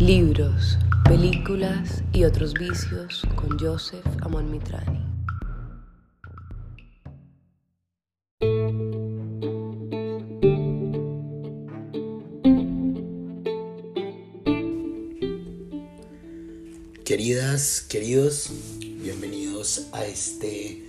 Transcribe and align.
Libros, 0.00 0.78
películas 1.02 2.04
y 2.12 2.22
otros 2.22 2.54
vicios 2.54 3.26
con 3.34 3.58
Joseph 3.58 4.06
Amon 4.20 4.48
Mitrani. 4.48 5.00
Queridas, 17.04 17.80
queridos, 17.80 18.50
bienvenidos 19.02 19.88
a 19.90 20.06
este 20.06 20.84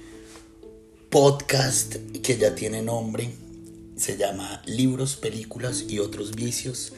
podcast 1.09 1.95
que 2.21 2.37
ya 2.37 2.53
tiene 2.53 2.83
nombre. 2.83 3.31
Se 3.95 4.17
llama 4.17 4.61
Libros, 4.67 5.15
Películas 5.15 5.85
y 5.89 5.97
otros 5.97 6.35
vicios 6.35 6.93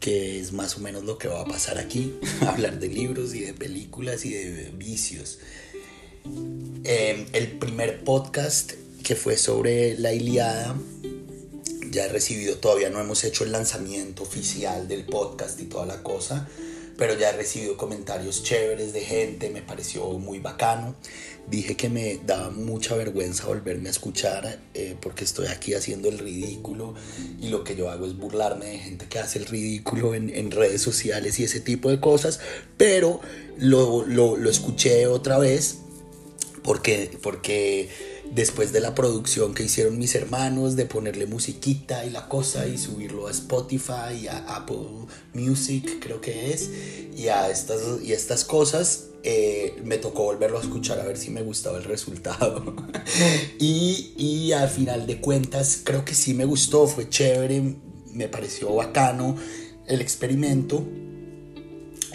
que 0.00 0.40
es 0.40 0.52
más 0.52 0.76
o 0.76 0.80
menos 0.80 1.04
lo 1.04 1.18
que 1.18 1.28
va 1.28 1.42
a 1.42 1.44
pasar 1.44 1.78
aquí, 1.78 2.18
hablar 2.46 2.80
de 2.80 2.88
libros 2.88 3.34
y 3.34 3.40
de 3.40 3.54
películas 3.54 4.24
y 4.24 4.30
de 4.30 4.72
vicios. 4.74 5.38
Em, 6.84 7.26
el 7.32 7.58
primer 7.58 8.02
podcast 8.02 8.72
que 9.04 9.14
fue 9.14 9.36
sobre 9.36 9.98
la 9.98 10.12
Iliada, 10.12 10.76
ya 11.90 12.06
he 12.06 12.08
recibido, 12.08 12.56
todavía 12.56 12.90
no 12.90 13.00
hemos 13.00 13.24
hecho 13.24 13.44
el 13.44 13.52
lanzamiento 13.52 14.22
oficial 14.22 14.88
del 14.88 15.04
podcast 15.04 15.60
y 15.60 15.64
toda 15.64 15.86
la 15.86 16.02
cosa, 16.02 16.48
pero 16.96 17.14
ya 17.14 17.30
he 17.30 17.32
recibido 17.32 17.76
comentarios 17.76 18.42
chéveres 18.42 18.92
de 18.92 19.00
gente, 19.00 19.50
me 19.50 19.62
pareció 19.62 20.06
muy 20.18 20.38
bacano. 20.38 20.94
Dije 21.48 21.74
que 21.74 21.88
me 21.88 22.20
daba 22.24 22.50
mucha 22.50 22.94
vergüenza 22.94 23.46
volverme 23.46 23.88
a 23.88 23.92
escuchar 23.92 24.60
eh, 24.74 24.94
porque 25.00 25.24
estoy 25.24 25.46
aquí 25.48 25.74
haciendo 25.74 26.08
el 26.08 26.18
ridículo 26.18 26.94
y 27.40 27.48
lo 27.48 27.64
que 27.64 27.74
yo 27.74 27.90
hago 27.90 28.06
es 28.06 28.16
burlarme 28.16 28.66
de 28.66 28.78
gente 28.78 29.06
que 29.06 29.18
hace 29.18 29.38
el 29.38 29.46
ridículo 29.46 30.14
en, 30.14 30.50
redes 30.50 30.82
sociales 30.82 31.40
y 31.40 31.44
ese 31.44 31.60
tipo 31.60 31.90
de 31.90 31.98
cosas, 31.98 32.40
pero 32.76 33.20
lo, 33.56 34.04
lo, 34.04 34.36
lo 34.36 34.50
escuché 34.50 35.06
otra 35.06 35.38
vez 35.38 35.78
porque, 36.62 37.10
porque 37.22 37.88
después 38.34 38.72
de 38.72 38.80
la 38.80 38.94
producción 38.94 39.54
que 39.54 39.64
hicieron 39.64 39.98
mis 39.98 40.14
hermanos, 40.14 40.76
de 40.76 40.86
ponerle 40.86 41.26
musiquita 41.26 42.04
y 42.04 42.10
la 42.10 42.28
cosa 42.28 42.66
y 42.66 42.78
subirlo 42.78 43.26
a 43.26 43.30
Spotify 43.30 44.14
y 44.22 44.28
a 44.28 44.38
Apple 44.56 45.06
Music, 45.34 45.98
creo 46.00 46.20
que 46.20 46.52
es, 46.52 46.70
y 47.16 47.28
a 47.28 47.50
estas, 47.50 48.02
y 48.02 48.12
estas 48.12 48.44
cosas, 48.44 49.06
eh, 49.22 49.80
me 49.84 49.98
tocó 49.98 50.24
volverlo 50.24 50.58
a 50.58 50.62
escuchar 50.62 50.98
a 51.00 51.04
ver 51.04 51.18
si 51.18 51.30
me 51.30 51.42
gustaba 51.42 51.78
el 51.78 51.84
resultado. 51.84 52.74
y, 53.58 54.14
y 54.16 54.52
al 54.52 54.68
final 54.68 55.06
de 55.06 55.20
cuentas, 55.20 55.80
creo 55.84 56.04
que 56.04 56.14
sí 56.14 56.34
me 56.34 56.44
gustó, 56.44 56.86
fue 56.86 57.08
chévere, 57.08 57.76
me 58.12 58.28
pareció 58.28 58.74
bacano 58.74 59.36
el 59.86 60.00
experimento 60.00 60.84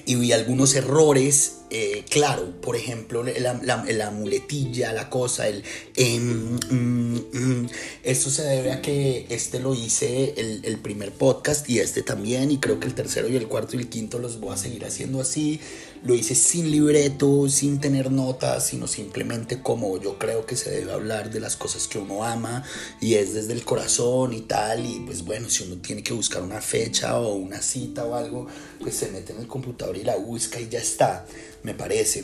y 0.05 0.15
vi 0.15 0.31
algunos 0.31 0.75
errores 0.75 1.61
eh, 1.77 2.05
claro, 2.09 2.53
por 2.61 2.77
ejemplo, 2.77 3.21
la, 3.21 3.61
la, 3.61 4.11
muletilla, 4.11 4.93
la 4.93 5.09
cosa, 5.09 5.49
el... 5.49 5.61
Em, 5.97 6.57
mm, 6.69 7.15
mm, 7.33 7.69
esto 8.03 8.29
se 8.29 8.43
debe 8.43 8.71
a 8.71 8.81
que 8.81 9.25
este 9.29 9.59
lo 9.59 9.73
hice 9.73 10.35
el, 10.37 10.61
el, 10.63 10.77
primer 10.77 11.11
podcast 11.11 11.69
y 11.69 11.79
este 11.79 12.01
también, 12.01 12.49
y 12.49 12.59
creo 12.59 12.79
que 12.79 12.87
el 12.87 12.93
tercero 12.93 13.27
y 13.27 13.35
el 13.35 13.49
cuarto 13.49 13.75
y 13.75 13.79
el 13.79 13.89
quinto 13.89 14.19
los 14.19 14.39
voy 14.39 14.53
a 14.53 14.57
seguir 14.57 14.85
haciendo 14.85 15.19
así. 15.19 15.59
Lo 16.05 16.13
hice 16.13 16.35
sin 16.35 16.71
libreto, 16.71 17.49
sin 17.49 17.81
tener 17.81 18.11
notas, 18.11 18.67
sino 18.67 18.87
simplemente 18.87 19.61
como 19.61 19.99
yo 19.99 20.17
creo 20.19 20.45
que 20.45 20.55
se 20.55 20.69
debe 20.69 20.93
hablar 20.93 21.31
de 21.31 21.39
las 21.39 21.57
cosas 21.57 21.87
que 21.87 21.97
uno 21.97 22.23
ama 22.23 22.63
y 23.01 23.15
es 23.15 23.33
desde 23.33 23.53
el 23.53 23.65
corazón 23.65 24.31
y 24.31 24.41
tal. 24.41 24.85
Y 24.85 24.99
pues 24.99 25.25
bueno, 25.25 25.49
si 25.49 25.63
uno 25.63 25.77
tiene 25.81 26.03
que 26.03 26.13
buscar 26.13 26.43
una 26.43 26.61
fecha 26.61 27.19
o 27.19 27.33
una 27.33 27.59
cita 27.61 28.05
o 28.05 28.13
algo, 28.13 28.45
pues 28.79 28.95
se 28.95 29.09
mete 29.09 29.33
en 29.33 29.39
el 29.39 29.47
computador 29.47 29.97
y 29.97 30.03
la 30.03 30.15
busca 30.15 30.59
y 30.59 30.69
ya 30.69 30.79
está 30.79 31.25
me 31.65 31.73
parece. 31.73 32.23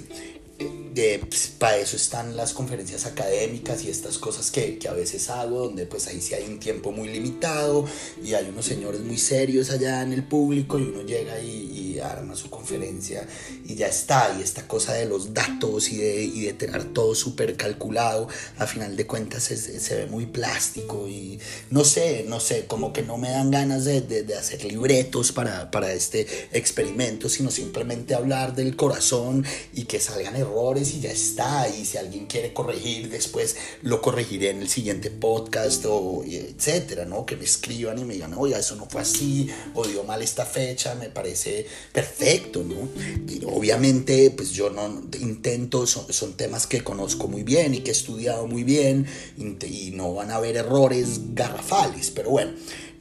De, 0.93 1.19
pues, 1.19 1.47
para 1.57 1.77
eso 1.77 1.95
están 1.95 2.35
las 2.35 2.53
conferencias 2.53 3.05
académicas 3.05 3.83
y 3.83 3.89
estas 3.89 4.17
cosas 4.17 4.51
que, 4.51 4.77
que, 4.77 4.87
a 4.89 4.93
veces 4.93 5.29
hago, 5.29 5.67
donde 5.67 5.85
pues 5.85 6.07
ahí 6.07 6.19
sí 6.19 6.33
hay 6.33 6.45
un 6.45 6.59
tiempo 6.59 6.91
muy 6.91 7.07
limitado 7.07 7.85
y 8.21 8.33
hay 8.33 8.49
unos 8.49 8.65
señores 8.65 8.99
muy 8.99 9.17
serios 9.17 9.71
allá 9.71 10.01
en 10.01 10.11
el 10.11 10.23
público 10.23 10.77
y 10.79 10.83
uno 10.83 11.03
llega 11.03 11.39
y, 11.39 11.71
arma 12.01 12.35
su 12.35 12.49
conferencia 12.49 13.27
y 13.65 13.75
ya 13.75 13.87
está. 13.87 14.35
Y 14.37 14.41
esta 14.41 14.67
cosa 14.67 14.93
de 14.93 15.05
los 15.05 15.33
datos 15.33 15.91
y 15.91 15.97
de, 15.97 16.23
y 16.23 16.41
de 16.45 16.53
tener 16.53 16.85
todo 16.93 17.15
súper 17.15 17.55
calculado, 17.57 18.27
a 18.57 18.65
final 18.65 18.95
de 18.95 19.05
cuentas 19.05 19.43
se, 19.43 19.57
se, 19.57 19.95
ve 19.95 20.05
muy 20.07 20.25
plástico 20.25 21.07
y 21.07 21.39
no 21.69 21.83
sé, 21.83 22.25
no 22.27 22.39
sé, 22.39 22.65
como 22.65 22.91
que 22.91 23.03
no 23.03 23.17
me 23.17 23.29
dan 23.29 23.51
ganas 23.51 23.85
de, 23.85 24.01
de, 24.01 24.23
de 24.23 24.35
hacer 24.35 24.63
libretos 24.65 25.31
para, 25.31 25.69
para 25.69 25.93
este 25.93 26.27
experimento, 26.51 27.29
sino 27.29 27.51
simplemente 27.51 28.15
hablar 28.15 28.55
del 28.55 28.75
corazón 28.75 29.45
y 29.73 29.83
que 29.83 29.99
salgan 29.99 30.35
errores 30.35 30.50
y 30.93 30.99
ya 30.99 31.11
está. 31.11 31.67
Y 31.69 31.85
si 31.85 31.97
alguien 31.97 32.25
quiere 32.27 32.53
corregir, 32.53 33.09
después 33.09 33.55
lo 33.81 34.01
corregiré 34.01 34.49
en 34.49 34.61
el 34.61 34.69
siguiente 34.69 35.09
podcast 35.09 35.85
o 35.87 36.23
etcétera, 36.25 37.05
¿no? 37.05 37.25
Que 37.25 37.35
me 37.35 37.43
escriban 37.43 37.97
y 37.99 38.05
me 38.05 38.13
digan, 38.13 38.33
oye, 38.33 38.57
eso 38.57 38.75
no 38.75 38.85
fue 38.87 39.01
así, 39.01 39.49
o 39.73 39.85
dio 39.85 40.03
mal 40.03 40.21
esta 40.21 40.45
fecha, 40.45 40.95
me 40.95 41.09
parece 41.09 41.65
perfecto, 41.91 42.63
¿no? 42.63 42.89
Y 43.31 43.43
obviamente, 43.45 44.31
pues 44.31 44.51
yo 44.51 44.69
no 44.69 45.03
intento, 45.19 45.87
son, 45.87 46.11
son 46.11 46.33
temas 46.33 46.67
que 46.67 46.83
conozco 46.83 47.27
muy 47.27 47.43
bien 47.43 47.73
y 47.73 47.79
que 47.79 47.91
he 47.91 47.93
estudiado 47.93 48.47
muy 48.47 48.63
bien 48.63 49.07
y 49.37 49.91
no 49.91 50.13
van 50.13 50.31
a 50.31 50.35
haber 50.35 50.57
errores 50.57 51.33
garrafales, 51.33 52.11
pero 52.11 52.31
bueno. 52.31 52.51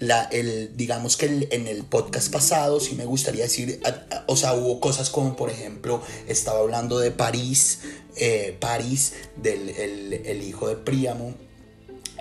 La, 0.00 0.24
el, 0.24 0.76
digamos 0.76 1.16
que 1.16 1.26
el, 1.26 1.48
en 1.52 1.68
el 1.68 1.84
podcast 1.84 2.32
pasado 2.32 2.80
sí 2.80 2.94
me 2.94 3.04
gustaría 3.04 3.44
decir, 3.44 3.80
a, 3.84 4.24
o 4.26 4.36
sea, 4.36 4.54
hubo 4.54 4.80
cosas 4.80 5.10
como 5.10 5.36
por 5.36 5.50
ejemplo, 5.50 6.02
estaba 6.26 6.60
hablando 6.60 6.98
de 6.98 7.10
París, 7.10 7.80
eh, 8.16 8.56
París, 8.58 9.12
del 9.36 9.68
el, 9.68 10.12
el 10.24 10.42
hijo 10.42 10.68
de 10.68 10.76
Príamo, 10.76 11.34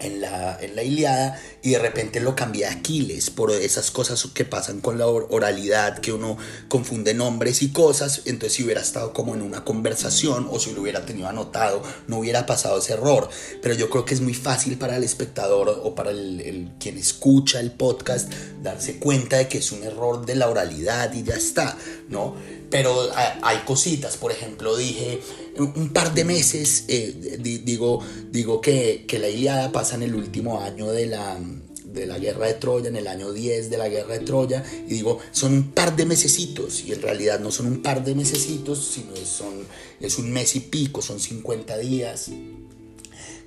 en 0.01 0.21
la, 0.21 0.57
en 0.61 0.75
la 0.75 0.83
Iliada 0.83 1.39
y 1.61 1.71
de 1.71 1.79
repente 1.79 2.19
lo 2.19 2.35
cambié 2.35 2.65
a 2.65 2.71
Aquiles 2.71 3.29
por 3.29 3.51
esas 3.51 3.91
cosas 3.91 4.25
que 4.33 4.45
pasan 4.45 4.81
con 4.81 4.97
la 4.97 5.07
oralidad, 5.07 5.99
que 5.99 6.13
uno 6.13 6.37
confunde 6.67 7.13
nombres 7.13 7.61
y 7.61 7.71
cosas, 7.71 8.21
entonces 8.25 8.53
si 8.53 8.63
hubiera 8.63 8.81
estado 8.81 9.13
como 9.13 9.35
en 9.35 9.41
una 9.41 9.63
conversación 9.63 10.47
o 10.51 10.59
si 10.59 10.73
lo 10.73 10.81
hubiera 10.81 11.05
tenido 11.05 11.27
anotado, 11.27 11.81
no 12.07 12.19
hubiera 12.19 12.45
pasado 12.45 12.79
ese 12.79 12.93
error, 12.93 13.29
pero 13.61 13.75
yo 13.75 13.89
creo 13.89 14.05
que 14.05 14.13
es 14.13 14.21
muy 14.21 14.33
fácil 14.33 14.77
para 14.77 14.97
el 14.97 15.03
espectador 15.03 15.81
o 15.83 15.95
para 15.95 16.11
el, 16.11 16.41
el 16.41 16.71
quien 16.79 16.97
escucha 16.97 17.59
el 17.59 17.71
podcast 17.71 18.31
darse 18.61 18.99
cuenta 18.99 19.37
de 19.37 19.47
que 19.47 19.59
es 19.59 19.71
un 19.71 19.83
error 19.83 20.25
de 20.25 20.35
la 20.35 20.49
oralidad 20.49 21.13
y 21.13 21.23
ya 21.23 21.35
está, 21.35 21.77
¿no? 22.09 22.35
Pero 22.69 23.09
hay 23.41 23.57
cositas, 23.65 24.17
por 24.17 24.31
ejemplo, 24.31 24.77
dije 24.77 25.21
un 25.59 25.89
par 25.89 26.13
de 26.13 26.23
meses, 26.23 26.85
eh, 26.87 27.37
digo, 27.63 28.01
digo 28.31 28.61
que, 28.61 29.05
la 29.19 29.29
Iliada 29.29 29.71
pasa 29.71 29.95
en 29.95 30.03
el 30.03 30.15
último 30.15 30.61
año 30.61 30.91
de 30.91 31.07
la, 31.07 31.39
de 31.85 32.05
la 32.05 32.19
guerra 32.19 32.47
de 32.47 32.53
Troya, 32.55 32.87
en 32.87 32.95
el 32.95 33.07
año 33.07 33.31
10 33.31 33.69
de 33.69 33.77
la 33.77 33.89
guerra 33.89 34.13
de 34.13 34.19
Troya, 34.21 34.63
y 34.87 34.93
digo, 34.93 35.19
son 35.31 35.53
un 35.53 35.71
par 35.71 35.95
de 35.95 36.05
mesecitos, 36.05 36.83
y 36.85 36.93
en 36.93 37.01
realidad 37.01 37.39
no 37.39 37.51
son 37.51 37.67
un 37.67 37.81
par 37.81 38.03
de 38.03 38.15
mesecitos, 38.15 38.91
sino 38.93 39.13
es, 39.15 40.17
un 40.17 40.31
mes 40.31 40.55
y 40.55 40.61
pico, 40.61 41.01
son 41.01 41.19
50 41.19 41.77
días 41.77 42.31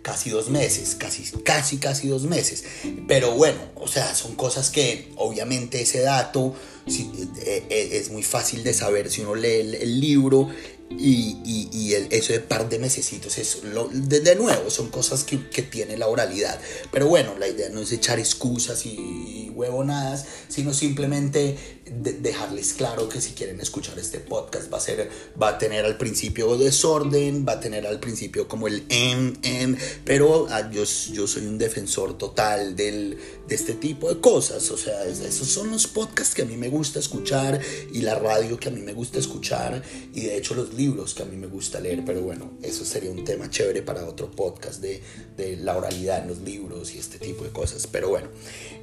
casi 0.02 0.30
dos 0.30 0.50
meses, 0.50 0.96
casi, 0.96 1.22
casi, 1.44 1.78
casi 1.78 2.08
dos 2.08 2.24
meses. 2.24 2.64
Pero 3.06 3.36
bueno, 3.36 3.60
o 3.76 3.86
sea, 3.86 4.14
son 4.16 4.34
cosas 4.34 4.70
que 4.70 5.12
obviamente 5.16 5.80
ese 5.80 6.00
dato 6.00 6.54
eh, 6.88 7.62
eh, 7.70 7.88
es 7.92 8.10
muy 8.10 8.24
fácil 8.24 8.64
de 8.64 8.74
saber 8.74 9.10
si 9.10 9.20
uno 9.20 9.36
lee 9.36 9.60
el 9.80 10.00
libro 10.00 10.48
y, 10.98 11.38
y, 11.44 11.94
eso 12.10 12.32
de 12.32 12.40
par 12.40 12.68
de 12.68 12.78
mesecitos 12.78 13.38
es 13.38 13.64
lo, 13.64 13.88
de, 13.92 14.34
nuevo 14.34 14.70
son 14.70 14.90
cosas 14.90 15.24
que, 15.24 15.38
tiene 15.62 15.96
la 15.96 16.08
oralidad. 16.08 16.58
Pero 16.90 17.06
bueno 17.06 17.38
la 17.38 17.48
idea 17.48 17.68
no 17.68 17.80
es 17.80 17.92
echar 17.92 18.18
excusas 18.18 18.84
y 18.86 19.50
huevonadas 19.54 20.26
sino 20.48 20.74
simplemente 20.74 21.81
de, 21.84 22.12
dejarles 22.14 22.74
claro 22.74 23.08
que 23.08 23.20
si 23.20 23.32
quieren 23.32 23.60
escuchar 23.60 23.98
este 23.98 24.20
podcast 24.20 24.72
va 24.72 24.78
a 24.78 24.80
ser 24.80 25.10
va 25.40 25.48
a 25.48 25.58
tener 25.58 25.84
al 25.84 25.98
principio 25.98 26.56
desorden 26.56 27.44
va 27.46 27.52
a 27.52 27.60
tener 27.60 27.86
al 27.86 28.00
principio 28.00 28.48
como 28.48 28.68
el 28.68 28.84
en 28.88 29.38
en 29.42 29.78
pero 30.04 30.46
ah, 30.50 30.70
yo, 30.70 30.84
yo 31.12 31.26
soy 31.26 31.46
un 31.46 31.58
defensor 31.58 32.16
total 32.18 32.76
del, 32.76 33.18
de 33.48 33.54
este 33.54 33.74
tipo 33.74 34.08
de 34.08 34.20
cosas 34.20 34.70
o 34.70 34.76
sea 34.76 35.04
esos 35.04 35.48
son 35.48 35.70
los 35.70 35.86
podcasts 35.86 36.34
que 36.34 36.42
a 36.42 36.46
mí 36.46 36.56
me 36.56 36.68
gusta 36.68 36.98
escuchar 36.98 37.60
y 37.92 38.02
la 38.02 38.14
radio 38.14 38.58
que 38.58 38.68
a 38.68 38.72
mí 38.72 38.80
me 38.80 38.92
gusta 38.92 39.18
escuchar 39.18 39.82
y 40.14 40.22
de 40.22 40.36
hecho 40.36 40.54
los 40.54 40.74
libros 40.74 41.14
que 41.14 41.22
a 41.22 41.26
mí 41.26 41.36
me 41.36 41.46
gusta 41.46 41.80
leer, 41.80 42.02
pero 42.04 42.22
bueno, 42.22 42.52
eso 42.62 42.84
sería 42.84 43.10
un 43.10 43.24
tema 43.24 43.50
chévere 43.50 43.82
para 43.82 44.04
otro 44.06 44.30
podcast 44.30 44.80
de, 44.80 45.02
de 45.36 45.56
la 45.56 45.76
oralidad 45.76 46.22
en 46.22 46.28
los 46.28 46.38
libros 46.38 46.94
y 46.94 46.98
este 46.98 47.18
tipo 47.18 47.44
de 47.44 47.50
cosas. 47.50 47.86
Pero 47.86 48.08
bueno, 48.08 48.28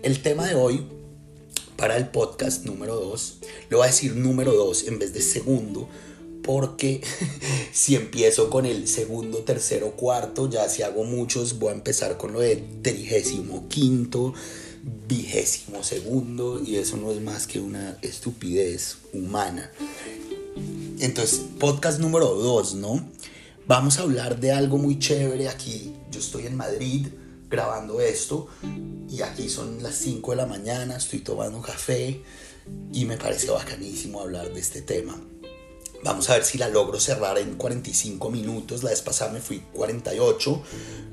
el 0.04 0.22
tema 0.22 0.48
de 0.48 0.56
hoy 0.56 0.86
para 1.80 1.96
el 1.96 2.10
podcast 2.10 2.66
número 2.66 2.96
2, 2.96 3.38
lo 3.70 3.78
voy 3.78 3.86
a 3.86 3.90
decir 3.90 4.14
número 4.14 4.54
2 4.54 4.88
en 4.90 5.00
vez 5.00 5.14
de 5.14 5.22
segundo, 5.22 5.88
porque 6.44 7.02
si 7.72 7.96
empiezo 7.96 8.50
con 8.50 8.66
el 8.66 8.86
segundo, 8.86 9.40
tercero, 9.40 9.92
cuarto, 9.92 10.50
ya 10.50 10.68
si 10.68 10.82
hago 10.82 11.06
muchos, 11.06 11.58
voy 11.58 11.70
a 11.70 11.76
empezar 11.76 12.18
con 12.18 12.34
lo 12.34 12.42
de 12.42 12.58
trigésimo 12.82 13.70
quinto, 13.70 14.34
vigésimo 15.08 15.82
segundo 15.82 16.62
y 16.62 16.76
eso 16.76 16.98
no 16.98 17.14
es 17.14 17.22
más 17.22 17.48
que 17.48 17.62
una 17.62 17.98
estupidez 18.02 18.98
humana. 19.14 19.72
Entonces, 21.00 21.40
podcast 21.60 22.02
número 22.02 22.28
2, 22.28 22.76
¿no? 22.76 23.10
Vamos 23.68 24.00
a 24.00 24.02
hablar 24.02 24.42
de 24.42 24.52
algo 24.52 24.78
muy 24.78 25.00
chévere 25.00 25.48
aquí. 25.48 25.94
Yo 26.12 26.20
estoy 26.20 26.46
en 26.46 26.58
Madrid 26.58 27.08
grabando 27.50 28.00
esto 28.00 28.48
y 29.10 29.22
aquí 29.22 29.50
son 29.50 29.82
las 29.82 29.96
5 29.96 30.32
de 30.32 30.38
la 30.38 30.46
mañana, 30.46 30.98
estoy 30.98 31.20
tomando 31.20 31.62
café 31.62 32.22
y 32.94 33.06
me 33.06 33.18
parece 33.18 33.50
bacanísimo 33.50 34.22
hablar 34.22 34.54
de 34.54 34.60
este 34.60 34.82
tema. 34.82 35.20
Vamos 36.04 36.30
a 36.30 36.34
ver 36.34 36.46
si 36.46 36.58
la 36.58 36.70
logro 36.70 37.00
cerrar 37.00 37.38
en 37.38 37.56
45 37.56 38.30
minutos. 38.30 38.84
La 38.84 38.92
vez 38.92 39.02
pasada 39.02 39.32
me 39.32 39.42
fui 39.42 39.64
48, 39.74 40.64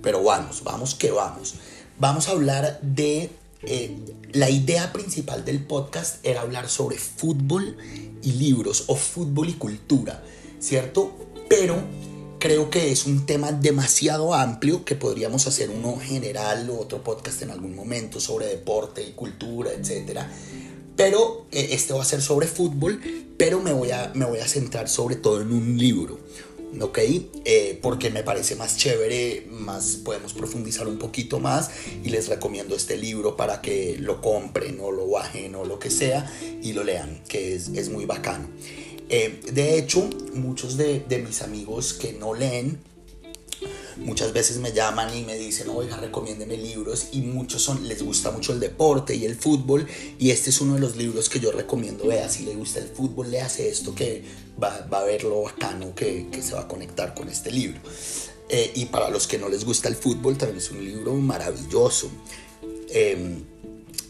pero 0.02 0.22
vamos, 0.22 0.62
vamos 0.62 0.94
que 0.94 1.10
vamos. 1.10 1.54
Vamos 1.98 2.28
a 2.28 2.32
hablar 2.32 2.80
de... 2.82 3.30
Eh, 3.62 3.96
la 4.32 4.50
idea 4.50 4.92
principal 4.92 5.44
del 5.44 5.64
podcast 5.64 6.24
era 6.24 6.42
hablar 6.42 6.68
sobre 6.68 6.98
fútbol 6.98 7.76
y 8.22 8.32
libros 8.32 8.84
o 8.86 8.94
fútbol 8.94 9.48
y 9.48 9.54
cultura, 9.54 10.22
¿cierto? 10.60 11.16
Pero 11.48 11.82
creo 12.46 12.70
que 12.70 12.92
es 12.92 13.06
un 13.06 13.26
tema 13.26 13.50
demasiado 13.50 14.32
amplio 14.32 14.84
que 14.84 14.94
podríamos 14.94 15.48
hacer 15.48 15.68
uno 15.68 15.96
general 15.96 16.70
o 16.70 16.78
otro 16.78 17.02
podcast 17.02 17.42
en 17.42 17.50
algún 17.50 17.74
momento 17.74 18.20
sobre 18.20 18.46
deporte 18.46 19.02
y 19.02 19.12
cultura, 19.12 19.72
etcétera 19.72 20.30
pero 20.94 21.46
eh, 21.50 21.70
este 21.72 21.92
va 21.92 22.02
a 22.02 22.04
ser 22.04 22.22
sobre 22.22 22.46
fútbol, 22.46 23.00
pero 23.36 23.60
me 23.60 23.72
voy, 23.72 23.90
a, 23.90 24.12
me 24.14 24.24
voy 24.24 24.38
a 24.38 24.46
centrar 24.46 24.88
sobre 24.88 25.16
todo 25.16 25.42
en 25.42 25.52
un 25.52 25.76
libro. 25.76 26.20
¿ok? 26.80 26.98
Eh, 27.44 27.78
porque 27.82 28.10
me 28.10 28.22
parece 28.22 28.54
más 28.54 28.76
chévere, 28.76 29.46
más 29.50 29.96
podemos 30.04 30.32
profundizar 30.32 30.86
un 30.86 30.98
poquito 30.98 31.40
más 31.40 31.70
y 32.04 32.10
les 32.10 32.28
recomiendo 32.28 32.76
este 32.76 32.96
libro 32.96 33.36
para 33.36 33.60
que 33.60 33.96
lo 33.98 34.20
compren 34.20 34.78
o 34.80 34.92
lo 34.92 35.08
bajen 35.08 35.54
o 35.56 35.64
lo 35.64 35.78
que 35.78 35.90
sea 35.90 36.30
y 36.62 36.72
lo 36.74 36.84
lean, 36.84 37.22
que 37.28 37.54
es, 37.54 37.68
es 37.68 37.88
muy 37.88 38.04
bacano. 38.04 38.48
Eh, 39.08 39.40
de 39.52 39.78
hecho, 39.78 40.08
muchos 40.34 40.76
de, 40.76 41.04
mis 41.24 41.42
amigos 41.42 41.94
que 41.94 42.12
no 42.12 42.34
leen, 42.34 42.78
muchas 43.98 44.32
veces 44.32 44.58
me 44.58 44.72
llaman 44.72 45.16
y 45.16 45.22
me 45.22 45.36
dicen, 45.36 45.68
oiga, 45.68 45.96
recomiéndeme 45.96 46.56
libros 46.56 47.08
y 47.12 47.20
muchos 47.20 47.62
son, 47.62 47.86
les 47.86 48.02
gusta 48.02 48.30
mucho 48.30 48.52
el 48.52 48.60
deporte 48.60 49.14
y 49.14 49.24
el 49.24 49.36
fútbol 49.36 49.86
y 50.18 50.30
este 50.30 50.50
es 50.50 50.60
uno 50.60 50.74
de 50.74 50.80
los 50.80 50.96
libros 50.96 51.28
que 51.28 51.40
yo 51.40 51.52
recomiendo, 51.52 52.06
vea, 52.06 52.28
si 52.28 52.44
le 52.44 52.54
gusta 52.54 52.80
el 52.80 52.88
fútbol, 52.88 53.30
le 53.30 53.40
hace 53.40 53.68
esto 53.68 53.94
que 53.94 54.22
va, 54.62 54.86
a 54.90 55.04
ver 55.04 55.24
lo 55.24 55.42
bacano 55.42 55.94
que, 55.94 56.26
se 56.42 56.54
va 56.54 56.62
a 56.62 56.68
conectar 56.68 57.14
con 57.14 57.28
este 57.28 57.50
libro. 57.50 57.80
Eh, 58.48 58.72
y 58.76 58.86
para 58.86 59.10
los 59.10 59.26
que 59.26 59.38
no 59.38 59.48
les 59.48 59.64
gusta 59.64 59.88
el 59.88 59.96
fútbol, 59.96 60.36
también 60.36 60.58
es 60.58 60.70
un 60.70 60.84
libro 60.84 61.14
maravilloso. 61.14 62.10
Eh, 62.88 63.42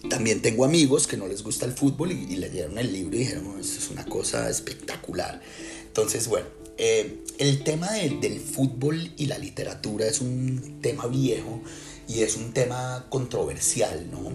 también 0.09 0.43
tengo 0.43 0.65
amigos 0.65 1.07
que 1.07 1.17
no 1.17 1.27
les 1.27 1.43
gusta 1.43 1.67
el 1.67 1.73
fútbol 1.73 2.13
y, 2.13 2.33
y 2.33 2.37
leyeron 2.37 2.79
el 2.79 2.93
libro 2.93 3.17
y 3.17 3.21
dijeron, 3.21 3.59
esto 3.61 3.79
es 3.79 3.91
una 3.91 4.05
cosa 4.05 4.49
espectacular. 4.51 5.41
Entonces, 5.87 6.29
bueno, 6.29 6.47
eh, 6.79 7.25
el 7.39 7.65
tema 7.65 7.91
del 7.93 8.39
fútbol 8.39 9.13
y 9.17 9.27
la 9.27 9.39
literatura 9.39 10.07
es 10.07 10.21
un 10.21 10.79
tema 10.83 11.07
viejo 11.07 11.63
y 12.07 12.21
es 12.21 12.37
un 12.37 12.53
tema 12.53 13.07
controversial, 13.09 14.07
¿no? 14.11 14.33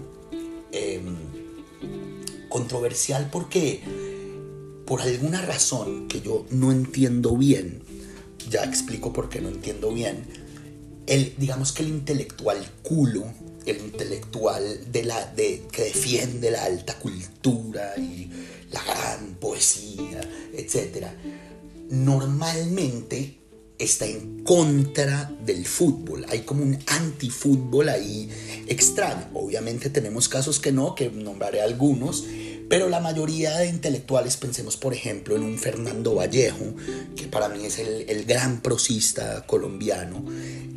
Em, 0.72 1.16
controversial 2.48 3.28
porque 3.30 3.80
por 4.86 5.02
alguna 5.02 5.40
razón 5.40 6.08
que 6.08 6.20
yo 6.20 6.44
no 6.50 6.72
entiendo 6.72 7.36
bien, 7.36 7.82
ya 8.50 8.64
explico 8.64 9.12
por 9.12 9.28
qué 9.28 9.40
no 9.40 9.48
entiendo 9.48 9.92
bien, 9.92 10.24
el, 11.06 11.34
digamos 11.38 11.72
que 11.72 11.84
el 11.84 11.90
intelectual 11.90 12.58
culo, 12.82 13.24
el 13.66 13.78
intelectual 13.78 14.90
de 14.90 15.04
la, 15.04 15.26
de, 15.26 15.62
que 15.70 15.84
defiende 15.84 16.50
la 16.50 16.64
alta 16.64 16.98
cultura 16.98 17.94
y 17.96 18.30
la 18.70 18.82
gran 18.82 19.34
poesía, 19.34 20.20
etcétera, 20.52 21.14
normalmente 21.90 23.38
está 23.78 24.06
en 24.06 24.44
contra 24.44 25.30
del 25.44 25.66
fútbol. 25.66 26.24
Hay 26.28 26.40
como 26.40 26.62
un 26.62 26.78
antifútbol 26.86 27.88
ahí 27.88 28.30
extraño. 28.66 29.28
Obviamente 29.34 29.90
tenemos 29.90 30.28
casos 30.28 30.60
que 30.60 30.72
no, 30.72 30.94
que 30.94 31.10
nombraré 31.10 31.60
algunos, 31.60 32.24
pero 32.72 32.88
la 32.88 33.00
mayoría 33.00 33.58
de 33.58 33.66
intelectuales, 33.66 34.38
pensemos 34.38 34.78
por 34.78 34.94
ejemplo 34.94 35.36
en 35.36 35.42
un 35.42 35.58
Fernando 35.58 36.14
Vallejo, 36.14 36.74
que 37.14 37.26
para 37.26 37.50
mí 37.50 37.66
es 37.66 37.78
el, 37.78 38.08
el 38.08 38.24
gran 38.24 38.62
prosista 38.62 39.46
colombiano, 39.46 40.24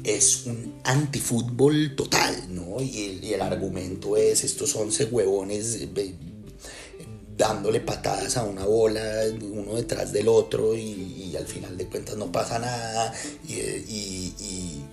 es 0.04 0.46
un 0.46 0.74
antifútbol 0.84 1.96
total, 1.96 2.36
¿no? 2.54 2.82
Y 2.82 3.32
el, 3.32 3.42
argumento 3.42 4.18
es 4.18 4.44
estos 4.44 4.76
11 4.76 5.06
huevones 5.06 5.88
dándole 7.38 7.80
patadas 7.80 8.36
a 8.36 8.44
una 8.44 8.66
bola 8.66 9.24
uno 9.42 9.76
detrás 9.76 10.12
del 10.12 10.28
otro 10.28 10.76
y, 10.76 11.34
al 11.38 11.48
final 11.48 11.78
de 11.78 11.86
cuentas 11.88 12.18
no 12.18 12.30
pasa 12.30 12.60
nada 12.60 13.14
y, 13.48 14.84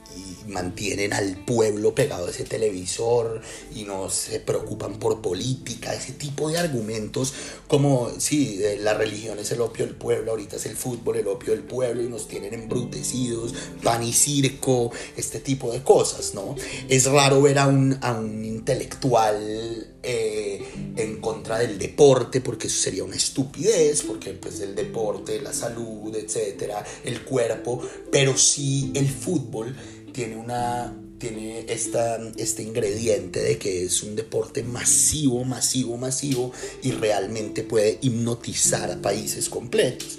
mantienen 0.49 1.13
al 1.13 1.45
pueblo 1.45 1.95
pegado 1.95 2.27
a 2.27 2.31
ese 2.31 2.45
televisor 2.45 3.41
y 3.75 3.85
no 3.85 4.11
se 4.11 4.41
preocupan 4.41 4.99
por 4.99 5.21
política, 5.21 5.95
ese 5.95 6.13
tipo 6.13 6.49
de 6.49 6.59
argumentos 6.59 7.35
como 7.69 8.11
si 8.19 8.59
sí, 8.59 8.63
la 8.81 8.95
religión 8.95 9.39
es 9.39 9.51
el 9.53 9.61
opio 9.61 9.87
del 9.87 9.95
pueblo, 9.95 10.33
ahorita 10.33 10.57
es 10.57 10.67
el 10.67 10.77
fútbol 10.77 11.17
el 11.17 11.29
opio 11.29 11.53
del 11.53 11.63
pueblo 11.63 12.03
y 12.03 12.09
nos 12.09 12.29
tienen 12.29 12.55
embrutecidos, 12.55 13.55
pan 13.83 14.03
y 14.03 14.13
circo, 14.13 14.91
este 15.17 15.41
tipo 15.41 15.73
de 15.73 15.83
cosas, 15.83 16.35
¿no? 16.35 16.55
Es 16.89 17.07
raro 17.07 17.41
ver 17.41 17.59
a 17.59 17.67
un, 17.67 17.99
a 18.03 18.13
un 18.13 18.45
intelectual 18.45 19.93
eh, 20.03 20.65
en 20.97 21.21
contra 21.21 21.59
del 21.59 21.79
deporte, 21.79 22.41
porque 22.41 22.67
eso 22.67 22.83
sería 22.83 23.05
una 23.05 23.17
estupidez, 23.17 24.03
porque 24.03 24.33
pues 24.33 24.61
el 24.61 24.75
deporte, 24.75 25.41
la 25.41 25.53
salud, 25.53 26.15
etcétera, 26.15 26.85
el 27.05 27.23
cuerpo, 27.23 27.81
pero 28.11 28.37
sí 28.37 28.91
el 28.95 29.09
fútbol 29.09 29.75
tiene 30.13 30.37
una 30.37 30.95
tiene 31.23 31.67
esta, 31.69 32.19
este 32.37 32.65
ingrediente 32.65 33.41
de 33.41 33.57
que 33.57 33.85
es 33.85 34.03
un 34.03 34.17
deporte 34.17 34.65
masivo, 34.65 35.45
masivo, 35.45 35.97
masivo 35.97 36.51
y 36.83 36.91
realmente 36.91 37.63
puede 37.63 37.99
hipnotizar 38.03 38.91
a 38.91 39.01
países 39.01 39.49
completos. 39.49 40.19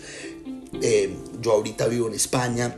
Eh, 0.81 1.13
yo 1.41 1.51
ahorita 1.51 1.87
vivo 1.87 2.07
en 2.07 2.13
España, 2.13 2.77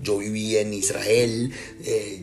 yo 0.00 0.18
viví 0.18 0.56
en 0.56 0.72
Israel, 0.72 1.52
eh, 1.84 2.22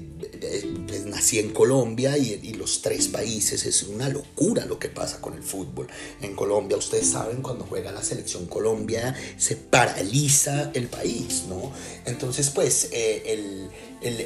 pues, 0.87 1.05
nací 1.05 1.37
en 1.37 1.51
Colombia 1.51 2.17
y, 2.17 2.39
y, 2.41 2.53
los 2.53 2.81
tres 2.81 3.07
países 3.07 3.65
es 3.65 3.83
una 3.83 4.09
locura 4.09 4.65
lo 4.65 4.79
que 4.79 4.89
pasa 4.89 5.21
con 5.21 5.35
el 5.35 5.43
fútbol. 5.43 5.87
En 6.21 6.35
Colombia, 6.35 6.77
ustedes 6.77 7.07
saben, 7.07 7.41
cuando 7.43 7.65
juega 7.65 7.91
la 7.91 8.03
selección 8.03 8.47
Colombia 8.47 9.15
se 9.37 9.55
paraliza 9.55 10.71
el 10.73 10.87
país, 10.87 11.43
¿no? 11.47 11.71
Entonces, 12.05 12.49
pues, 12.49 12.89
eh, 12.91 13.23
el, 13.27 13.69
el, 14.01 14.19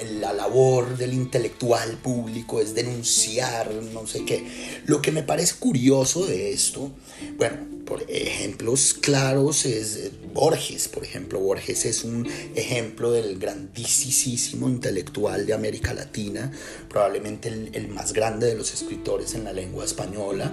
el, 0.00 0.20
la 0.20 0.32
labor 0.32 0.96
del 0.96 1.14
intelectual 1.14 1.96
público 1.98 2.60
es 2.60 2.74
denunciar, 2.74 3.72
no 3.72 4.06
sé 4.06 4.24
qué. 4.24 4.44
Lo 4.86 5.00
que 5.00 5.12
me 5.12 5.22
parece 5.22 5.54
curioso 5.58 6.26
de 6.26 6.52
esto, 6.52 6.90
bueno, 7.36 7.56
por 7.88 8.04
ejemplos 8.08 8.92
claros 8.92 9.64
es 9.64 9.96
eh, 9.96 10.12
Borges, 10.34 10.88
por 10.88 11.04
ejemplo. 11.04 11.40
Borges 11.40 11.86
es 11.86 12.04
un 12.04 12.28
ejemplo 12.54 13.12
del 13.12 13.38
grandísimo 13.38 14.68
intelectual 14.68 15.46
de 15.46 15.54
América 15.54 15.94
Latina, 15.94 16.52
probablemente 16.90 17.48
el, 17.48 17.88
más 17.88 18.12
grande 18.12 18.46
de 18.46 18.56
los 18.56 18.74
escritores 18.74 19.34
en 19.34 19.44
la 19.44 19.54
lengua 19.54 19.86
española. 19.86 20.52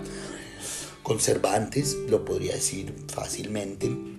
Con 1.03 1.19
Cervantes, 1.19 1.95
lo 2.09 2.24
podría 2.24 2.53
decir 2.55 2.93
fácilmente 3.07 4.14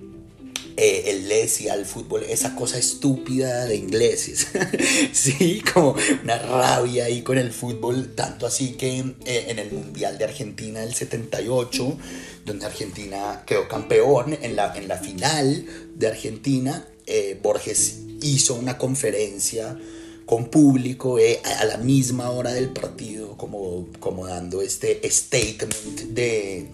eh, 0.78 1.04
el 1.06 1.26
decía 1.26 1.72
al 1.72 1.86
fútbol, 1.86 2.24
esa 2.28 2.54
cosa 2.54 2.76
estúpida 2.78 3.64
de 3.64 3.76
ingleses, 3.76 4.48
sí, 5.12 5.62
como 5.72 5.96
una 6.22 6.38
rabia 6.38 7.06
ahí 7.06 7.22
con 7.22 7.38
el 7.38 7.50
fútbol, 7.50 8.14
tanto 8.14 8.46
así 8.46 8.72
que 8.72 8.98
eh, 9.24 9.46
en 9.48 9.58
el 9.58 9.72
Mundial 9.72 10.18
de 10.18 10.24
Argentina 10.24 10.80
del 10.80 10.94
78, 10.94 11.98
donde 12.44 12.66
Argentina 12.66 13.42
quedó 13.46 13.66
campeón, 13.68 14.36
en 14.42 14.54
la, 14.54 14.76
en 14.76 14.86
la 14.86 14.98
final 14.98 15.64
de 15.94 16.06
Argentina, 16.08 16.86
eh, 17.06 17.40
Borges 17.42 18.00
hizo 18.20 18.54
una 18.54 18.76
conferencia 18.76 19.78
con 20.26 20.50
público 20.50 21.18
a 21.60 21.64
la 21.64 21.78
misma 21.78 22.30
hora 22.30 22.52
del 22.52 22.68
partido, 22.70 23.36
como, 23.38 23.86
como 24.00 24.26
dando 24.26 24.60
este 24.60 25.00
statement 25.08 26.00
de 26.10 26.68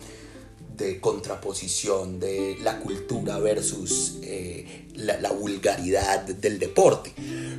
de 0.77 1.01
contraposición 1.01 2.19
de 2.21 2.57
la 2.63 2.81
cultura 2.81 3.39
versus 3.39 4.19
eh, 4.23 4.87
la, 4.95 5.33
vulgaridad 5.33 6.21
del 6.21 6.59
deporte. 6.59 7.13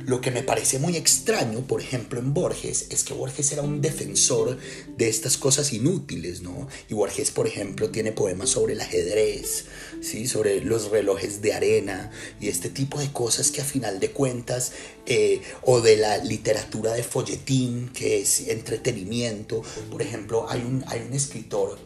Lo 0.06 0.20
que 0.20 0.30
me 0.30 0.42
parece 0.42 0.78
muy 0.78 0.96
extraño, 0.96 1.60
por 1.66 1.80
ejemplo, 1.80 2.18
en 2.18 2.34
Borges, 2.34 2.86
es 2.90 3.04
que 3.04 3.14
Borges 3.14 3.52
era 3.52 3.62
un 3.62 3.80
defensor 3.80 4.58
de 4.96 5.08
estas 5.08 5.36
cosas 5.36 5.72
inútiles, 5.72 6.42
¿no? 6.42 6.68
Y 6.88 6.94
Borges, 6.94 7.30
por 7.30 7.46
ejemplo, 7.46 7.90
tiene 7.90 8.12
poemas 8.12 8.50
sobre 8.50 8.74
el 8.74 8.80
ajedrez, 8.80 9.64
¿sí? 10.02 10.26
Sobre 10.26 10.60
los 10.60 10.90
relojes 10.90 11.40
de 11.40 11.54
arena 11.54 12.10
y 12.40 12.48
este 12.48 12.68
tipo 12.68 12.98
de 12.98 13.12
cosas 13.12 13.50
que 13.50 13.62
a 13.62 13.64
final 13.64 13.98
de 14.00 14.10
cuentas, 14.10 14.72
eh, 15.06 15.40
o 15.62 15.80
de 15.80 15.96
la 15.96 16.18
literatura 16.18 16.92
de 16.92 17.02
folletín, 17.02 17.90
que 17.90 18.20
es 18.20 18.48
entretenimiento. 18.48 19.62
Por 19.90 20.02
ejemplo, 20.02 20.48
hay 20.48 20.60
un, 20.60 20.84
hay 20.86 21.04
un 21.06 21.14
escritor 21.14 21.78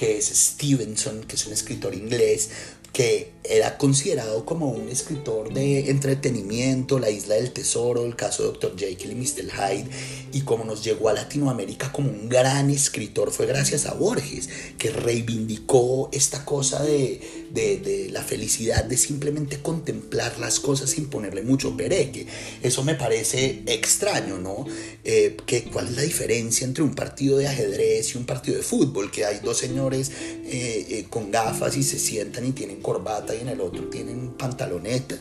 que 0.00 0.16
es 0.16 0.28
Stevenson, 0.28 1.24
que 1.24 1.36
es 1.36 1.46
un 1.46 1.52
escritor 1.52 1.94
inglés, 1.94 2.48
que 2.90 3.32
era 3.44 3.76
considerado 3.76 4.46
como 4.46 4.70
un 4.70 4.88
escritor 4.88 5.52
de 5.52 5.90
entretenimiento, 5.90 6.98
La 6.98 7.10
Isla 7.10 7.34
del 7.34 7.52
Tesoro, 7.52 8.06
el 8.06 8.16
caso 8.16 8.44
de 8.44 8.52
Dr. 8.52 8.78
Jekyll 8.78 9.12
y 9.12 9.14
Mr. 9.14 9.50
Hyde, 9.52 9.90
y 10.32 10.42
como 10.42 10.64
nos 10.64 10.84
llegó 10.84 11.08
a 11.08 11.12
Latinoamérica 11.12 11.92
como 11.92 12.10
un 12.10 12.28
gran 12.28 12.70
escritor 12.70 13.30
fue 13.32 13.46
gracias 13.46 13.86
a 13.86 13.94
Borges, 13.94 14.48
que 14.78 14.90
reivindicó 14.90 16.08
esta 16.12 16.44
cosa 16.44 16.82
de, 16.82 17.20
de, 17.52 18.08
la 18.10 18.22
felicidad 18.22 18.84
de 18.84 18.96
simplemente 18.96 19.60
contemplar 19.60 20.38
las 20.38 20.60
cosas 20.60 20.90
sin 20.90 21.08
ponerle 21.08 21.42
mucho 21.42 21.76
pereque. 21.76 22.26
Eso 22.62 22.82
me 22.84 22.94
parece 22.94 23.62
extraño, 23.66 24.38
¿no? 24.38 24.66
Eh, 25.04 25.36
¿Cuál 25.72 25.88
es 25.88 25.96
la 25.96 26.02
diferencia 26.02 26.66
entre 26.66 26.82
un 26.82 26.94
partido 26.94 27.38
de 27.38 27.48
ajedrez 27.48 28.14
y 28.14 28.18
un 28.18 28.26
partido 28.26 28.56
de 28.56 28.62
fútbol? 28.62 29.10
Que 29.10 29.24
hay 29.24 29.40
dos 29.42 29.58
señores 29.58 30.10
eh, 30.10 30.86
eh, 30.90 31.06
con 31.08 31.30
gafas 31.30 31.76
y 31.76 31.82
se 31.82 31.98
sientan 31.98 32.46
y 32.46 32.52
tienen 32.52 32.80
corbata 32.80 33.34
y 33.34 33.40
en 33.40 33.48
el 33.48 33.60
otro 33.60 33.88
tienen 33.88 34.30
pantalonetas. 34.32 35.20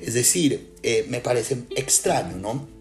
Es 0.00 0.14
decir, 0.14 0.70
eh, 0.82 1.06
me 1.08 1.20
parece 1.20 1.58
extraño, 1.76 2.36
¿no? 2.36 2.79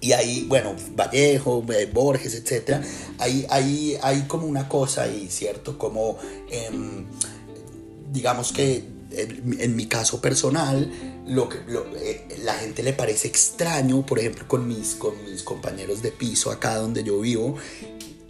Y 0.00 0.12
ahí, 0.12 0.46
bueno, 0.48 0.74
Vallejo, 0.96 1.64
eh, 1.72 1.86
Borges, 1.92 2.34
etc. 2.34 2.82
Ahí, 3.18 3.46
ahí 3.50 3.98
hay 4.02 4.22
como 4.22 4.46
una 4.46 4.68
cosa 4.68 5.02
ahí, 5.02 5.28
¿cierto? 5.30 5.76
Como, 5.78 6.16
em, 6.50 7.04
digamos 8.10 8.52
que 8.52 8.84
en, 9.12 9.76
mi 9.76 9.86
caso 9.86 10.20
personal, 10.20 10.90
lo 11.26 11.48
que 11.48 11.58
eh, 11.98 12.38
la 12.42 12.54
gente 12.54 12.82
le 12.82 12.92
parece 12.92 13.28
extraño, 13.28 14.04
por 14.06 14.18
ejemplo, 14.18 14.46
con 14.46 14.66
mis, 14.66 14.94
con 14.94 15.12
mis 15.24 15.42
compañeros 15.42 16.02
de 16.02 16.12
piso 16.12 16.50
acá 16.50 16.76
donde 16.76 17.02
yo 17.02 17.20
vivo, 17.20 17.56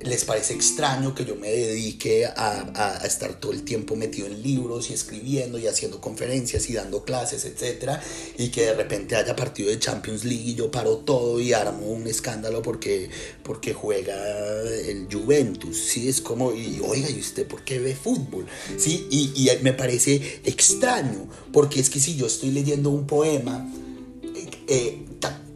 les 0.02 0.24
parece 0.24 0.54
extraño 0.54 1.14
que 1.14 1.24
yo 1.24 1.36
me 1.36 1.50
dedique 1.50 2.24
a, 2.24 3.00
estar 3.04 3.38
todo 3.38 3.52
el 3.52 3.62
tiempo 3.64 3.96
metido 3.96 4.26
en 4.26 4.42
libros 4.42 4.90
y 4.90 4.94
escribiendo 4.94 5.58
y 5.58 5.66
haciendo 5.66 6.00
conferencias 6.00 6.70
y 6.70 6.74
dando 6.74 7.04
clases, 7.04 7.44
etcétera, 7.44 8.02
y 8.38 8.48
que 8.48 8.62
de 8.62 8.74
repente 8.74 9.16
haya 9.16 9.36
partido 9.36 9.68
de 9.68 9.78
Champions 9.78 10.24
League 10.24 10.50
y 10.50 10.54
yo 10.54 10.70
paro 10.70 10.98
todo 10.98 11.38
y 11.40 11.52
armo 11.52 11.86
un 11.86 12.06
escándalo 12.06 12.62
porque, 12.62 13.10
porque 13.42 13.74
juega 13.74 14.14
el 14.86 15.06
Juventus, 15.10 15.76
¿sí? 15.76 16.08
Es 16.08 16.20
como, 16.20 16.52
y 16.52 16.80
oiga, 16.82 17.10
¿y 17.10 17.20
usted 17.20 17.46
por 17.46 17.62
qué 17.64 17.78
ve 17.78 17.94
fútbol? 17.94 18.46
¿Sí? 18.78 19.06
Y, 19.10 19.50
me 19.62 19.72
parece 19.72 20.40
extraño, 20.44 21.28
porque 21.52 21.80
es 21.80 21.90
que 21.90 22.00
si 22.00 22.16
yo 22.16 22.26
estoy 22.26 22.50
leyendo 22.52 22.90
un 22.90 23.06
poema, 23.06 23.70
eh, 24.66 25.02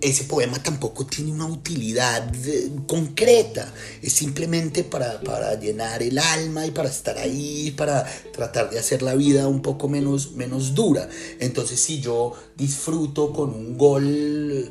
ese 0.05 0.25
poema 0.25 0.63
tampoco 0.63 1.07
tiene 1.07 1.33
una 1.33 1.47
utilidad 1.47 2.31
eh, 2.47 2.71
concreta, 2.87 3.73
es 4.03 4.13
simplemente 4.13 4.85
para, 4.85 5.19
llenar 5.59 6.03
el 6.03 6.19
alma 6.19 6.67
y 6.67 6.71
para 6.71 6.91
estar 6.91 7.17
ahí, 7.19 7.73
para 7.77 8.05
tratar 8.33 8.71
de 8.71 8.79
hacer 8.79 9.03
la 9.03 9.15
vida 9.15 9.49
un 9.49 9.63
poco 9.63 9.89
menos, 9.89 10.33
menos 10.33 10.75
dura. 10.75 11.09
Entonces 11.41 11.81
si 11.81 12.01
yo 12.01 12.35
disfruto 12.57 13.33
con 13.33 13.55
un 13.55 13.79
gol, 13.79 14.71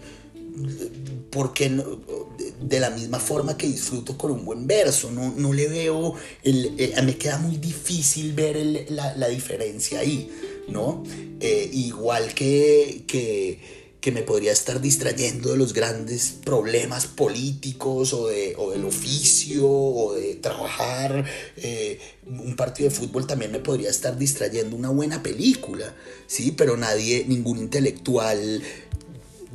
porque 1.32 1.82
de 2.62 2.80
la 2.80 2.92
misma 2.92 3.20
forma 3.20 3.58
que 3.58 3.68
disfruto 3.68 4.16
con 4.16 4.32
un 4.32 4.46
buen 4.46 4.68
verso, 4.68 5.12
no, 5.12 5.34
no 5.36 5.52
le 5.52 5.68
veo, 5.68 6.14
el, 6.44 6.76
eh, 6.78 6.94
me 7.04 7.18
queda 7.18 7.40
muy 7.40 7.58
difícil 7.58 8.34
ver 8.34 8.88
la, 8.90 9.28
diferencia 9.30 10.00
ahí, 10.00 10.30
¿no? 10.68 11.04
Eh, 11.40 11.70
igual 11.74 12.36
que... 12.36 13.04
que 13.08 13.83
que 14.04 14.12
me 14.12 14.22
podría 14.22 14.52
estar 14.52 14.82
distrayendo 14.82 15.54
de 15.54 15.58
los 15.58 15.72
grandes 15.72 16.34
problemas 16.44 17.08
políticos 17.08 18.12
o, 18.12 18.28
de, 18.28 18.54
o 18.58 18.72
del 18.72 18.84
oficio 18.84 19.66
o 19.66 20.14
de 20.14 20.36
trabajar. 20.36 21.24
Eh, 21.56 22.02
un 22.26 22.58
partido 22.58 22.90
de 22.90 22.96
fútbol 22.96 23.26
también 23.26 23.54
me 23.54 23.60
podría 23.60 23.90
estar 23.90 24.18
distrayendo 24.18 24.76
una 24.76 24.90
buena 24.90 25.24
película, 25.24 25.96
¿sí? 26.28 26.52
Pero 26.52 26.76
nadie, 26.76 27.24
ningún 27.30 27.60
intelectual 27.60 28.62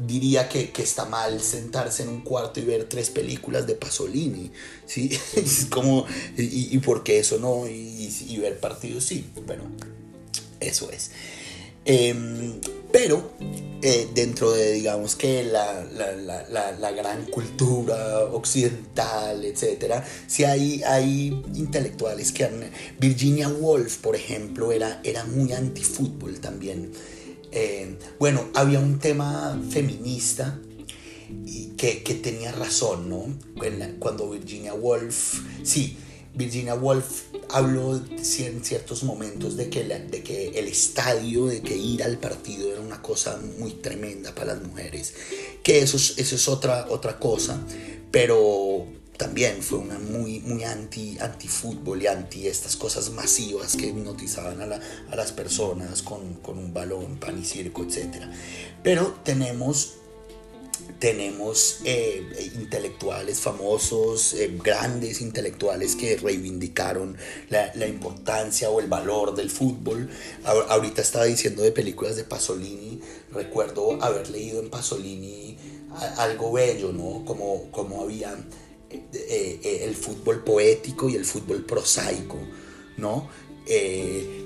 diría 0.06 0.48
que, 0.48 0.72
está 0.78 1.04
mal 1.04 1.42
sentarse 1.42 2.04
en 2.04 2.08
un 2.08 2.22
cuarto 2.22 2.58
y 2.58 2.64
ver 2.64 2.88
tres 2.88 3.10
películas 3.10 3.66
de 3.66 3.74
Pasolini, 3.74 4.50
¿sí? 4.86 5.10
Es 5.36 5.66
como, 5.66 6.06
y, 6.38 6.74
y 6.74 6.78
por 6.78 7.02
qué 7.02 7.18
eso 7.18 7.38
no? 7.38 7.68
Y, 7.68 8.10
y 8.30 8.38
ver 8.38 8.58
partidos 8.58 9.04
sí, 9.04 9.26
bueno, 9.46 9.64
eso 10.58 10.90
es. 10.90 11.10
Em, 11.84 12.60
pero 12.92 13.32
eh, 13.80 14.08
dentro 14.12 14.50
de, 14.50 14.72
digamos 14.72 15.14
que 15.14 15.44
la, 15.44 15.84
la, 15.90 16.90
gran 16.90 17.26
cultura 17.26 18.24
occidental, 18.24 19.44
etcétera, 19.44 20.04
sí 20.26 20.44
hay, 20.44 20.82
hay 20.82 21.42
intelectuales 21.54 22.32
que 22.32 22.44
han... 22.44 22.70
Virginia 22.98 23.48
Woolf, 23.48 23.98
por 23.98 24.16
ejemplo, 24.16 24.72
era, 24.72 25.00
era 25.04 25.24
muy 25.24 25.52
antifútbol 25.52 26.40
también. 26.40 26.90
Em, 27.52 27.96
bueno, 28.18 28.48
había 28.54 28.80
un 28.80 28.98
tema 28.98 29.60
feminista 29.70 30.58
y 31.46 31.68
que, 31.76 32.02
que 32.02 32.14
tenía 32.14 32.50
razón, 32.50 33.08
¿no? 33.08 33.38
Cuando 34.00 34.30
Virginia 34.30 34.74
Woolf, 34.74 35.40
sí, 35.62 35.96
Virginia 36.34 36.74
Woolf 36.74 37.22
habló 37.50 37.96
en 37.96 38.64
ciertos 38.64 39.02
momentos 39.02 39.56
de 39.56 39.70
que, 39.70 39.80
el 39.80 40.68
estadio, 40.68 41.46
de 41.46 41.62
que 41.62 41.76
ir 41.76 42.02
al 42.02 42.18
partido 42.18 42.70
era 42.70 42.80
una 42.80 43.02
cosa 43.02 43.38
muy 43.58 43.72
tremenda 43.72 44.34
para 44.34 44.54
las 44.54 44.62
mujeres. 44.62 45.14
Que 45.62 45.80
eso 45.80 45.96
es, 45.96 46.48
otra, 46.48 46.86
cosa, 47.18 47.60
pero 48.10 48.86
también 49.16 49.62
fue 49.62 49.78
una 49.78 49.98
muy, 49.98 50.40
muy 50.40 50.62
anti, 50.64 51.18
anti 51.18 51.48
fútbol 51.48 52.02
y 52.02 52.06
anti 52.06 52.46
estas 52.46 52.76
cosas 52.76 53.10
masivas 53.10 53.76
que 53.76 53.88
hipnotizaban 53.88 54.60
a, 54.60 54.80
a 55.10 55.16
las 55.16 55.32
personas 55.32 56.02
con, 56.02 56.34
con 56.34 56.58
un 56.58 56.72
balón, 56.72 57.18
pan 57.18 57.40
y 57.40 57.44
circo, 57.44 57.82
etc. 57.82 58.26
Pero 58.82 59.18
tenemos 59.24 59.94
tenemos 60.98 61.78
eh, 61.84 62.50
intelectuales 62.56 63.40
famosos, 63.40 64.34
eh, 64.34 64.58
grandes 64.62 65.20
intelectuales 65.20 65.94
que 65.94 66.16
reivindicaron 66.16 67.16
la, 67.50 67.70
la, 67.74 67.86
importancia 67.86 68.68
o 68.70 68.80
el 68.80 68.88
valor 68.88 69.34
del 69.36 69.50
fútbol. 69.50 70.10
ahorita 70.44 71.00
estaba 71.02 71.26
diciendo 71.26 71.62
de 71.62 71.70
películas 71.70 72.16
de 72.16 72.24
Pasolini, 72.24 73.00
recuerdo 73.32 74.02
haber 74.02 74.28
leído 74.30 74.60
en 74.60 74.70
Pasolini 74.70 75.56
algo 76.16 76.52
bello, 76.52 76.92
¿no? 76.92 77.24
Como, 77.24 77.70
como 77.70 78.02
había 78.02 78.36
eh, 78.90 79.80
el 79.84 79.94
fútbol 79.94 80.42
poético 80.42 81.08
y 81.08 81.14
el 81.14 81.24
fútbol 81.24 81.64
prosaico, 81.64 82.38
¿no? 82.96 83.28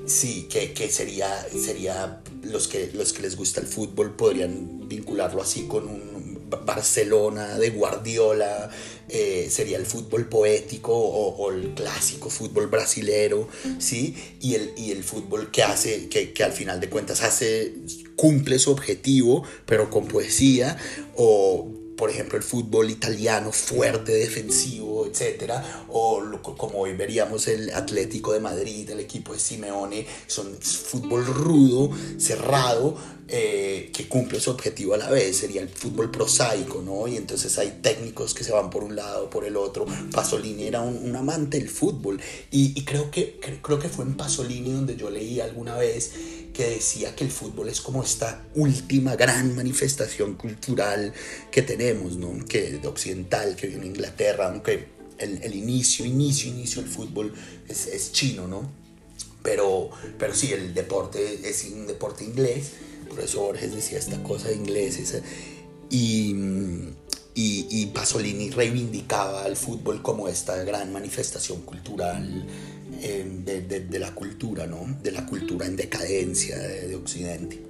sí, 0.05 0.49
que, 0.51 0.73
que, 0.73 0.91
sería, 0.91 1.47
sería 1.57 2.21
los, 2.43 2.67
que, 2.67 2.91
los 2.93 3.13
que 3.13 3.23
les 3.23 3.37
gusta 3.37 3.61
el 3.61 3.69
fútbol 3.69 4.17
podrían 4.17 4.89
vincularlo 4.89 5.41
así 5.41 5.69
con 5.69 5.87
un 5.87 6.12
Barcelona, 6.57 7.59
de 7.59 7.71
Guardiola, 7.71 8.71
eh, 9.09 9.49
sería 9.51 9.77
el 9.77 9.87
fútbol 9.87 10.27
poético 10.27 10.93
o, 10.95 11.51
el 11.51 11.75
clásico 11.75 12.31
fútbol 12.31 12.69
brasilero, 12.69 13.49
¿sí? 13.79 14.17
Y 14.41 14.55
el, 14.55 14.73
y 14.77 14.91
el 14.91 15.05
fútbol 15.05 15.51
que 15.51 15.63
hace, 15.63 16.09
que, 16.09 16.33
al 16.43 16.53
final 16.53 16.81
de 16.81 16.89
cuentas 16.89 17.23
hace, 17.23 17.75
cumple 18.17 18.59
su 18.59 18.71
objetivo, 18.71 19.45
pero 19.67 19.91
con 19.91 20.07
poesía, 20.07 20.77
o 21.17 21.69
por 21.97 22.11
ejemplo, 22.11 22.37
el 22.37 22.43
fútbol 22.43 22.91
italiano 22.91 23.53
fuerte, 23.53 24.13
defensivo, 24.13 25.07
etcétera, 25.07 25.85
o 25.89 26.21
como 26.57 26.81
hoy 26.81 26.95
veríamos 26.95 27.47
el 27.49 27.71
Atlético 27.71 28.33
de 28.33 28.41
Madrid, 28.41 28.91
el 28.91 28.99
equipo 28.99 29.35
de 29.35 29.39
Simeone, 29.39 30.07
son 30.27 30.57
fútbol 30.61 31.25
rudo, 31.27 31.91
cerrado, 32.19 32.97
eh, 33.29 33.91
que 33.95 34.09
cumple 34.09 34.41
su 34.41 34.51
objetivo 34.51 34.95
a 34.95 34.97
la 34.97 35.09
vez, 35.09 35.37
sería 35.37 35.63
el 35.63 35.69
fútbol 35.69 36.11
prosaico, 36.11 36.83
¿no? 36.83 37.07
Y 37.07 37.17
entonces 37.17 37.57
hay 37.59 37.79
técnicos 37.81 38.35
que 38.35 38.43
se 38.43 38.53
van 38.53 38.69
por 38.69 38.83
un 38.83 38.97
lado, 38.97 39.31
por 39.31 39.45
el 39.45 39.57
otro. 39.57 39.87
Pasolini 40.13 40.65
era 40.65 40.81
un, 40.81 41.15
amante 41.15 41.59
del 41.59 41.69
fútbol 41.69 42.21
y, 42.51 42.83
creo, 42.85 43.11
que, 43.11 43.39
creo 43.63 43.79
que 43.79 43.89
fue 43.89 44.05
en 44.05 44.17
Pasolini 44.17 44.73
donde 44.73 44.97
yo 44.97 45.09
leí 45.09 45.41
alguna 45.41 45.77
vez 45.77 46.13
que 46.53 46.69
decía 46.69 47.15
que 47.15 47.25
el 47.25 47.31
fútbol 47.31 47.69
es 47.69 47.81
como 47.81 48.03
esta 48.03 48.45
última 48.55 49.17
gran 49.17 49.55
manifestación 49.55 50.35
cultural 50.35 51.13
que 51.51 51.63
tenemos, 51.63 52.17
¿no? 52.17 52.45
Que 52.47 52.73
de 52.73 52.89
occidental, 52.89 53.57
que 53.57 53.69
viene 53.69 53.83
en 53.85 53.93
Inglaterra, 53.93 54.49
aunque 54.49 54.89
el, 55.19 55.43
el, 55.43 55.55
inicio, 55.55 56.05
inicio, 56.05 56.51
inicio 56.51 56.83
del 56.83 56.91
fútbol 56.91 57.33
es, 57.69 57.87
es 57.87 58.13
chino, 58.13 58.49
¿no? 58.49 58.83
Pero, 59.43 59.91
pero 60.19 60.35
sí, 60.35 60.53
el 60.53 60.75
deporte 60.75 61.49
es 61.49 61.65
un 61.73 61.87
deporte 61.87 62.25
inglés, 62.25 62.73
por 63.13 63.23
eso 63.23 63.43
Borges 63.43 63.75
decía 63.75 63.99
esta 63.99 64.23
cosa 64.23 64.49
de 64.49 64.55
ingleses. 64.55 65.23
Y, 65.91 66.35
y, 67.35 67.67
y, 67.71 67.87
Pasolini 67.87 68.51
reivindicaba 68.51 69.45
al 69.45 69.57
fútbol 69.57 70.01
como 70.01 70.29
esta 70.29 70.57
gran 70.65 70.91
manifestación 70.93 71.61
cultural 71.63 72.47
eh, 73.03 73.27
de, 73.45 73.61
de, 73.63 73.81
de, 73.81 73.99
la 73.99 74.15
cultura, 74.15 74.67
¿no? 74.67 74.99
De 75.03 75.11
la 75.11 75.27
cultura 75.27 75.67
en 75.67 75.77
decadencia 75.77 76.59
de, 76.59 76.89
de 76.89 76.95
Occidente. 76.95 77.63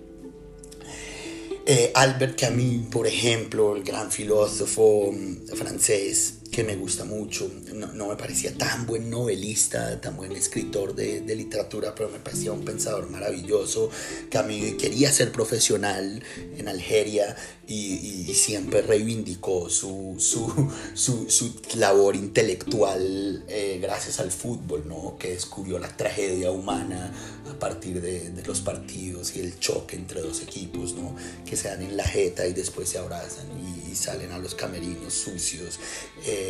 Eh, 1.66 1.90
Albert 1.94 2.40
Camus, 2.40 2.87
por 2.87 3.08
ejemplo, 3.08 3.75
el 3.75 3.82
gran 3.82 4.12
filósofo 4.12 5.12
mm, 5.12 5.56
francés 5.56 6.41
que 6.52 6.64
me 6.64 6.76
gusta 6.76 7.06
mucho, 7.06 7.50
no, 7.73 7.94
no, 7.94 8.09
me 8.09 8.16
parecía 8.16 8.52
tan 8.52 8.85
buen 8.85 9.09
novelista, 9.09 9.99
tan 10.02 10.18
buen 10.18 10.32
escritor 10.32 10.94
de, 10.94 11.23
de, 11.23 11.35
literatura, 11.35 11.94
pero 11.94 12.11
me 12.11 12.18
parecía 12.18 12.52
un 12.52 12.62
pensador 12.62 13.09
maravilloso. 13.09 13.88
Camus 14.30 14.75
quería 14.78 15.11
ser 15.11 15.32
profesional 15.32 16.23
en 16.59 16.68
Algeria 16.68 17.35
y, 17.66 18.26
y 18.28 18.35
siempre 18.35 18.82
reivindicó 18.82 19.71
su, 19.71 20.16
su, 20.18 20.71
su, 20.92 21.30
su 21.30 21.54
labor 21.76 22.16
intelectual 22.16 23.44
eh, 23.49 23.78
gracias 23.80 24.21
al 24.21 24.30
fútbol, 24.30 24.85
¿no? 24.87 25.16
que 25.18 25.30
descubrió 25.30 25.78
la 25.78 25.88
tragedia 25.97 26.50
humana 26.50 27.14
a 27.50 27.59
partir 27.59 28.02
de, 28.02 28.28
de, 28.28 28.42
los 28.42 28.61
partidos 28.61 29.35
y 29.37 29.40
el 29.40 29.59
choque 29.59 29.97
entre 29.97 30.21
dos 30.21 30.42
equipos, 30.42 30.94
¿no? 30.94 31.16
que 31.47 31.56
se 31.56 31.68
dan 31.68 31.80
en 31.82 31.97
la 31.97 32.04
jeta 32.04 32.47
y 32.47 32.52
después 32.52 32.90
se 32.90 32.99
abrazan 32.99 33.47
y, 33.59 33.92
y 33.92 33.97
salen 33.97 34.32
a 34.32 34.38
los 34.38 34.54
camerinos 34.54 35.14
sucios. 35.14 35.78
Eh, 36.26 36.41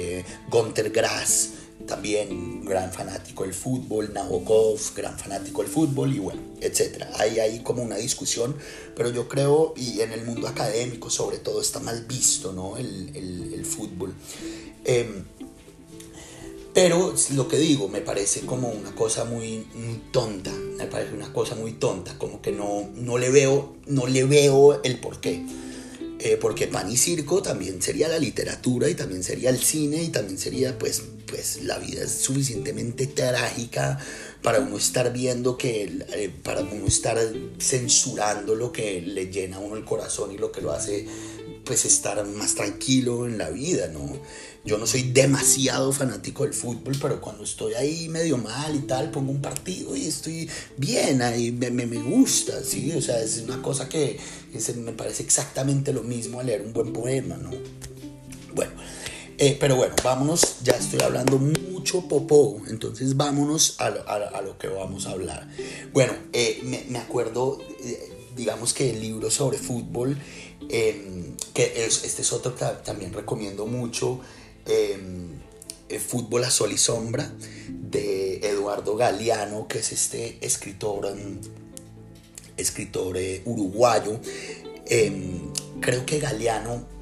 Gunter 0.50 0.90
Grass, 0.90 1.50
también 1.86 2.64
gran 2.64 2.92
fanático 2.92 3.42
del 3.44 3.54
fútbol, 3.54 4.12
Nabokov, 4.12 4.78
gran 4.94 5.18
fanático 5.18 5.62
del 5.62 5.70
fútbol 5.70 6.14
y 6.14 6.18
bueno, 6.18 6.40
etcétera. 6.60 7.10
Hay 7.18 7.38
ahí 7.40 7.60
como 7.60 7.82
una 7.82 7.96
discusión, 7.96 8.56
pero 8.94 9.10
yo 9.10 9.28
creo, 9.28 9.74
y 9.76 10.00
en 10.00 10.12
el 10.12 10.24
mundo 10.24 10.48
académico 10.48 11.10
sobre 11.10 11.38
todo 11.38 11.60
está 11.60 11.80
mal 11.80 12.04
visto, 12.06 12.52
¿no? 12.52 12.76
El, 12.76 13.10
el, 13.16 13.54
el 13.54 13.64
fútbol. 13.64 14.14
Eh, 14.84 15.24
pero 16.74 17.14
lo 17.34 17.48
que 17.48 17.58
digo, 17.58 17.88
me 17.88 18.00
parece 18.00 18.40
como 18.40 18.68
una 18.68 18.94
cosa 18.94 19.24
muy, 19.24 19.66
muy, 19.74 20.00
tonta, 20.10 20.50
me 20.50 20.86
parece 20.86 21.14
una 21.14 21.30
cosa 21.30 21.54
muy 21.54 21.72
tonta, 21.72 22.16
como 22.16 22.40
que 22.40 22.50
no, 22.50 22.88
no, 22.94 23.18
le, 23.18 23.28
veo, 23.30 23.76
no 23.86 24.06
le 24.06 24.24
veo 24.24 24.82
el 24.82 24.98
porqué. 24.98 25.44
Eh, 26.24 26.38
porque 26.40 26.68
pan 26.68 26.88
y 26.88 26.96
circo 26.96 27.42
también 27.42 27.82
sería 27.82 28.06
la 28.06 28.16
literatura 28.16 28.88
y 28.88 28.94
también 28.94 29.24
sería 29.24 29.50
el 29.50 29.58
cine 29.58 30.04
y 30.04 30.08
también 30.10 30.38
sería 30.38 30.78
pues, 30.78 31.02
pues 31.26 31.64
la 31.64 31.80
vida 31.80 32.04
es 32.04 32.12
suficientemente 32.12 33.08
trágica 33.08 33.98
para 34.40 34.60
uno 34.60 34.76
estar 34.76 35.12
viendo 35.12 35.58
que, 35.58 35.90
eh, 36.12 36.30
para 36.44 36.60
uno 36.60 36.86
estar 36.86 37.18
censurando 37.58 38.54
lo 38.54 38.70
que 38.70 39.00
le 39.00 39.32
llena 39.32 39.56
a 39.56 39.58
uno 39.58 39.74
el 39.74 39.84
corazón 39.84 40.30
y 40.30 40.38
lo 40.38 40.52
que 40.52 40.60
lo 40.60 40.70
hace 40.70 41.08
pues 41.64 41.84
estar 41.84 42.24
más 42.26 42.54
tranquilo 42.54 43.26
en 43.26 43.38
la 43.38 43.50
vida, 43.50 43.88
¿no? 43.88 44.18
Yo 44.64 44.78
no 44.78 44.86
soy 44.86 45.02
demasiado 45.02 45.92
fanático 45.92 46.44
del 46.44 46.54
fútbol, 46.54 46.96
pero 47.00 47.20
cuando 47.20 47.42
estoy 47.44 47.74
ahí 47.74 48.08
medio 48.08 48.38
mal 48.38 48.74
y 48.74 48.80
tal, 48.80 49.10
pongo 49.10 49.32
un 49.32 49.42
partido 49.42 49.96
y 49.96 50.06
estoy 50.06 50.48
bien, 50.76 51.20
ahí 51.22 51.50
me, 51.50 51.70
me, 51.70 51.86
me 51.86 51.98
gusta, 51.98 52.62
¿sí? 52.62 52.92
O 52.92 53.00
sea, 53.00 53.20
es 53.20 53.38
una 53.38 53.60
cosa 53.60 53.88
que 53.88 54.18
me 54.76 54.92
parece 54.92 55.22
exactamente 55.22 55.92
lo 55.92 56.02
mismo 56.02 56.38
a 56.38 56.44
leer 56.44 56.62
un 56.62 56.72
buen 56.72 56.92
poema, 56.92 57.36
¿no? 57.36 57.50
Bueno, 58.54 58.72
eh, 59.38 59.56
pero 59.58 59.76
bueno, 59.76 59.94
vámonos, 60.04 60.58
ya 60.62 60.74
estoy 60.74 61.00
hablando 61.02 61.38
mucho 61.38 62.06
popó, 62.06 62.60
entonces 62.68 63.16
vámonos 63.16 63.80
a 63.80 63.86
a, 63.86 64.42
lo 64.42 64.58
que 64.58 64.68
vamos 64.68 65.06
a 65.06 65.10
hablar. 65.10 65.48
Bueno, 65.92 66.12
eh, 66.32 66.60
me, 66.62 66.84
me, 66.88 66.98
acuerdo, 66.98 67.58
eh, 67.84 68.12
digamos 68.36 68.72
que 68.72 68.90
el 68.90 69.00
libro 69.00 69.30
sobre 69.30 69.58
fútbol, 69.58 70.16
eh, 70.68 71.34
que 71.54 71.84
es, 71.84 72.04
este 72.04 72.22
es 72.22 72.32
otro 72.32 72.54
que 72.54 72.64
también 72.84 73.12
recomiendo 73.12 73.66
mucho, 73.66 74.20
eh, 74.66 74.98
Fútbol 75.98 76.44
a 76.44 76.50
Sol 76.50 76.72
y 76.72 76.78
Sombra, 76.78 77.30
de 77.68 78.36
Eduardo 78.48 78.96
Galeano, 78.96 79.68
que 79.68 79.78
es 79.78 79.92
este 79.92 80.38
escritor, 80.40 81.14
escritor 82.56 83.16
eh, 83.18 83.42
uruguayo. 83.44 84.18
creo 85.80 86.06
que 86.06 86.18
Galeano 86.18 86.92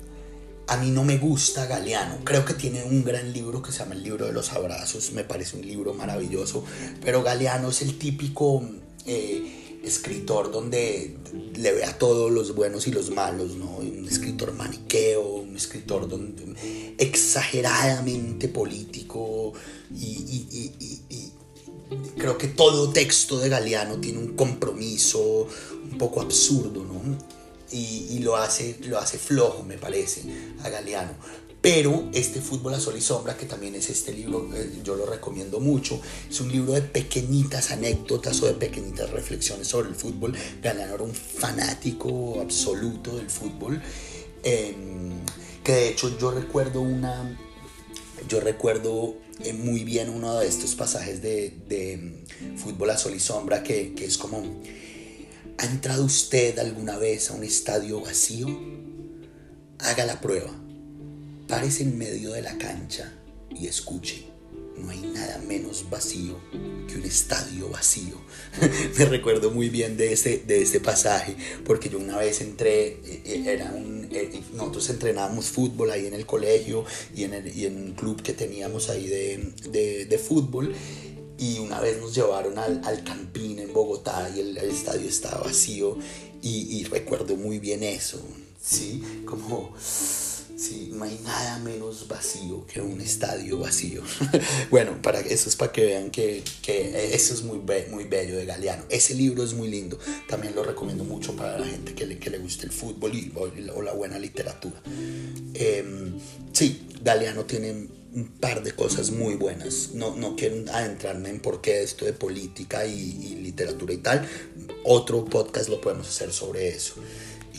a 0.70 0.76
mí 0.76 0.92
no 0.92 1.02
me 1.02 1.18
gusta 1.18 1.66
Galeano. 1.66 2.18
Creo 2.22 2.44
que 2.44 2.54
tiene 2.54 2.84
un 2.84 3.02
gran 3.02 3.32
libro 3.32 3.60
que 3.60 3.72
se 3.72 3.80
llama 3.80 3.94
El 3.96 4.04
libro 4.04 4.26
de 4.26 4.32
los 4.32 4.52
abrazos. 4.52 5.10
Me 5.10 5.24
parece 5.24 5.56
un 5.56 5.66
libro 5.66 5.94
maravilloso. 5.94 6.64
Pero 7.04 7.24
Galeano 7.24 7.70
es 7.70 7.82
el 7.82 7.98
típico 7.98 8.62
eh, 9.04 9.59
escritor 9.84 10.50
donde 10.50 11.16
le 11.56 11.72
ve 11.72 11.84
a 11.84 11.96
todos 11.96 12.30
los 12.30 12.54
buenos 12.54 12.86
y 12.86 12.92
los 12.92 13.10
malos, 13.10 13.56
¿no? 13.56 13.76
Un 13.76 14.06
escritor 14.08 14.52
maniqueo, 14.54 15.22
un 15.22 15.56
escritor 15.56 16.08
exageradamente 16.98 18.48
político 18.48 19.52
y, 19.94 20.06
y, 20.06 20.72
y, 20.78 21.14
y, 21.14 21.32
creo 22.18 22.38
que 22.38 22.48
todo 22.48 22.90
texto 22.90 23.38
de 23.38 23.48
Galeano 23.48 23.98
tiene 24.00 24.18
un 24.18 24.36
compromiso 24.36 25.46
un 25.90 25.98
poco 25.98 26.20
absurdo, 26.20 26.84
¿no? 26.84 27.00
Y, 27.72 28.18
lo, 28.18 28.36
hace, 28.36 28.78
lo 28.80 28.98
hace 28.98 29.16
flojo, 29.16 29.62
me 29.62 29.78
parece, 29.78 30.22
a 30.64 30.68
Galeano. 30.68 31.12
Pero 31.60 32.08
este 32.14 32.40
Fútbol 32.40 32.72
a 32.72 32.80
Sol 32.80 32.96
y 32.96 33.02
Sombra, 33.02 33.36
que 33.36 33.44
también 33.44 33.74
es 33.74 33.90
este 33.90 34.12
libro, 34.12 34.48
eh, 34.54 34.80
yo 34.82 34.96
lo 34.96 35.04
recomiendo 35.04 35.60
mucho, 35.60 36.00
es 36.28 36.40
un 36.40 36.50
libro 36.50 36.72
de 36.72 36.80
pequeñitas 36.80 37.70
anécdotas 37.70 38.40
o 38.42 38.46
de 38.46 38.54
pequeñitas 38.54 39.10
reflexiones 39.10 39.68
sobre 39.68 39.90
el 39.90 39.94
fútbol. 39.94 40.34
Galeano 40.62 40.94
era 40.94 41.02
un 41.02 41.14
fanático 41.14 42.40
absoluto 42.40 43.14
del 43.16 43.28
fútbol. 43.28 43.80
Eh, 44.42 44.74
que 45.62 45.72
de 45.72 45.88
hecho 45.90 46.16
yo 46.18 46.30
recuerdo 46.30 46.80
una. 46.80 47.38
Yo 48.26 48.40
recuerdo 48.40 49.16
eh, 49.44 49.52
muy 49.52 49.84
bien 49.84 50.08
uno 50.08 50.38
de 50.38 50.46
estos 50.46 50.74
pasajes 50.74 51.20
de, 51.20 51.58
de 51.68 52.24
Fútbol 52.56 52.90
a 52.90 52.96
Sol 52.96 53.14
y 53.14 53.20
Sombra, 53.20 53.62
que, 53.62 53.92
que 53.94 54.06
es 54.06 54.16
como. 54.16 54.62
¿Ha 55.58 55.66
entrado 55.66 56.06
usted 56.06 56.58
alguna 56.58 56.96
vez 56.96 57.30
a 57.30 57.34
un 57.34 57.44
estadio 57.44 58.00
vacío? 58.00 58.48
Haga 59.78 60.06
la 60.06 60.18
prueba 60.22 60.50
Párese 61.50 61.82
en 61.82 61.98
medio 61.98 62.30
de 62.30 62.42
la 62.42 62.56
cancha 62.58 63.12
y 63.50 63.66
escuche. 63.66 64.24
No 64.76 64.88
hay 64.88 65.00
nada 65.00 65.38
menos 65.38 65.90
vacío 65.90 66.38
que 66.86 66.94
un 66.94 67.02
estadio 67.04 67.68
vacío. 67.68 68.20
Me 68.98 69.04
recuerdo 69.06 69.50
muy 69.50 69.68
bien 69.68 69.96
de 69.96 70.12
este, 70.12 70.44
de 70.46 70.62
este 70.62 70.78
pasaje, 70.78 71.34
porque 71.66 71.88
yo 71.88 71.98
una 71.98 72.16
vez 72.18 72.40
entré, 72.40 73.00
era 73.24 73.72
un, 73.72 74.08
nosotros 74.54 74.90
entrenábamos 74.90 75.46
fútbol 75.46 75.90
ahí 75.90 76.06
en 76.06 76.14
el 76.14 76.24
colegio 76.24 76.84
y 77.16 77.24
en, 77.24 77.34
el, 77.34 77.58
y 77.58 77.66
en 77.66 77.82
un 77.82 77.92
club 77.94 78.22
que 78.22 78.32
teníamos 78.32 78.88
ahí 78.88 79.08
de, 79.08 79.52
de, 79.70 80.04
de 80.04 80.18
fútbol. 80.18 80.72
Y 81.36 81.58
una 81.58 81.80
vez 81.80 82.00
nos 82.00 82.14
llevaron 82.14 82.58
al, 82.58 82.80
al 82.84 83.02
Campín 83.02 83.58
en 83.58 83.72
Bogotá 83.72 84.30
y 84.36 84.38
el, 84.38 84.56
el 84.56 84.70
estadio 84.70 85.08
estaba 85.08 85.42
vacío. 85.42 85.98
Y, 86.42 86.78
y 86.78 86.84
recuerdo 86.84 87.34
muy 87.34 87.58
bien 87.58 87.82
eso, 87.82 88.22
¿sí? 88.62 89.02
Como 89.26 89.74
Sí, 90.60 90.90
no 90.92 91.04
hay 91.04 91.18
nada 91.24 91.58
menos 91.60 92.06
vacío 92.06 92.66
que 92.66 92.82
un 92.82 93.00
estadio 93.00 93.58
vacío. 93.58 94.02
bueno, 94.70 95.00
para 95.00 95.20
eso 95.20 95.48
es 95.48 95.56
para 95.56 95.72
que 95.72 95.86
vean 95.86 96.10
que, 96.10 96.44
que 96.60 97.14
eso 97.14 97.32
es 97.32 97.42
muy, 97.42 97.60
be 97.64 97.86
muy 97.90 98.04
bello 98.04 98.36
de 98.36 98.44
Galeano. 98.44 98.84
Ese 98.90 99.14
libro 99.14 99.42
es 99.42 99.54
muy 99.54 99.68
lindo. 99.68 99.98
También 100.28 100.54
lo 100.54 100.62
recomiendo 100.62 101.02
mucho 101.02 101.34
para 101.34 101.58
la 101.58 101.66
gente 101.66 101.94
que 101.94 102.04
le, 102.06 102.18
que 102.18 102.28
le 102.28 102.36
guste 102.36 102.66
el 102.66 102.72
fútbol 102.72 103.10
o, 103.74 103.80
la 103.80 103.94
buena 103.94 104.18
literatura. 104.18 104.82
Eh, 105.54 106.12
sí, 106.52 106.86
Galeano 107.02 107.46
tiene 107.46 107.88
un 108.12 108.28
par 108.38 108.62
de 108.62 108.72
cosas 108.72 109.12
muy 109.12 109.36
buenas. 109.36 109.92
No, 109.94 110.14
no 110.14 110.36
quiero 110.36 110.56
adentrarme 110.74 111.30
en 111.30 111.40
por 111.40 111.62
qué 111.62 111.82
esto 111.82 112.04
de 112.04 112.12
política 112.12 112.84
y, 112.84 112.92
y 112.92 113.36
literatura 113.36 113.94
y 113.94 113.98
tal. 113.98 114.28
Otro 114.84 115.24
podcast 115.24 115.70
lo 115.70 115.80
podemos 115.80 116.06
hacer 116.06 116.30
sobre 116.34 116.68
eso 116.68 116.96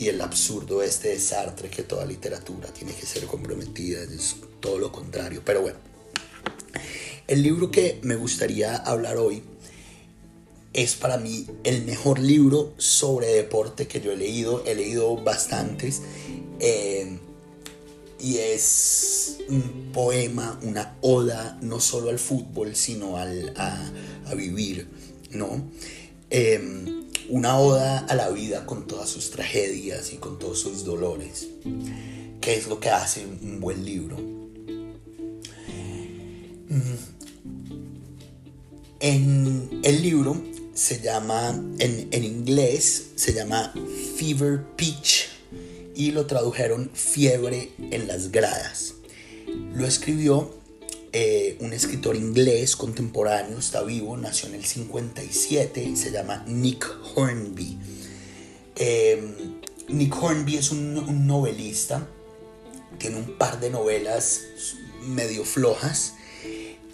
y 0.02 0.08
el 0.08 0.20
absurdo 0.20 0.82
este 0.82 1.10
de 1.10 1.20
Sartre 1.20 1.70
que 1.70 1.84
toda 1.84 2.04
literatura 2.04 2.68
tiene 2.72 2.92
que 2.92 3.06
ser 3.06 3.26
comprometida, 3.26 4.02
es 4.02 4.34
todo 4.58 4.78
lo 4.78 4.90
contrario. 4.90 5.42
Pero 5.44 5.62
bueno, 5.62 5.78
el 7.28 7.42
libro 7.42 7.70
que 7.70 8.00
me 8.02 8.16
gustaría 8.16 8.74
hablar 8.74 9.16
hoy 9.16 9.44
es 10.72 10.96
para 10.96 11.18
mí 11.18 11.46
el 11.62 11.84
mejor 11.84 12.18
libro 12.18 12.74
sobre 12.78 13.28
deporte 13.28 13.86
que 13.86 14.00
yo 14.00 14.10
he 14.10 14.16
leído. 14.16 14.64
He 14.66 14.74
leído 14.74 15.16
bastantes. 15.18 16.02
Eh, 16.58 17.18
y 18.18 18.38
es 18.38 19.38
un 19.48 19.90
poema, 19.92 20.58
una 20.62 20.96
oda, 21.00 21.58
no 21.60 21.78
solo 21.78 22.10
al 22.10 22.18
fútbol, 22.18 22.74
sino 22.74 23.18
al, 23.18 23.52
a, 23.56 24.34
vivir, 24.34 24.88
¿no? 25.30 25.70
Eh, 26.30 27.01
una 27.32 27.58
oda 27.58 28.00
a 28.00 28.14
la 28.14 28.28
vida 28.28 28.66
con 28.66 28.86
todas 28.86 29.08
sus 29.08 29.30
tragedias 29.30 30.12
y 30.12 30.18
con 30.18 30.38
todos 30.38 30.60
sus 30.60 30.84
dolores. 30.84 31.48
¿Qué 32.42 32.54
es 32.54 32.66
lo 32.66 32.78
que 32.78 32.90
hace 32.90 33.24
un 33.24 33.58
buen 33.58 33.86
libro? 33.86 34.18
En 39.00 39.80
el 39.82 40.02
libro 40.02 40.44
se 40.74 41.00
llama, 41.00 41.58
en, 41.78 42.08
en 42.10 42.22
inglés, 42.22 43.12
se 43.16 43.32
llama 43.32 43.72
Fever 44.16 44.66
Pitch 44.76 45.30
y 45.96 46.10
lo 46.10 46.26
tradujeron 46.26 46.90
Fiebre 46.92 47.72
en 47.78 48.08
las 48.08 48.30
gradas. 48.30 48.92
Lo 49.72 49.86
escribió 49.86 50.54
eh, 51.14 51.56
un 51.60 51.74
escritor 51.74 52.16
inglés 52.16 52.74
contemporáneo, 52.74 53.58
está 53.58 53.82
vivo, 53.82 54.16
nació 54.16 54.48
en 54.48 54.54
el 54.54 54.64
57 54.64 55.84
y 55.84 55.96
se 55.96 56.10
llama 56.10 56.42
Nick 56.46 56.88
Hornby. 57.14 57.78
Eh, 58.76 59.22
Nick 59.88 60.22
Hornby 60.22 60.56
es 60.56 60.70
un, 60.70 61.26
novelista, 61.26 62.08
tiene 62.98 63.16
un 63.16 63.36
par 63.36 63.60
de 63.60 63.68
novelas 63.68 64.40
medio 65.06 65.44
flojas 65.44 66.14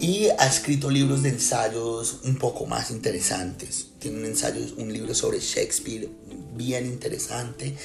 y 0.01 0.27
ha 0.39 0.47
escrito 0.49 0.91
libros 0.91 1.23
de 1.23 1.29
ensayos 1.29 2.21
un 2.25 2.37
poco 2.39 2.67
más 2.67 2.91
interesantes. 2.91 3.91
Tiene 4.01 4.19
un 4.19 4.25
ensayo, 4.27 4.61
un 4.79 4.93
libro 4.93 5.15
sobre 5.15 5.39
Shakespeare 5.39 6.09
bien 6.57 6.87
interesante. 6.87 7.77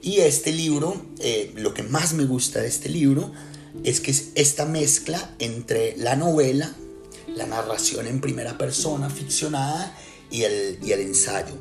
Y 0.00 0.20
este 0.20 0.52
libro, 0.52 1.06
eh, 1.18 1.52
lo 1.56 1.74
que 1.74 1.82
más 1.82 2.14
me 2.14 2.24
gusta 2.24 2.60
de 2.60 2.68
este 2.68 2.88
libro, 2.88 3.32
es 3.84 4.00
que 4.00 4.10
es 4.10 4.30
esta 4.34 4.66
mezcla 4.66 5.34
entre 5.38 5.96
la 5.96 6.16
novela, 6.16 6.74
la 7.28 7.46
narración 7.46 8.06
en 8.06 8.20
primera 8.20 8.58
persona 8.58 9.10
ficcionada 9.10 9.96
y 10.30 10.42
el, 10.42 10.78
ensayo. 10.82 11.54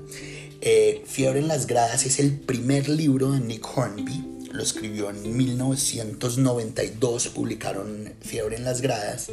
Eh, 0.62 1.04
Fiebre 1.08 1.40
en 1.40 1.48
las 1.48 1.68
gradas 1.68 2.06
es 2.06 2.20
el 2.20 2.40
primer 2.40 2.90
libro 2.90 3.32
de 3.32 3.40
Nick 3.40 3.66
Hornby, 3.76 4.32
lo 4.52 4.64
escribió 4.64 5.10
en 5.10 5.38
1992, 5.38 7.30
publicaron 7.30 8.14
Fiebre 8.22 8.58
en 8.58 8.66
las 8.66 8.82
gradas. 8.82 9.28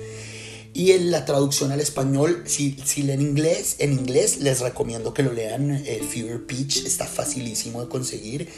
Y 0.74 0.92
en 0.92 1.10
la 1.10 1.24
traducción 1.24 1.72
al 1.72 1.80
español, 1.80 2.44
si, 2.46 2.76
si 2.84 3.02
leen 3.02 3.20
inglés, 3.20 3.76
en 3.78 3.92
inglés 3.92 4.38
les 4.38 4.60
recomiendo 4.60 5.12
que 5.12 5.24
lo 5.24 5.32
lean. 5.32 5.70
Eh, 5.72 6.02
Fever 6.08 6.46
Pitch 6.46 6.84
está 6.84 7.06
facilísimo 7.06 7.82
de 7.82 7.88
conseguir. 7.88 8.48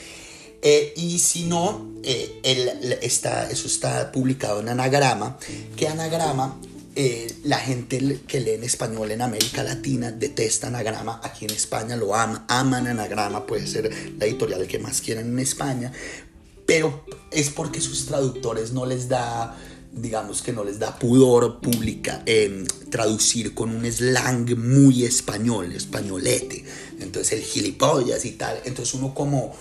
Eh, 0.63 0.93
y 0.97 1.19
si 1.19 1.45
no, 1.45 1.91
eh, 2.03 2.99
está, 3.03 3.51
eso 3.51 3.67
está 3.67 4.13
publicado 4.13 4.61
en 4.61 4.69
Anagrama, 4.69 5.39
que 5.77 5.89
Anagrama, 5.89 6.59
eh, 6.97 7.35
la 7.45 7.59
gente 7.59 8.21
que 8.27 8.41
lee 8.41 8.51
en 8.53 8.65
español 8.65 9.11
en 9.11 9.23
América 9.23 9.63
Latina 9.63 10.11
detesta 10.11 10.67
Anagrama, 10.67 11.21
aquí 11.23 11.47
en 11.47 11.53
España 11.53 11.97
lo 11.97 12.15
ama, 12.15 12.45
aman 12.49 12.87
Anagrama, 12.89 13.47
puede 13.47 13.67
ser 13.67 13.91
la 14.19 14.27
editorial 14.27 14.67
que 14.67 14.79
más 14.79 15.01
quieran 15.01 15.29
en 15.29 15.39
España, 15.39 15.93
pero 16.67 17.05
es 17.31 17.49
porque 17.51 17.81
sus 17.81 18.07
traductores 18.07 18.73
no 18.73 18.85
les 18.85 19.09
da 19.09 19.57
digamos 19.93 20.43
que 20.43 20.53
no 20.53 20.63
les 20.63 20.79
da 20.79 20.97
pudor 20.97 21.61
pública 21.61 22.23
em, 22.27 22.65
traducir 22.91 23.55
con 23.55 23.71
un 23.71 23.91
slang 23.91 24.57
muy 24.57 25.05
español, 25.05 25.73
españolete. 25.73 26.65
Entonces 27.01 27.33
el 27.33 27.43
gilipollas 27.43 28.25
y 28.25 28.33
tal. 28.33 28.61
Entonces 28.65 28.95
uno 28.95 29.15
como, 29.15 29.53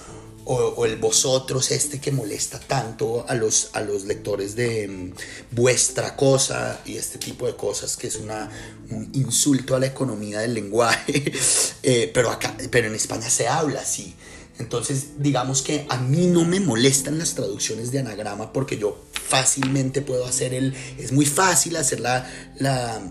o, 0.52 0.86
el 0.86 0.96
vosotros 0.96 1.70
este 1.70 2.00
que 2.00 2.12
molesta 2.12 2.60
tanto 2.60 3.24
a 3.28 3.36
los, 3.36 3.70
a 3.74 3.82
los 3.82 4.06
lectores 4.06 4.56
de 4.56 4.88
mm, 4.88 5.12
vuestra 5.52 6.16
cosa 6.16 6.80
y 6.86 6.98
este 6.98 7.20
tipo 7.20 7.46
de 7.46 7.56
cosas 7.56 7.96
que 7.96 8.08
es 8.08 8.16
una, 8.16 8.50
un 8.90 9.12
insulto 9.14 9.76
a 9.76 9.80
la 9.80 9.86
economía 9.86 10.40
del 10.40 10.56
lenguaje, 10.56 11.32
eh, 11.84 12.10
pero, 12.12 12.32
acá, 12.32 12.58
pero 12.72 12.88
en 12.88 12.96
España 12.96 13.30
se 13.30 13.48
habla 13.48 13.82
así. 13.82 14.16
Entonces, 14.58 15.20
digamos 15.20 15.62
que 15.62 15.86
a 15.88 15.98
mí 15.98 16.26
no 16.26 16.44
me 16.44 16.60
molestan 16.60 17.18
las 17.18 17.34
traducciones 17.36 17.92
de 17.92 18.00
anagrama 18.00 18.52
porque 18.52 18.78
yo 18.78 18.98
fácilmente 19.14 20.02
puedo 20.02 20.26
hacer 20.26 20.54
el... 20.54 20.76
Es 20.98 21.14
muy 21.14 21.26
fácil 21.26 21.78
hacer 21.78 22.02
la, 22.02 22.30
la, 22.60 23.02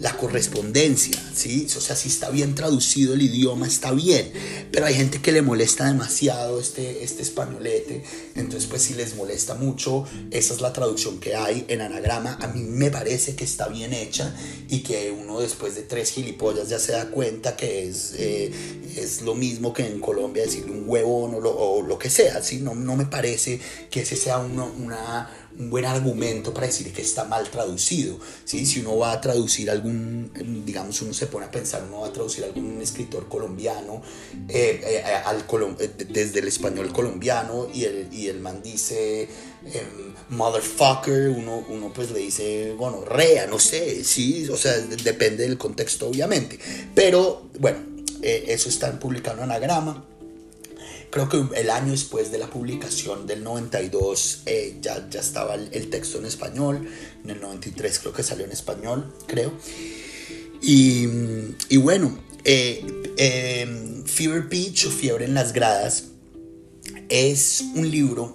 la 0.00 0.16
correspondencia, 0.16 1.22
¿sí? 1.34 1.66
O 1.76 1.80
sea, 1.80 1.94
si 1.94 2.08
está 2.08 2.30
bien 2.30 2.54
traducido 2.54 3.12
el 3.12 3.20
idioma, 3.20 3.66
está 3.66 3.92
bien, 3.92 4.32
pero 4.72 4.86
hay 4.86 4.94
gente 4.94 5.20
que 5.20 5.30
le 5.30 5.42
molesta 5.42 5.84
demasiado 5.84 6.58
este, 6.58 7.04
este 7.04 7.20
españolete, 7.20 8.02
entonces 8.34 8.66
pues 8.66 8.80
si 8.80 8.94
les 8.94 9.14
molesta 9.14 9.56
mucho, 9.56 10.06
esa 10.30 10.54
es 10.54 10.62
la 10.62 10.72
traducción 10.72 11.20
que 11.20 11.36
hay 11.36 11.66
en 11.68 11.82
anagrama, 11.82 12.38
a 12.40 12.48
mí 12.48 12.62
me 12.62 12.90
parece 12.90 13.36
que 13.36 13.44
está 13.44 13.68
bien 13.68 13.92
hecha 13.92 14.34
y 14.70 14.78
que 14.78 15.10
uno 15.10 15.38
después 15.38 15.74
de 15.74 15.82
tres 15.82 16.12
gilipollas 16.12 16.70
ya 16.70 16.78
se 16.78 16.92
da 16.92 17.10
cuenta 17.10 17.54
que 17.54 17.86
es, 17.86 18.14
eh, 18.16 18.50
es 18.96 19.20
lo 19.20 19.34
mismo 19.34 19.74
que 19.74 19.86
en 19.86 20.00
Colombia 20.00 20.44
decirle 20.44 20.72
un 20.72 20.84
huevón 20.86 21.34
o 21.34 21.40
lo, 21.40 21.82
lo 21.86 21.98
que 21.98 22.08
sea, 22.08 22.42
¿sí? 22.42 22.60
No, 22.60 22.74
no 22.74 22.96
me 22.96 23.04
parece 23.04 23.60
que 23.90 24.00
ese 24.00 24.16
sea 24.16 24.38
una 24.38 25.28
un 25.60 25.68
buen 25.68 25.84
argumento 25.84 26.54
para 26.54 26.66
decir 26.66 26.90
que 26.92 27.02
está 27.02 27.24
mal 27.24 27.48
traducido. 27.50 28.18
¿sí? 28.44 28.64
Si 28.64 28.80
uno 28.80 28.96
va 28.96 29.12
a 29.12 29.20
traducir 29.20 29.70
algún, 29.70 30.32
digamos, 30.64 31.00
uno 31.02 31.12
se 31.12 31.26
pone 31.26 31.46
a 31.46 31.50
pensar, 31.50 31.84
uno 31.86 32.00
va 32.00 32.08
a 32.08 32.12
traducir 32.12 32.44
algún 32.44 32.80
escritor 32.80 33.28
colombiano 33.28 34.00
eh, 34.48 34.80
eh, 34.82 35.02
al 35.24 35.44
eh, 35.78 35.90
desde 36.08 36.40
el 36.40 36.48
español 36.48 36.92
colombiano 36.92 37.68
y 37.72 37.84
el, 37.84 38.08
y 38.10 38.28
el 38.28 38.40
man 38.40 38.62
dice 38.62 39.28
em, 39.66 40.14
motherfucker, 40.30 41.28
uno, 41.28 41.64
uno 41.68 41.92
pues 41.92 42.10
le 42.10 42.20
dice, 42.20 42.74
bueno, 42.78 43.04
rea, 43.04 43.46
no 43.46 43.58
sé, 43.58 44.02
sí, 44.02 44.48
o 44.48 44.56
sea, 44.56 44.72
depende 44.78 45.42
del 45.42 45.58
contexto 45.58 46.08
obviamente. 46.08 46.58
Pero 46.94 47.50
bueno, 47.58 47.78
eso 48.22 48.68
está 48.70 48.98
publicado 48.98 49.38
en 49.38 49.44
anagrama 49.44 50.09
creo 51.10 51.28
que 51.28 51.42
el 51.56 51.70
año 51.70 51.90
después 51.90 52.30
de 52.30 52.38
la 52.38 52.48
publicación 52.48 53.26
del 53.26 53.42
92 53.42 54.42
eh, 54.46 54.78
ya, 54.80 55.08
ya 55.10 55.20
estaba 55.20 55.54
el, 55.54 55.90
texto 55.90 56.18
en 56.18 56.26
español, 56.26 56.88
en 57.24 57.30
el 57.30 57.40
93 57.40 57.98
creo 57.98 58.12
que 58.12 58.22
salió 58.22 58.44
en 58.44 58.52
español, 58.52 59.12
creo. 59.26 59.52
Y, 60.62 61.06
y 61.68 61.76
bueno, 61.78 62.16
eh, 62.44 62.84
em, 63.16 64.04
Fever 64.04 64.48
Pitch 64.48 64.86
o 64.86 64.90
Fiebre 64.90 65.24
en 65.24 65.34
las 65.34 65.52
Gradas 65.52 66.04
es 67.08 67.64
un 67.74 67.90
libro 67.90 68.34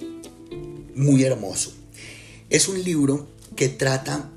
muy 0.95 1.23
hermoso. 1.23 1.73
Es 2.49 2.67
un 2.67 2.83
libro 2.83 3.27
que 3.55 3.69
trata 3.69 4.31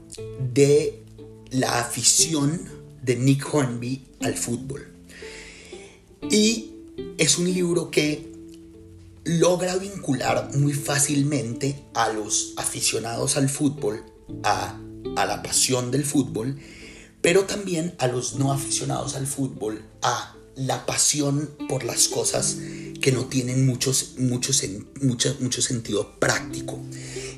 de 0.55 1.03
la 1.51 1.81
afición 1.81 2.69
de 3.03 3.17
Nick 3.17 3.53
Hornby 3.53 4.05
al 4.21 4.35
fútbol. 4.35 4.89
Y 6.31 6.73
es 7.17 7.39
un 7.39 7.53
libro 7.53 7.91
que 7.91 8.28
logra 9.29 9.77
vincular 9.77 10.57
muy 10.57 10.73
fácilmente 10.73 11.85
a 11.93 12.09
los 12.09 12.55
aficionados 12.57 13.37
al 13.37 13.51
fútbol, 13.51 14.03
a, 14.43 14.81
la 15.17 15.43
pasión 15.43 15.91
del 15.91 16.05
fútbol, 16.05 16.59
pero 17.21 17.45
también 17.45 17.95
a 17.99 18.07
los 18.07 18.37
no 18.37 18.53
aficionados 18.53 19.17
al 19.17 19.27
fútbol, 19.27 19.85
a 20.01 20.35
la 20.57 20.87
pasión 20.87 21.51
por 21.69 21.85
las 21.85 22.09
cosas 22.09 22.57
que 23.03 23.13
no 23.13 23.27
tienen 23.27 23.67
muchos, 23.67 24.15
muchos, 24.17 24.63
mucho, 25.03 25.37
mucho 25.41 25.61
sentido 25.61 26.19
práctico. 26.19 26.81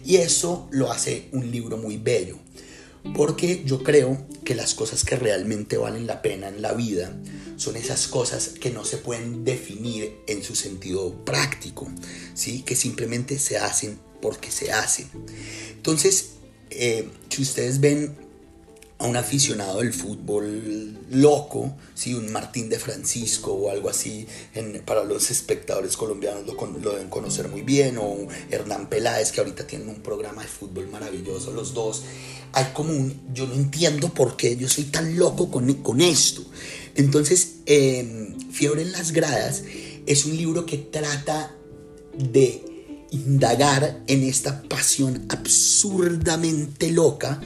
Y 0.04 0.16
eso 0.16 0.68
lo 0.70 0.92
hace 0.92 1.28
un 1.32 1.50
libro 1.50 1.76
muy 1.76 1.96
bello, 1.96 2.38
porque 3.14 3.62
yo 3.64 3.82
creo 3.82 4.26
que 4.44 4.54
las 4.54 4.74
cosas 4.74 5.04
que 5.04 5.16
realmente 5.16 5.76
valen 5.76 6.06
la 6.06 6.22
pena 6.22 6.48
en 6.48 6.62
la 6.62 6.72
vida 6.72 7.12
son 7.56 7.76
esas 7.76 8.08
cosas 8.08 8.48
que 8.48 8.70
no 8.70 8.84
se 8.84 8.96
pueden 8.96 9.44
definir 9.44 10.16
en 10.26 10.42
su 10.42 10.54
sentido 10.54 11.24
práctico, 11.24 11.88
¿sí? 12.34 12.62
que 12.62 12.74
simplemente 12.74 13.38
se 13.38 13.58
hacen 13.58 13.98
porque 14.22 14.50
se 14.50 14.72
hacen. 14.72 15.08
Entonces, 15.72 16.30
eh, 16.70 17.08
si 17.28 17.42
ustedes 17.42 17.80
ven 17.80 18.16
a 19.00 19.06
un 19.06 19.16
aficionado 19.16 19.78
del 19.78 19.94
fútbol 19.94 20.94
loco, 21.10 21.74
¿sí? 21.94 22.12
un 22.12 22.30
Martín 22.30 22.68
de 22.68 22.78
Francisco 22.78 23.52
o 23.52 23.70
algo 23.70 23.88
así, 23.88 24.26
para 24.84 25.04
los 25.04 25.30
espectadores 25.30 25.96
colombianos 25.96 26.44
lo, 26.46 26.92
deben 26.92 27.08
conocer 27.08 27.48
muy 27.48 27.62
bien, 27.62 27.96
o 27.98 28.28
Hernán 28.50 28.90
Peláez, 28.90 29.32
que 29.32 29.40
ahorita 29.40 29.66
tienen 29.66 29.88
un 29.88 30.02
programa 30.02 30.42
de 30.42 30.48
fútbol 30.48 30.88
maravilloso, 30.88 31.50
los 31.52 31.72
dos. 31.72 32.02
Hay 32.52 32.66
como 32.74 32.90
un, 32.92 33.18
yo 33.32 33.46
no 33.46 33.54
entiendo 33.54 34.10
por 34.10 34.36
qué 34.36 34.56
yo 34.56 34.68
soy 34.68 34.84
tan 34.84 35.16
loco 35.16 35.50
con, 35.50 35.72
con 35.74 36.02
esto. 36.02 36.44
Entonces, 36.94 37.54
em, 37.64 38.38
Fiebre 38.50 38.82
en 38.82 38.92
las 38.92 39.12
gradas 39.12 39.62
es 40.04 40.26
un 40.26 40.36
libro 40.36 40.66
que 40.66 40.76
trata 40.76 41.54
de 42.18 42.69
indagar 43.10 44.00
en 44.06 44.22
esta 44.22 44.62
pasión 44.62 45.26
absurdamente 45.28 46.90
loca 46.90 47.40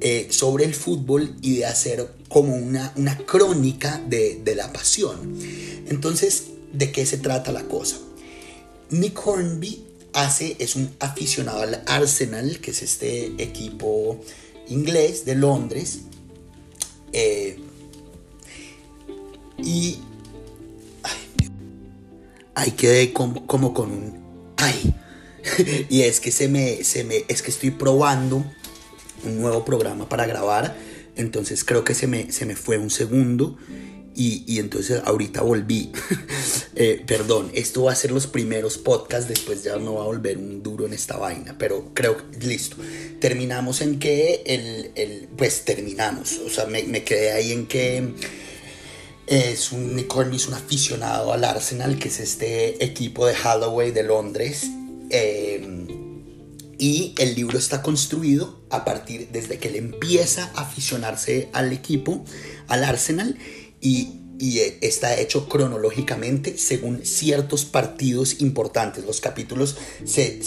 eh, 0.00 0.28
sobre 0.30 0.64
el 0.64 0.74
fútbol 0.74 1.36
y 1.42 1.56
de 1.56 1.66
hacer 1.66 2.14
como 2.28 2.54
una, 2.54 2.92
una 2.96 3.18
crónica 3.18 4.00
de, 4.08 4.40
de, 4.42 4.54
la 4.54 4.72
pasión. 4.72 5.36
Entonces, 5.88 6.44
¿de 6.72 6.92
qué 6.92 7.04
se 7.04 7.18
trata 7.18 7.52
la 7.52 7.64
cosa? 7.64 7.98
Nick 8.90 9.26
Hornby 9.26 9.84
hace, 10.12 10.56
es 10.58 10.76
un 10.76 10.90
aficionado 11.00 11.62
al 11.62 11.82
Arsenal, 11.86 12.60
que 12.60 12.70
es 12.70 12.82
este 12.82 13.26
equipo 13.42 14.20
inglés 14.68 15.24
de 15.24 15.34
Londres. 15.34 16.00
Eh, 17.12 17.58
y. 19.58 19.98
Ay, 21.02 21.50
ay 22.54 22.70
quedé 22.72 23.12
como, 23.12 23.46
como 23.46 23.74
con 23.74 23.90
un. 23.90 24.54
Ay. 24.56 24.94
y 25.88 26.02
es 26.02 26.20
que 26.20 26.30
se 26.30 26.48
me, 26.48 26.84
se 26.84 27.04
me. 27.04 27.24
Es 27.28 27.42
que 27.42 27.50
estoy 27.50 27.70
probando 27.70 28.44
un 29.24 29.40
nuevo 29.40 29.64
programa 29.64 30.08
para 30.08 30.26
grabar. 30.26 30.76
Entonces 31.16 31.64
creo 31.64 31.84
que 31.84 31.94
se 31.94 32.06
me, 32.06 32.32
se 32.32 32.46
me 32.46 32.56
fue 32.56 32.78
un 32.78 32.90
segundo. 32.90 33.58
y, 34.14 34.58
entonces 34.58 35.02
ahorita 35.04 35.42
volví. 35.42 35.92
Eh, 36.76 37.02
perdón, 37.06 37.50
esto 37.52 37.82
va 37.82 37.92
a 37.92 37.94
ser 37.94 38.10
los 38.10 38.26
primeros 38.26 38.78
podcasts, 38.78 39.28
después 39.28 39.62
ya 39.62 39.76
no 39.76 39.94
va 39.94 40.02
a 40.02 40.06
volver 40.06 40.38
un 40.38 40.62
duro 40.62 40.86
en 40.86 40.94
esta 40.94 41.18
vaina, 41.18 41.56
pero 41.58 41.92
creo 41.92 42.16
que 42.16 42.38
listo. 42.46 42.76
Terminamos 43.20 43.82
en 43.82 43.98
que 43.98 44.42
el, 44.46 44.90
el 44.94 45.28
pues 45.36 45.66
terminamos, 45.66 46.38
o 46.38 46.48
sea, 46.48 46.64
me, 46.66 46.84
me 46.84 47.04
quedé 47.04 47.32
ahí 47.32 47.52
en 47.52 47.66
que 47.66 48.14
es 49.30 49.70
un 49.70 49.96
es 50.32 50.48
un 50.48 50.54
aficionado 50.54 51.32
al 51.32 51.44
Arsenal, 51.44 51.98
que 51.98 52.08
es 52.08 52.18
este 52.18 52.84
equipo 52.84 53.26
de 53.26 53.34
Holloway 53.34 53.92
de 53.92 54.02
Londres. 54.02 54.66
Eh, 55.10 55.86
y 56.78 57.14
el 57.18 57.34
libro 57.34 57.58
está 57.58 57.82
construido 57.82 58.58
a 58.70 58.86
partir 58.86 59.28
desde 59.30 59.58
que 59.58 59.68
él 59.68 59.76
empieza 59.76 60.50
a 60.54 60.62
aficionarse 60.62 61.50
al 61.52 61.72
equipo, 61.74 62.24
al 62.68 62.84
Arsenal, 62.84 63.36
y 63.82 64.19
y 64.40 64.60
eh, 64.60 64.78
está 64.80 65.20
hecho 65.20 65.48
cronológicamente 65.48 66.56
según 66.56 67.04
ciertos 67.04 67.66
partidos 67.66 68.40
importantes. 68.40 69.04
Los 69.04 69.20
capítulos, 69.20 69.76
se, 70.04 70.40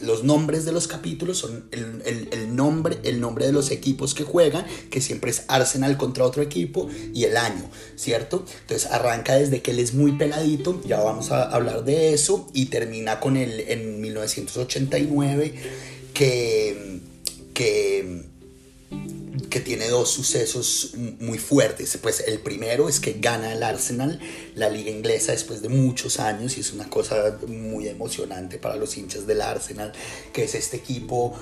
los 0.00 0.24
nombres 0.24 0.64
de 0.64 0.72
los 0.72 0.88
capítulos 0.88 1.38
son 1.38 1.68
el, 1.70 2.56
nombre, 2.56 2.98
el 3.04 3.20
nombre 3.20 3.46
de 3.46 3.52
los 3.52 3.70
equipos 3.70 4.14
que 4.14 4.24
juegan, 4.24 4.66
que 4.90 5.00
siempre 5.00 5.30
es 5.30 5.44
Arsenal 5.46 5.96
contra 5.96 6.24
otro 6.24 6.42
equipo, 6.42 6.88
y 7.14 7.22
el 7.22 7.36
año, 7.36 7.70
¿cierto? 7.94 8.44
Entonces 8.62 8.90
arranca 8.90 9.36
desde 9.36 9.62
que 9.62 9.70
él 9.70 9.78
es 9.78 9.94
muy 9.94 10.12
peladito, 10.12 10.82
ya 10.84 10.98
vamos 11.00 11.30
a 11.30 11.44
hablar 11.44 11.84
de 11.84 12.14
eso, 12.14 12.48
y 12.52 12.66
termina 12.66 13.20
con 13.20 13.36
él 13.36 13.64
en 13.68 14.00
1989, 14.00 15.54
que... 16.12 17.00
que 17.54 18.24
que 19.50 19.60
tiene 19.60 19.88
dos 19.88 20.10
sucesos 20.10 20.92
muy 21.20 21.38
fuertes. 21.38 21.98
Pues 22.00 22.24
el 22.26 22.38
primero 22.40 22.88
es 22.88 23.00
que 23.00 23.14
gana 23.14 23.52
el 23.52 23.62
Arsenal 23.62 24.20
la 24.54 24.68
liga 24.68 24.90
inglesa 24.90 25.32
después 25.32 25.62
de 25.62 25.68
muchos 25.68 26.20
años 26.20 26.56
y 26.56 26.60
es 26.60 26.72
una 26.72 26.88
cosa 26.88 27.38
muy 27.46 27.88
emocionante 27.88 28.58
para 28.58 28.76
los 28.76 28.96
hinchas 28.96 29.26
del 29.26 29.40
Arsenal, 29.40 29.92
que 30.32 30.44
es 30.44 30.54
este 30.54 30.76
equipo 30.76 31.34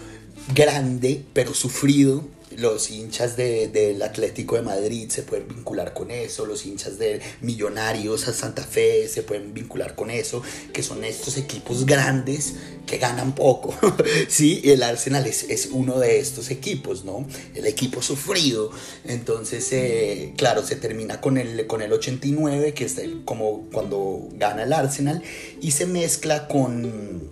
grande 0.55 1.25
pero 1.33 1.55
sufrido 1.55 2.25
los 2.57 2.91
hinchas 2.91 3.37
del 3.37 4.03
Atlético 4.03 4.57
de 4.57 4.63
Madrid 4.63 5.09
se 5.11 5.23
pueden 5.23 5.49
vincular 5.49 5.95
con 5.95 6.11
eso, 6.11 6.47
los 6.47 6.67
hinchas 6.67 6.99
de 6.99 7.21
Millonarios 7.41 8.29
a 8.29 8.33
Santa 8.33 8.63
Fe 8.63 9.09
se 9.09 9.23
pueden 9.23 9.55
vincular 9.55 9.95
con 9.95 10.11
eso, 10.11 10.43
que 10.73 10.83
son 10.83 11.05
estos 11.05 11.37
equipos 11.37 11.87
grandes 11.87 12.55
que 12.87 12.99
ganan 12.99 13.35
poco, 13.35 13.75
¿sí? 14.29 14.61
El 14.65 14.83
Arsenal 14.83 15.27
es, 15.27 15.45
es, 15.45 15.69
uno 15.71 15.99
de 15.99 16.19
estos 16.19 16.51
equipos, 16.51 17.05
¿no? 17.05 17.27
El 17.55 17.67
equipo 17.67 18.03
sufrido. 18.03 18.71
Entonces, 19.05 19.73
eh, 19.73 20.35
claro, 20.37 20.67
se 20.67 20.77
termina 20.77 21.21
con 21.21 21.39
el, 21.39 21.67
con 21.67 21.81
el 21.81 21.93
89, 21.93 22.75
que 22.75 22.85
es 22.85 23.01
como 23.25 23.69
cuando 23.73 24.29
gana 24.33 24.65
el 24.65 24.73
Arsenal, 24.73 25.23
y 25.61 25.71
se 25.71 25.87
mezcla 25.87 26.49
con 26.49 27.31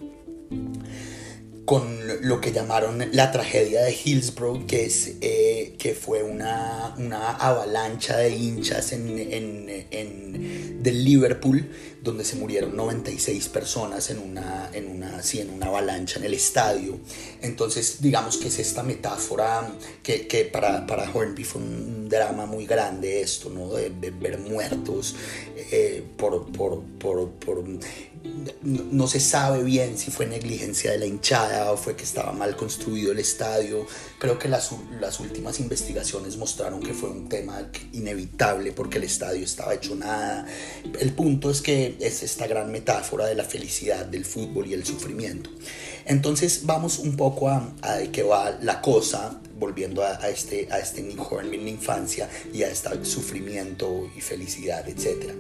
con 1.71 2.01
lo 2.23 2.41
que 2.41 2.51
llamaron 2.51 3.11
la 3.13 3.31
tragedia 3.31 3.83
de 3.83 3.93
Hillsborough, 3.93 4.67
que, 4.67 4.87
es, 4.87 5.13
eh, 5.21 5.77
que 5.79 5.95
fue 5.95 6.25
una, 6.25 6.97
una, 6.99 7.31
avalancha 7.31 8.17
de 8.17 8.31
hinchas 8.31 8.93
en, 8.93 9.09
en, 9.09 9.87
en, 9.93 10.83
Liverpool, 10.83 11.71
donde 12.03 12.25
se 12.25 12.35
murieron 12.35 12.75
96 12.75 13.51
personas 13.51 14.11
en 14.11 14.19
una, 14.19 14.69
en, 14.73 14.89
una, 14.89 15.23
sí, 15.23 15.39
en 15.39 15.51
una 15.51 15.67
avalancha 15.67 16.19
en 16.19 16.25
el 16.25 16.35
estadio. 16.35 16.99
Entonces, 17.41 17.99
digamos 18.01 18.39
que 18.39 18.49
es 18.49 18.59
esta 18.59 18.83
metáfora 18.83 19.73
que, 20.03 20.27
que 20.27 20.47
para, 20.47 20.89
para 20.89 21.09
Hornby 21.09 21.45
fue 21.45 21.63
un 21.63 22.09
drama 22.09 22.47
muy 22.47 22.67
grande 22.67 23.21
esto, 23.21 23.49
¿no? 23.49 23.73
De, 23.75 23.91
ver 24.11 24.39
muertos 24.41 25.15
eh, 25.71 26.03
por, 26.17 26.51
por, 26.51 26.83
por 26.99 27.63
no, 28.63 29.07
se 29.07 29.21
sabe 29.21 29.63
bien 29.63 29.97
si 29.97 30.11
fue 30.11 30.27
negligencia 30.27 30.91
de 30.91 30.99
la 30.99 31.07
hinchada 31.07 31.73
o 31.73 31.77
fue 31.77 31.97
que 31.97 32.05
estaba 32.05 32.33
mal 32.33 32.57
construido 32.57 33.13
el 33.13 33.19
estadio. 33.19 33.87
Creo 34.19 34.39
que 34.39 34.49
las, 34.49 34.71
últimas 35.21 35.61
investigaciones 35.61 36.37
mostraron 36.37 36.81
que 36.81 36.93
fue 36.93 37.09
un 37.09 37.29
tema 37.29 37.71
inevitable 37.93 38.73
porque 38.73 38.99
el 38.99 39.05
estadio 39.05 39.45
estaba 39.45 39.75
hecho 39.75 39.95
nada. 39.95 40.47
El 40.99 41.13
punto 41.13 41.51
es 41.51 41.63
que 41.63 41.97
es 42.01 42.23
esta 42.23 42.47
gran 42.47 42.71
metáfora 42.71 43.27
de 43.27 43.35
la 43.35 43.45
felicidad 43.45 44.05
del 44.05 44.25
fútbol 44.25 44.67
y 44.67 44.75
el 44.75 44.85
sufrimiento. 44.85 45.51
Entonces 46.05 46.63
vamos 46.65 46.99
un 46.99 47.17
poco 47.17 47.49
a, 47.49 47.73
a 47.83 48.01
va 48.29 48.59
la 48.63 48.83
cosa, 48.83 49.41
volviendo 49.59 50.03
a, 50.05 50.29
este, 50.29 50.69
a 50.71 50.79
este 50.79 51.01
en 51.01 51.65
la 51.65 51.71
infancia 51.71 52.29
y 52.53 52.63
a 52.63 52.71
este 52.71 53.05
sufrimiento 53.05 54.11
y 54.17 54.21
felicidad, 54.21 54.89
etc. 54.89 55.33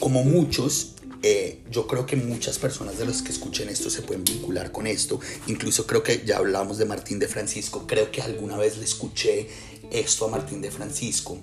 Como 0.00 0.24
muchos, 0.24 0.94
eh, 1.22 1.62
yo 1.70 1.86
creo 1.86 2.06
que 2.06 2.16
muchas 2.16 2.58
personas 2.58 2.98
de 2.98 3.04
los 3.04 3.22
que 3.22 3.32
escuchen 3.32 3.68
esto 3.68 3.90
se 3.90 4.02
pueden 4.02 4.24
vincular 4.24 4.70
con 4.70 4.86
esto. 4.86 5.20
Incluso 5.46 5.86
creo 5.86 6.02
que 6.02 6.22
ya 6.24 6.36
hablamos 6.36 6.78
de 6.78 6.84
Martín 6.84 7.18
de 7.18 7.28
Francisco. 7.28 7.86
Creo 7.86 8.10
que 8.12 8.22
alguna 8.22 8.56
vez 8.56 8.78
le 8.78 8.84
escuché 8.84 9.48
esto 9.90 10.26
a 10.26 10.28
Martín 10.28 10.60
de 10.60 10.70
Francisco. 10.70 11.38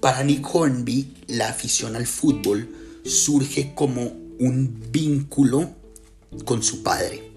Para 0.00 0.22
Nick 0.22 0.54
Hornby, 0.54 1.14
la 1.26 1.48
afición 1.48 1.96
al 1.96 2.06
fútbol 2.06 2.68
surge 3.04 3.72
como 3.74 4.02
un 4.38 4.90
vínculo 4.90 5.74
con 6.44 6.62
su 6.62 6.82
padre. 6.82 7.30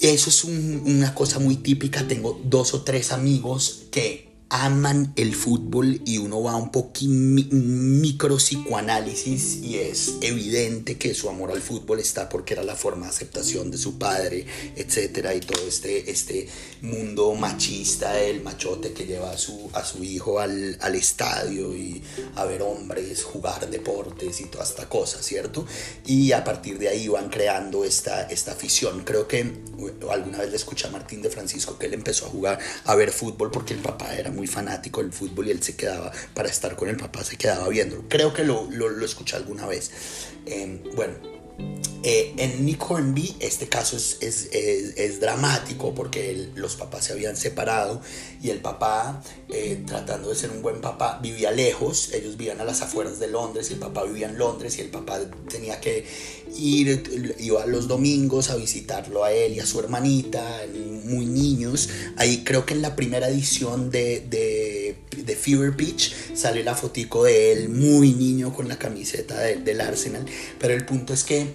Eso 0.00 0.30
es 0.30 0.44
una 0.44 1.12
cosa 1.12 1.40
muy 1.40 1.56
típica. 1.56 2.06
Tengo 2.06 2.40
dos 2.44 2.72
o 2.72 2.82
tres 2.82 3.10
amigos 3.10 3.86
que 3.90 4.27
aman 4.50 5.12
el 5.16 5.34
fútbol 5.34 6.00
y 6.06 6.18
uno 6.18 6.42
va 6.42 6.56
un 6.56 6.70
poquito 6.72 7.12
micro 7.12 8.36
psicoanálisis 8.36 9.56
y 9.62 9.76
es 9.76 10.14
evidente 10.22 10.96
que 10.96 11.14
su 11.14 11.28
amor 11.28 11.50
al 11.52 11.60
fútbol 11.60 12.00
está 12.00 12.28
porque 12.28 12.54
era 12.54 12.62
la 12.62 12.74
forma 12.74 13.06
de 13.06 13.10
aceptación 13.10 13.70
de 13.70 13.78
su 13.78 13.98
padre, 13.98 14.46
etcétera, 14.74 15.34
y 15.34 15.40
todo 15.40 15.66
este, 15.66 16.10
este 16.10 16.48
mundo 16.80 17.34
machista, 17.34 18.18
el 18.20 18.42
machote 18.42 18.92
que 18.92 19.06
lleva 19.06 19.30
a 19.30 19.38
su, 19.38 19.70
a 19.74 19.84
su 19.84 20.02
hijo 20.02 20.40
al, 20.40 20.78
al 20.80 20.94
estadio 20.94 21.76
y 21.76 22.02
a 22.36 22.44
ver 22.44 22.62
hombres 22.62 23.22
jugar 23.24 23.68
deportes 23.70 24.40
y 24.40 24.44
toda 24.44 24.64
esta 24.64 24.88
cosa, 24.88 25.22
¿cierto? 25.22 25.66
Y 26.06 26.32
a 26.32 26.44
partir 26.44 26.78
de 26.78 26.88
ahí 26.88 27.08
van 27.08 27.28
creando 27.28 27.84
esta, 27.84 28.22
esta 28.22 28.52
afición. 28.52 29.02
Creo 29.04 29.28
que 29.28 29.52
alguna 30.10 30.38
vez 30.38 30.50
le 30.50 30.56
escuché 30.56 30.86
a 30.86 30.90
Martín 30.90 31.22
de 31.22 31.30
Francisco 31.30 31.78
que 31.78 31.86
él 31.86 31.94
empezó 31.94 32.26
a 32.26 32.30
jugar, 32.30 32.58
a 32.84 32.94
ver 32.94 33.12
fútbol 33.12 33.50
porque 33.50 33.74
el 33.74 33.80
papá 33.80 34.16
era 34.16 34.30
muy 34.38 34.46
fanático 34.46 35.02
del 35.02 35.12
fútbol 35.12 35.48
y 35.48 35.50
él 35.50 35.62
se 35.62 35.76
quedaba, 35.76 36.12
para 36.32 36.48
estar 36.48 36.76
con 36.76 36.88
el 36.88 36.96
papá, 36.96 37.24
se 37.24 37.36
quedaba 37.36 37.68
viendo. 37.68 38.04
Creo 38.08 38.32
que 38.32 38.44
lo, 38.44 38.70
lo, 38.70 39.04
escuché 39.04 39.36
alguna 39.36 39.66
vez. 39.66 39.90
Em, 40.46 40.80
bueno, 40.94 41.14
eh, 42.04 42.34
en 42.38 42.64
Nick 42.64 42.88
Hornby 42.88 43.36
este 43.40 43.68
caso 43.68 43.96
es, 43.96 44.18
es, 44.20 44.48
es, 44.52 45.20
dramático 45.20 45.92
porque 45.96 46.50
los 46.54 46.76
papás 46.76 47.06
se 47.06 47.12
habían 47.12 47.36
separado 47.36 48.00
y 48.42 48.50
el 48.50 48.60
papá, 48.60 49.22
eh, 49.48 49.82
tratando 49.86 50.28
de 50.28 50.34
ser 50.34 50.50
un 50.50 50.62
buen 50.62 50.80
papá, 50.80 51.18
vivía 51.22 51.50
lejos, 51.50 52.12
ellos 52.12 52.36
vivían 52.36 52.60
a 52.60 52.64
las 52.64 52.82
afueras 52.82 53.18
de 53.18 53.28
Londres 53.28 53.70
y 53.70 53.74
el 53.74 53.80
papá 53.80 54.04
vivía 54.04 54.28
en 54.28 54.38
Londres 54.38 54.78
y 54.78 54.82
el 54.82 54.88
papá 54.88 55.20
tenía 55.48 55.80
que 55.80 56.06
ir, 56.56 57.36
iba 57.38 57.66
los 57.66 57.88
domingos 57.88 58.50
a 58.50 58.56
visitarlo 58.56 59.24
a 59.24 59.32
él 59.32 59.54
y 59.54 59.60
a 59.60 59.66
su 59.66 59.80
hermanita, 59.80 60.62
muy 61.04 61.26
niños. 61.26 61.88
Ahí 62.16 62.44
creo 62.44 62.64
que 62.64 62.74
en 62.74 62.82
la 62.82 62.96
primera 62.96 63.28
edición 63.28 63.90
de, 63.90 64.20
de, 64.28 64.96
de 65.16 65.36
Fever 65.36 65.76
Pitch 65.76 66.14
sale 66.34 66.62
la 66.62 66.74
fotico 66.74 67.24
de 67.24 67.52
él 67.52 67.68
muy 67.68 68.12
niño 68.12 68.52
con 68.54 68.68
la 68.68 68.78
camiseta 68.78 69.38
del 69.40 69.80
Arsenal, 69.80 70.24
pero 70.58 70.74
el 70.74 70.84
punto 70.84 71.12
es 71.12 71.24
que 71.24 71.54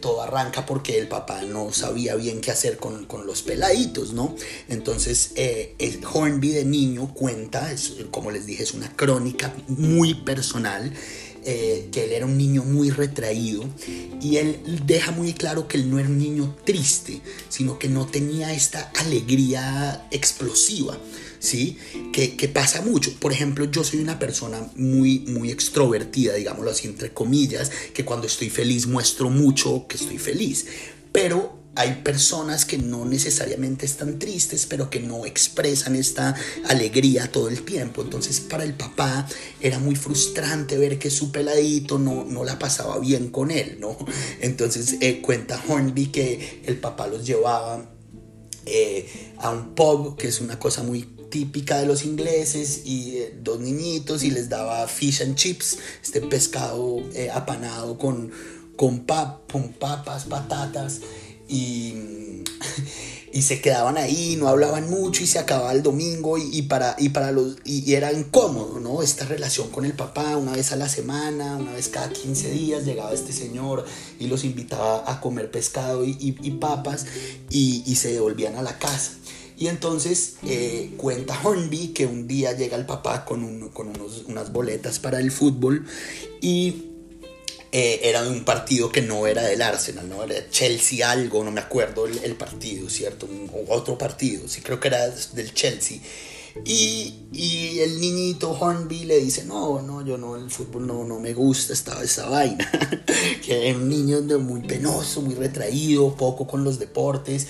todo 0.00 0.22
arranca 0.22 0.66
porque 0.66 0.98
el 0.98 1.08
papá 1.08 1.42
no 1.42 1.72
sabía 1.72 2.14
bien 2.14 2.40
qué 2.40 2.50
hacer 2.50 2.78
con, 2.78 3.06
los 3.26 3.42
peladitos, 3.42 4.12
¿no? 4.12 4.34
Entonces, 4.68 5.32
eh, 5.36 5.74
Hornby 6.12 6.50
de 6.50 6.64
niño 6.64 7.12
cuenta, 7.12 7.72
como 8.10 8.30
les 8.30 8.46
dije, 8.46 8.62
es 8.62 8.72
una 8.72 8.94
crónica 8.96 9.54
muy 9.68 10.14
personal. 10.14 10.92
Eh, 11.42 11.88
que 11.90 12.04
él 12.04 12.12
era 12.12 12.26
un 12.26 12.36
niño 12.36 12.64
muy 12.64 12.90
retraído 12.90 13.64
y 14.20 14.36
él 14.36 14.60
deja 14.84 15.10
muy 15.10 15.32
claro 15.32 15.66
que 15.68 15.78
él 15.78 15.90
no 15.90 15.98
era 15.98 16.06
un 16.06 16.18
niño 16.18 16.54
triste, 16.64 17.22
sino 17.48 17.78
que 17.78 17.88
no 17.88 18.06
tenía 18.06 18.52
esta 18.52 18.92
alegría 18.98 20.06
explosiva. 20.10 20.98
¿sí? 21.38 21.78
Que, 22.12 22.48
pasa 22.48 22.82
mucho. 22.82 23.12
Por 23.18 23.32
ejemplo, 23.32 23.64
yo 23.64 23.82
soy 23.82 24.00
una 24.00 24.18
persona 24.18 24.70
muy, 24.76 25.20
muy 25.20 25.50
extrovertida, 25.50 26.34
digámoslo 26.34 26.70
así, 26.70 26.86
entre 26.86 27.12
comillas, 27.12 27.70
que 27.94 28.04
cuando 28.04 28.26
estoy 28.26 28.50
feliz 28.50 28.86
muestro 28.86 29.30
mucho 29.30 29.86
que 29.88 29.96
estoy 29.96 30.18
feliz. 30.18 30.66
Pero 31.10 31.59
hay 31.76 32.00
personas 32.02 32.64
que 32.64 32.78
no 32.78 33.04
necesariamente 33.04 33.86
están 33.86 34.18
tristes, 34.18 34.66
pero 34.66 34.90
que 34.90 35.00
no 35.00 35.24
expresan 35.24 35.94
esta 35.94 36.34
alegría 36.68 37.30
todo 37.30 37.48
el 37.48 37.62
tiempo. 37.62 38.02
Entonces 38.02 38.40
para 38.40 38.64
el 38.64 38.74
papá 38.74 39.26
era 39.60 39.78
muy 39.78 39.94
frustrante 39.94 40.76
ver 40.76 40.98
que 40.98 41.10
su 41.10 41.30
peladito 41.30 41.98
no, 41.98 42.24
no 42.24 42.44
la 42.44 42.58
pasaba 42.58 42.98
bien 42.98 43.30
con 43.30 43.50
él, 43.50 43.78
¿no? 43.80 43.96
Entonces 44.40 44.96
eh, 45.00 45.20
cuenta 45.22 45.62
Hornby 45.68 46.06
que 46.06 46.62
el 46.66 46.78
papá 46.78 47.06
los 47.06 47.24
llevaba 47.24 47.88
eh, 48.66 49.32
a 49.38 49.50
un 49.50 49.74
pub, 49.74 50.16
que 50.16 50.28
es 50.28 50.40
una 50.40 50.58
cosa 50.58 50.82
muy 50.82 51.02
típica 51.30 51.78
de 51.78 51.86
los 51.86 52.04
ingleses 52.04 52.82
y 52.84 53.18
eh, 53.18 53.38
dos 53.40 53.60
niñitos 53.60 54.22
y 54.24 54.30
les 54.30 54.48
daba 54.48 54.86
fish 54.88 55.22
and 55.22 55.36
chips, 55.36 55.78
este 56.02 56.20
pescado 56.20 56.98
eh, 57.14 57.30
apanado 57.32 57.96
con, 57.96 58.30
con, 58.76 59.04
con 59.50 59.72
papas, 59.72 60.24
patatas 60.24 61.00
y, 61.50 62.44
y 63.32 63.42
se 63.42 63.60
quedaban 63.60 63.96
ahí, 63.96 64.36
no 64.36 64.48
hablaban 64.48 64.88
mucho 64.88 65.22
y 65.22 65.26
se 65.26 65.38
acababa 65.38 65.72
el 65.72 65.82
domingo 65.82 66.38
y, 66.38 66.62
para, 66.62 66.96
y, 66.98 67.10
para 67.10 67.32
los, 67.32 67.56
y, 67.64 67.94
era 67.94 68.12
incómodo, 68.12 68.80
¿no? 68.80 69.02
Esta 69.02 69.24
relación 69.24 69.70
con 69.70 69.84
el 69.84 69.92
papá, 69.92 70.36
una 70.36 70.52
vez 70.52 70.72
a 70.72 70.76
la 70.76 70.88
semana, 70.88 71.56
una 71.56 71.72
vez 71.72 71.88
cada 71.88 72.10
15 72.10 72.50
días 72.50 72.84
llegaba 72.84 73.12
este 73.12 73.32
señor 73.32 73.84
y 74.18 74.26
los 74.26 74.44
invitaba 74.44 75.10
a 75.10 75.20
comer 75.20 75.50
pescado 75.50 76.04
y, 76.04 76.32
papas 76.60 77.06
y, 77.50 77.94
se 77.96 78.12
devolvían 78.12 78.56
a 78.56 78.62
la 78.62 78.78
casa. 78.78 79.12
Y 79.58 79.68
entonces 79.68 80.36
eh, 80.46 80.94
cuenta 80.96 81.38
Hornby 81.42 81.88
que 81.88 82.06
un 82.06 82.26
día 82.26 82.52
llega 82.52 82.78
el 82.78 82.86
papá 82.86 83.26
con, 83.26 83.68
con 83.68 83.88
unos, 83.88 84.24
unas 84.26 84.52
boletas 84.52 84.98
para 84.98 85.20
el 85.20 85.30
fútbol 85.30 85.86
y 86.40 86.89
eh, 87.72 88.00
era 88.02 88.22
de 88.22 88.30
un 88.30 88.44
partido 88.44 88.90
que 88.90 89.00
no 89.00 89.26
era 89.26 89.42
del 89.42 89.62
Arsenal, 89.62 90.08
¿no? 90.08 90.24
Era 90.24 90.50
Chelsea 90.50 91.08
algo, 91.08 91.44
no 91.44 91.52
me 91.52 91.60
acuerdo 91.60 92.06
el, 92.06 92.34
partido, 92.34 92.88
¿cierto? 92.90 93.28
otro 93.68 93.96
partido, 93.96 94.48
sí 94.48 94.60
creo 94.60 94.80
que 94.80 94.88
era 94.88 95.08
del 95.08 95.54
Chelsea. 95.54 95.98
Y, 96.64 97.14
y, 97.32 97.78
el 97.78 98.00
niñito 98.00 98.50
Hornby 98.50 99.04
le 99.04 99.18
dice, 99.18 99.44
no, 99.44 99.80
no, 99.82 100.04
yo 100.04 100.18
no, 100.18 100.34
el 100.34 100.50
fútbol 100.50 100.84
no, 100.84 101.04
no 101.04 101.20
me 101.20 101.32
gusta 101.32 101.72
esta, 101.72 102.02
esa 102.02 102.28
vaina. 102.28 102.68
que 103.44 103.70
es 103.70 103.76
un 103.76 103.88
niño 103.88 104.20
muy 104.40 104.62
penoso, 104.62 105.22
muy 105.22 105.36
retraído, 105.36 106.16
poco 106.16 106.48
con 106.48 106.64
los 106.64 106.80
deportes. 106.80 107.46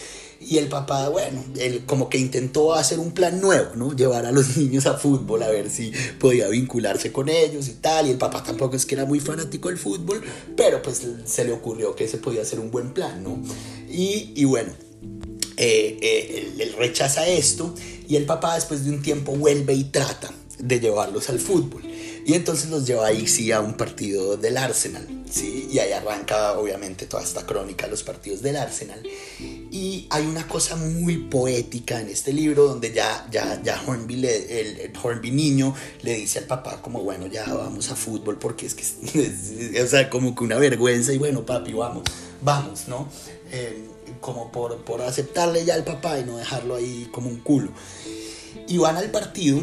Y 0.51 0.59
el 0.59 0.67
papá, 0.67 1.09
bueno, 1.11 1.45
él 1.61 1.85
como 1.87 2.09
que 2.09 2.19
intentó 2.19 2.75
hacer 2.75 2.99
un 2.99 3.13
plan 3.13 3.41
nuevo, 3.41 3.77
¿no? 3.77 3.95
Llevar 3.95 4.27
a 4.27 4.33
los 4.33 4.57
niños 4.57 4.85
a 4.87 4.95
fútbol 4.99 5.45
a 5.45 5.49
ver 5.49 5.71
si 5.71 5.93
podía 6.19 6.49
vincularse 6.49 7.13
con 7.13 7.29
ellos 7.29 7.69
y 7.69 7.75
tal. 7.75 8.09
Y 8.09 8.11
el 8.11 8.19
papá 8.19 8.43
tampoco 8.43 8.75
es 8.75 8.85
que 8.85 8.97
era 8.97 9.05
muy 9.05 9.21
fanático 9.21 9.69
del 9.69 9.79
fútbol, 9.79 10.21
pero 10.57 10.83
pues 10.83 11.07
se 11.25 11.45
le 11.45 11.53
ocurrió 11.53 11.95
que 11.95 12.07
ese 12.07 12.19
podía 12.19 12.45
ser 12.45 12.59
un 12.59 12.73
buen 12.73 12.93
plan, 12.93 13.23
¿no? 13.23 13.41
Y, 13.89 14.33
y 14.35 14.45
bueno, 14.45 14.73
eh, 15.57 15.99
eh, 16.03 16.53
él, 16.59 16.75
rechaza 16.77 17.29
esto 17.29 17.73
y 18.09 18.17
el 18.17 18.25
papá 18.25 18.57
después 18.57 18.85
de 18.85 18.91
un 18.91 19.03
tiempo 19.03 19.37
vuelve 19.37 19.75
y 19.75 19.85
trata 19.85 20.33
de 20.59 20.81
llevarlos 20.81 21.29
al 21.29 21.39
fútbol. 21.39 21.83
Y 22.27 22.35
entonces 22.35 22.71
los 22.71 22.87
lleva 22.89 23.07
ahí 23.07 23.29
sí 23.29 23.53
a 23.53 23.61
un 23.61 23.77
partido 23.77 24.37
del 24.37 24.57
Arsenal, 24.57 25.07
¿sí? 25.31 25.69
Y 25.71 25.79
ahí 25.79 25.93
arranca 25.93 26.59
obviamente 26.59 27.07
toda 27.07 27.23
esta 27.23 27.47
crónica 27.47 27.87
de 27.87 27.93
los 27.93 28.03
partidos 28.03 28.43
del 28.43 28.57
Arsenal. 28.57 29.01
Y 29.73 30.07
hay 30.11 30.27
una 30.27 30.49
cosa 30.49 30.75
muy 30.75 31.17
poética 31.17 32.01
en 32.01 32.09
este 32.09 32.33
libro 32.33 32.67
donde 32.67 32.93
ya, 32.93 33.27
ya, 33.31 33.63
ya 33.63 33.81
Hornby, 33.87 34.17
le, 34.17 34.61
el, 34.61 34.93
Hornby 35.01 35.31
niño 35.31 35.75
le 36.03 36.15
dice 36.15 36.41
al 36.41 36.47
papá 36.47 36.83
como, 36.83 37.03
bueno, 37.03 37.29
ya 37.29 37.47
vamos 37.55 37.89
a 37.91 37.95
fútbol 37.95 38.37
porque 38.37 38.67
es 38.67 38.75
que, 38.75 38.83
o 39.83 39.87
sea, 39.87 40.11
como 40.11 40.35
que 40.35 40.43
una 40.43 40.57
vergüenza 40.57 41.13
y 41.13 41.19
bueno, 41.19 41.47
papi, 41.47 41.73
vamos, 41.73 42.03
vamos, 42.43 42.89
¿no? 42.89 43.09
Eh, 43.53 43.87
como 44.21 44.51
por, 44.51 44.77
por 44.79 45.03
aceptarle 45.03 45.65
ya 45.65 45.75
al 45.75 45.85
papá 45.85 46.19
y 46.19 46.25
no 46.25 46.37
dejarlo 46.37 46.75
ahí 46.75 47.09
como 47.13 47.29
un 47.29 47.39
culo. 47.39 47.71
Y 48.67 48.79
van 48.79 48.97
al 48.97 49.11
partido 49.13 49.63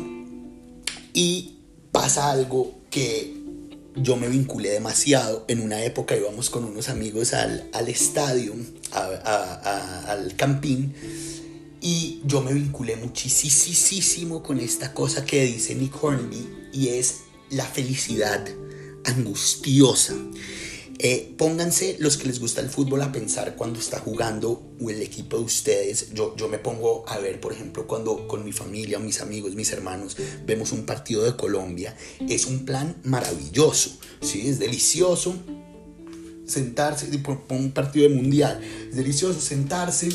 y 1.14 1.58
pasa 1.92 2.32
algo 2.32 2.76
que 2.90 3.37
yo 4.02 4.16
me 4.16 4.28
vinculé 4.28 4.70
demasiado. 4.70 5.46
En 5.48 5.62
una 5.62 5.84
época 5.84 6.16
íbamos 6.16 6.50
con 6.50 6.66
unos 6.66 6.90
amigos 6.90 7.34
al, 7.34 7.70
al 7.74 7.88
estadio, 7.90 8.54
al 8.92 10.36
campín, 10.36 10.94
y 11.82 12.22
yo 12.26 12.42
me 12.42 12.54
vinculé 12.54 12.96
muchísimo 12.96 14.44
con 14.44 14.60
esta 14.60 14.94
cosa 14.94 15.26
que 15.26 15.46
dice 15.46 15.76
Nick 15.76 16.04
Hornby, 16.04 16.48
y 16.74 16.90
es 16.90 17.20
la 17.50 17.66
felicidad 17.66 18.46
angustiosa. 19.06 20.16
Eh, 21.00 21.36
pónganse 21.38 21.96
los 22.00 22.18
que 22.18 22.28
les 22.28 22.40
gusta 22.40 22.60
el 22.62 22.70
fútbol 22.70 23.04
a 23.04 23.12
pensar 23.12 23.56
cuando 23.56 23.80
está 23.80 24.00
jugando 24.00 24.64
el 24.80 25.02
equipo 25.02 25.38
de 25.38 25.44
ustedes. 25.44 26.14
Yo, 26.14 26.36
yo 26.36 26.48
me 26.48 26.58
pongo 26.58 27.08
a 27.08 27.20
ver, 27.20 27.40
por 27.40 27.54
ejemplo, 27.54 27.86
cuando 27.86 28.28
con 28.28 28.44
mi 28.44 28.52
familia, 28.52 28.98
mis 28.98 29.22
amigos, 29.22 29.54
mis 29.54 29.72
hermanos 29.72 30.18
vemos 30.46 30.72
un 30.72 30.86
partido 30.86 31.24
de 31.24 31.36
Colombia. 31.36 31.96
Es 32.28 32.48
un 32.48 32.66
plan 32.66 32.96
maravilloso, 33.04 33.92
¿sí? 34.22 34.48
Es 34.48 34.58
delicioso 34.58 35.36
sentarse, 36.48 37.06
por 37.20 37.44
un 37.50 37.72
partido 37.72 38.10
de 38.10 38.16
mundial. 38.16 38.60
Es 38.90 38.96
delicioso 38.96 39.40
sentarse, 39.40 40.10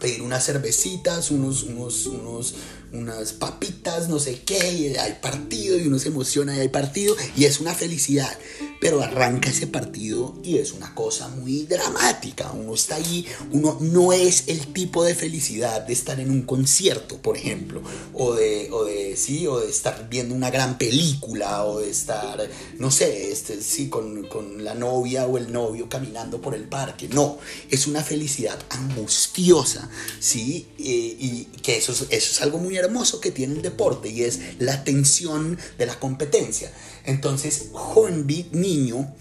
pedir 0.00 0.22
unas 0.22 0.44
cervecitas, 0.44 1.32
unos, 1.32 1.64
unos, 1.64 2.06
unos, 2.06 2.54
unas 2.92 3.32
papitas, 3.32 4.08
no 4.08 4.18
sé 4.18 4.40
qué, 4.42 4.72
y 4.72 4.96
hay 4.96 5.18
partido 5.20 5.78
y 5.78 5.86
uno 5.86 5.98
se 5.98 6.08
emociona 6.08 6.56
y 6.56 6.60
hay 6.60 6.68
partido 6.68 7.16
y 7.36 7.44
es 7.44 7.60
una 7.60 7.74
felicidad 7.74 8.36
pero 8.80 9.02
arranca 9.02 9.50
ese 9.50 9.66
partido 9.66 10.36
y 10.42 10.58
es 10.58 10.72
una 10.72 10.94
cosa 10.94 11.28
muy 11.28 11.64
dramática. 11.64 12.52
Uno 12.52 12.74
está 12.74 12.96
ahí, 12.96 13.26
uno 13.52 13.76
no 13.80 14.12
es 14.12 14.44
el 14.46 14.72
tipo 14.72 15.04
de 15.04 15.14
felicidad 15.14 15.82
de 15.82 15.92
estar 15.92 16.20
en 16.20 16.30
un 16.30 16.42
concierto, 16.42 17.18
por 17.18 17.36
ejemplo, 17.36 17.82
o 18.14 18.34
de, 18.34 18.68
o 18.70 18.84
de, 18.84 19.16
sí, 19.16 19.46
o 19.46 19.58
de 19.58 19.68
estar 19.68 20.08
viendo 20.08 20.34
una 20.34 20.50
gran 20.50 20.78
película, 20.78 21.64
o 21.64 21.80
de 21.80 21.90
estar, 21.90 22.48
no 22.78 22.90
sé, 22.90 23.32
este, 23.32 23.60
sí, 23.62 23.88
con, 23.88 24.24
con 24.24 24.64
la 24.64 24.74
novia 24.74 25.26
o 25.26 25.38
el 25.38 25.52
novio 25.52 25.88
caminando 25.88 26.40
por 26.40 26.54
el 26.54 26.64
parque. 26.64 27.08
No, 27.08 27.38
es 27.70 27.86
una 27.86 28.02
felicidad 28.02 28.58
angustiosa, 28.70 29.88
¿sí? 30.20 30.68
y 30.78 31.44
que 31.62 31.76
eso 31.76 31.92
es, 31.92 32.02
eso 32.02 32.10
es 32.10 32.42
algo 32.42 32.58
muy 32.58 32.77
hermoso 32.78 33.20
que 33.20 33.30
tiene 33.30 33.54
el 33.54 33.62
deporte 33.62 34.08
y 34.08 34.22
es 34.22 34.40
la 34.58 34.84
tensión 34.84 35.58
de 35.78 35.86
la 35.86 35.98
competencia. 35.98 36.72
Entonces, 37.04 37.68
Hornby, 37.72 38.48
niño, 38.52 39.14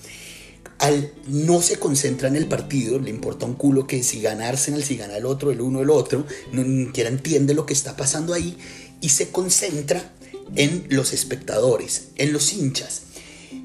al 0.80 1.12
no 1.28 1.62
se 1.62 1.78
concentra 1.78 2.28
en 2.28 2.36
el 2.36 2.48
partido, 2.48 3.00
le 3.00 3.10
importa 3.10 3.46
un 3.46 3.56
culo 3.56 3.88
que 3.88 4.04
si 4.04 4.22
gana 4.22 4.48
Arsenal, 4.48 4.84
si 4.84 4.98
gana 4.98 5.18
el 5.18 5.26
otro, 5.26 5.52
el 5.52 5.62
uno, 5.62 5.82
el 5.82 5.90
otro, 5.90 6.26
ni 6.52 6.86
siquiera 6.86 7.10
entiende 7.10 7.54
lo 7.54 7.66
que 7.66 7.74
está 7.74 7.96
pasando 7.96 8.34
ahí 8.34 8.58
y 9.02 9.10
se 9.10 9.30
concentra 9.30 10.14
en 10.56 10.86
los 10.90 11.14
espectadores, 11.14 12.10
en 12.16 12.34
los 12.34 12.54
hinchas. 12.54 13.02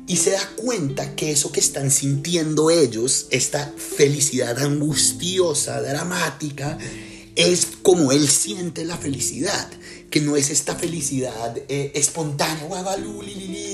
Y 0.07 0.16
se 0.16 0.31
da 0.31 0.50
cuenta 0.57 1.14
que 1.14 1.31
eso 1.31 1.52
que 1.52 1.61
están 1.61 1.90
sintiendo 1.90 2.70
ellos, 2.70 3.26
esta 3.31 3.72
felicidad 3.76 4.59
angustiosa, 4.59 5.81
dramática, 5.81 6.78
es 7.37 7.68
como 7.83 8.12
él 8.12 8.29
siente 8.29 8.85
la 8.85 8.97
felicidad 8.97 9.71
que 10.12 10.21
no 10.21 10.37
es 10.37 10.51
esta 10.51 10.77
felicidad 10.77 11.57
eh, 11.68 11.90
espontánea, 11.95 12.68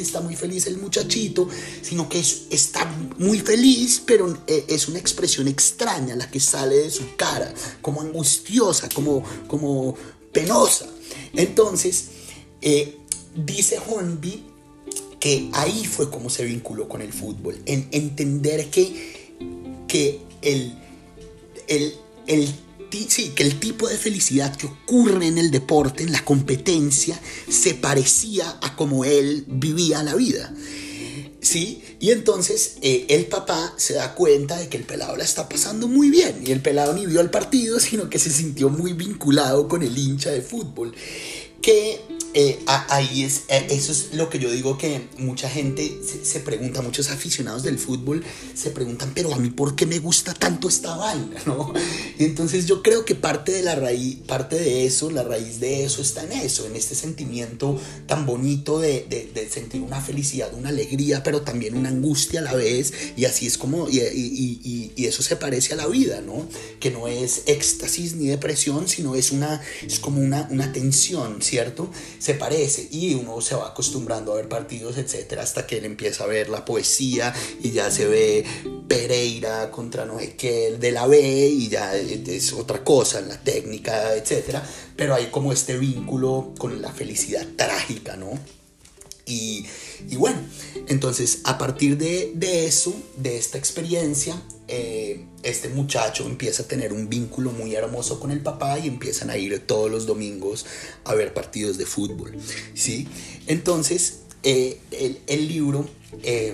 está 0.01 0.21
muy 0.21 0.37
feliz 0.37 0.69
el 0.69 0.79
muchachito, 0.79 1.49
sino 1.83 2.09
que 2.09 2.21
es, 2.21 2.43
está 2.51 2.85
muy 3.19 3.41
feliz, 3.41 4.01
pero 4.07 4.39
eh, 4.47 4.65
es 4.69 4.87
una 4.87 5.01
expresión 5.01 5.49
extraña 5.49 6.15
la 6.15 6.31
que 6.31 6.39
sale 6.39 6.77
de 6.77 6.91
su 6.91 7.17
cara, 7.17 7.53
como 7.83 8.01
angustiosa, 8.01 8.89
como, 8.95 9.25
como 9.49 9.97
penosa. 10.33 10.87
Entonces, 11.35 12.05
eh, 12.63 12.97
dice 13.35 13.79
Hornby 13.87 14.45
que 15.19 15.51
ahí 15.55 15.85
fue 15.85 16.09
como 16.09 16.31
se 16.31 16.45
vinculó 16.45 16.89
con 16.89 17.03
el 17.03 17.13
fútbol, 17.13 17.61
en 17.67 17.89
entender 17.91 18.71
que, 18.71 19.35
que 19.89 20.21
el, 20.43 20.79
el, 21.67 21.95
el 22.29 22.55
sí, 22.91 23.31
que 23.35 23.43
el 23.43 23.59
tipo 23.59 23.89
de 23.89 23.97
felicidad 23.97 24.57
que 24.57 24.67
ocurre 24.67 25.27
en 25.27 25.39
el 25.39 25.51
deporte, 25.51 26.03
en 26.03 26.13
la 26.13 26.25
competencia, 26.25 27.21
se 27.49 27.75
parecía 27.75 28.59
a 28.63 28.77
como 28.77 29.05
él 29.05 29.45
vivía 29.47 30.03
la 30.03 30.15
vida. 30.15 30.53
¿Sí? 31.41 31.83
Y 32.01 32.11
entonces 32.11 32.77
eh, 32.83 33.07
el 33.11 33.27
papá 33.27 33.73
se 33.77 33.95
da 33.95 34.15
cuenta 34.15 34.59
de 34.59 34.69
que 34.69 34.77
el 34.77 34.85
pelado 34.85 35.17
la 35.17 35.25
está 35.25 35.49
pasando 35.49 35.87
muy 35.89 36.11
bien. 36.11 36.43
Y 36.45 36.51
el 36.51 36.61
pelado 36.61 36.93
ni 36.93 37.07
vio 37.07 37.21
el 37.21 37.31
partido, 37.31 37.79
sino 37.81 38.11
que 38.11 38.19
se 38.19 38.31
sintió 38.31 38.69
muy 38.69 38.93
vinculado 38.93 39.69
con 39.69 39.83
el 39.83 39.97
hincha 39.97 40.31
de 40.31 40.43
fútbol. 40.43 40.95
Que 41.63 42.01
eh, 42.41 42.61
ahí 42.67 43.25
es, 43.25 43.47
eso 43.49 43.91
es 43.91 44.11
lo 44.13 44.31
que 44.31 44.39
yo 44.39 44.49
digo 44.53 44.79
que 44.79 45.09
mucha 45.19 45.51
gente 45.51 45.99
se, 46.23 46.39
pregunta, 46.39 46.83
muchos 46.83 47.11
aficionados 47.11 47.65
del 47.65 47.81
fútbol 47.81 48.25
se 48.55 48.71
preguntan, 48.71 49.11
pero 49.13 49.35
a 49.35 49.39
mí 49.39 49.51
por 49.51 49.75
qué 49.75 49.87
me 49.87 49.99
gusta 49.99 50.35
tanto 50.35 50.69
esta 50.69 50.95
vaina, 50.95 51.41
¿no? 51.47 51.73
Y 52.17 52.23
entonces 52.23 52.67
yo 52.67 52.81
creo 52.81 53.05
que 53.05 53.17
parte 53.17 53.51
de 53.51 53.65
la 53.65 53.75
raíz, 53.75 54.19
parte 54.25 54.55
de 54.55 54.87
eso, 54.87 55.11
la 55.11 55.25
raíz 55.25 55.59
de 55.59 55.83
eso 55.83 56.01
está 56.01 56.23
en 56.23 56.31
eso, 56.31 56.65
en 56.65 56.77
este 56.77 56.95
sentimiento 56.95 57.77
tan 58.07 58.25
bonito 58.25 58.79
de, 58.79 59.49
sentir 59.51 59.81
una 59.81 60.01
felicidad, 60.01 60.55
una 60.55 60.69
alegría, 60.69 61.25
pero 61.25 61.43
también 61.43 61.77
una 61.77 61.89
angustia 61.89 62.39
a 62.39 62.45
la 62.45 62.55
vez, 62.55 62.93
y 63.17 63.25
así 63.25 63.49
es 63.49 63.59
como, 63.59 63.89
y, 63.89 64.93
eso 64.97 65.25
se 65.25 65.35
parece 65.35 65.73
a 65.73 65.77
la 65.77 65.89
vida, 65.89 66.21
¿no? 66.21 66.47
Que 66.79 66.93
no 66.93 67.09
es 67.09 67.43
éxtasis 67.47 68.15
ni 68.15 68.29
depresión, 68.29 68.87
sino 68.87 69.17
es 69.17 69.33
una, 69.33 69.61
es 69.85 69.99
como 69.99 70.21
una 70.21 70.73
tensión, 70.73 71.43
¿cierto? 71.43 71.91
Se 72.29 72.35
parece 72.35 72.87
y 72.91 73.15
uno 73.15 73.41
se 73.41 73.55
va 73.55 73.69
acostumbrando 73.69 74.33
a 74.33 74.37
ver 74.37 74.51
partidos, 74.51 74.99
etcétera, 74.99 75.43
hasta 75.45 75.67
que 75.67 75.79
él 75.79 75.87
empieza 75.87 76.25
a 76.25 76.27
ver 76.27 76.51
la 76.51 76.63
poesía 76.63 77.35
y 77.63 77.71
ya 77.71 77.91
se 77.91 78.07
ve 78.07 78.45
Pereira 78.87 79.71
contra 79.71 80.05
no 80.05 80.19
sé 80.19 80.77
de 80.79 80.93
la 80.93 81.07
B 81.07 81.19
y 81.49 81.71
ya 81.71 81.97
es 81.97 82.53
otra 82.53 82.85
cosa, 82.85 83.23
la 83.23 83.41
técnica, 83.41 84.15
etcétera, 84.15 84.63
pero 84.95 85.15
hay 85.15 85.29
como 85.31 85.55
este 85.55 85.79
vínculo 85.79 86.53
con 86.59 86.83
la 86.83 86.93
felicidad 86.93 87.47
trágica, 87.57 88.15
¿no? 88.17 88.39
Y, 89.25 89.65
bueno, 90.19 90.39
entonces 90.87 91.41
a 91.45 91.57
partir 91.57 91.97
de 91.97 92.67
eso, 92.67 92.95
de 93.17 93.39
esta 93.39 93.57
experiencia, 93.57 94.39
eh, 94.71 95.25
este 95.43 95.71
muchacho 95.71 96.27
empieza 96.27 96.65
a 96.65 96.67
tener 96.67 96.93
un 96.93 97.09
vínculo 97.09 97.53
muy 97.53 97.75
hermoso 97.75 98.21
con 98.21 98.31
el 98.31 98.43
papá 98.43 98.79
y 98.79 98.87
empiezan 98.87 99.31
a 99.31 99.39
ir 99.39 99.67
todos 99.67 99.91
los 99.91 100.05
domingos 100.05 100.67
a 101.05 101.15
ver 101.15 101.33
partidos 101.33 101.79
de 101.79 101.87
fútbol, 101.87 102.37
¿sí? 102.75 103.09
Entonces, 103.47 104.21
eh, 104.43 104.79
el, 105.27 105.49
libro 105.49 105.89
eh, 106.23 106.53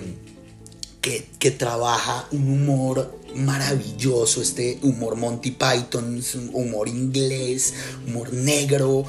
que, 1.01 1.27
que, 1.39 1.51
trabaja 1.51 2.27
un 2.31 2.49
humor 2.49 3.19
maravilloso, 3.35 4.41
este 4.41 4.79
humor 4.81 5.17
Monty 5.17 5.51
Python, 5.51 6.23
humor 6.53 6.87
inglés, 6.87 7.73
humor 8.07 8.31
negro, 8.31 9.05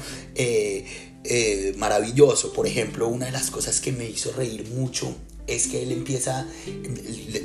maravilloso. 1.77 2.51
Por 2.51 2.67
ejemplo, 2.67 3.07
una 3.07 3.27
de 3.27 3.31
las 3.31 3.51
cosas 3.51 3.79
que 3.79 3.93
me 3.93 4.09
hizo 4.09 4.33
reír 4.33 4.69
mucho 4.71 5.15
es 5.47 5.67
que 5.67 5.81
él 5.81 5.93
empieza, 5.93 6.45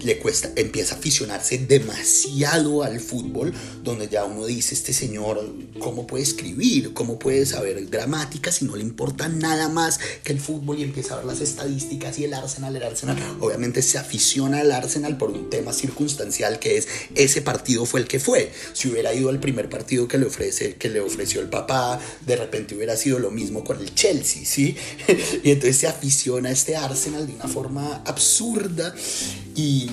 le, 0.03 0.18
cuesta, 0.18 0.50
empieza 0.57 0.96
a 0.96 0.98
aficionarse 0.98 1.59
demasiado 1.59 2.82
al 2.82 3.00
fútbol, 3.00 3.55
donde 3.82 4.09
ya 4.09 4.24
uno 4.24 4.44
dice, 4.44 4.74
este 4.74 4.92
señor, 4.92 5.55
¿cómo 5.78 6.07
puede 6.07 6.24
escribir? 6.24 6.92
¿Cómo 6.94 7.18
puede 7.18 7.46
saber 7.46 7.86
gramática 7.86 8.50
si 8.50 8.64
no 8.64 8.74
le 8.74 8.82
importa 8.82 9.28
nada 9.28 9.68
más 9.68 10.00
que 10.24 10.32
el 10.32 10.40
fútbol 10.40 10.80
y 10.80 10.82
empieza 10.82 11.14
a 11.14 11.18
ver 11.18 11.26
las 11.26 11.40
estadísticas 11.40 12.18
y 12.18 12.24
el 12.24 12.34
Arsenal, 12.34 12.74
el 12.74 12.82
Arsenal? 12.82 13.16
Obviamente 13.40 13.82
se 13.82 13.98
aficiona 13.98 14.61
al 14.61 14.72
Arsenal 14.72 15.16
por 15.16 15.30
un 15.30 15.48
tema 15.48 15.72
circunstancial 15.72 16.59
que 16.59 16.78
es, 16.78 16.88
ese 17.14 17.40
partido 17.40 17.86
fue 17.86 18.00
el 18.00 18.09
que 18.09 18.18
fue. 18.18 18.53
Si 18.72 18.88
hubiera 18.88 19.14
ido 19.14 19.28
al 19.28 19.38
primer 19.38 19.68
partido 19.68 20.09
que 20.09 20.18
le, 20.18 20.26
ofrece, 20.26 20.74
que 20.74 20.88
le 20.88 21.00
ofreció 21.00 21.40
el 21.40 21.48
papá, 21.48 22.00
de 22.26 22.34
repente 22.34 22.74
hubiera 22.74 22.96
sido 22.96 23.20
lo 23.20 23.30
mismo 23.30 23.62
con 23.62 23.78
el 23.78 23.94
Chelsea, 23.94 24.42
¿sí? 24.44 24.76
y 25.44 25.53
entonces 25.53 25.76
se 25.76 25.86
aficiona 25.86 26.48
a 26.48 26.53
este 26.53 26.76
Arsenal 26.76 27.28
de 27.28 27.34
una 27.34 27.46
forma 27.46 27.91
absurda 28.05 28.95
y 29.55 29.90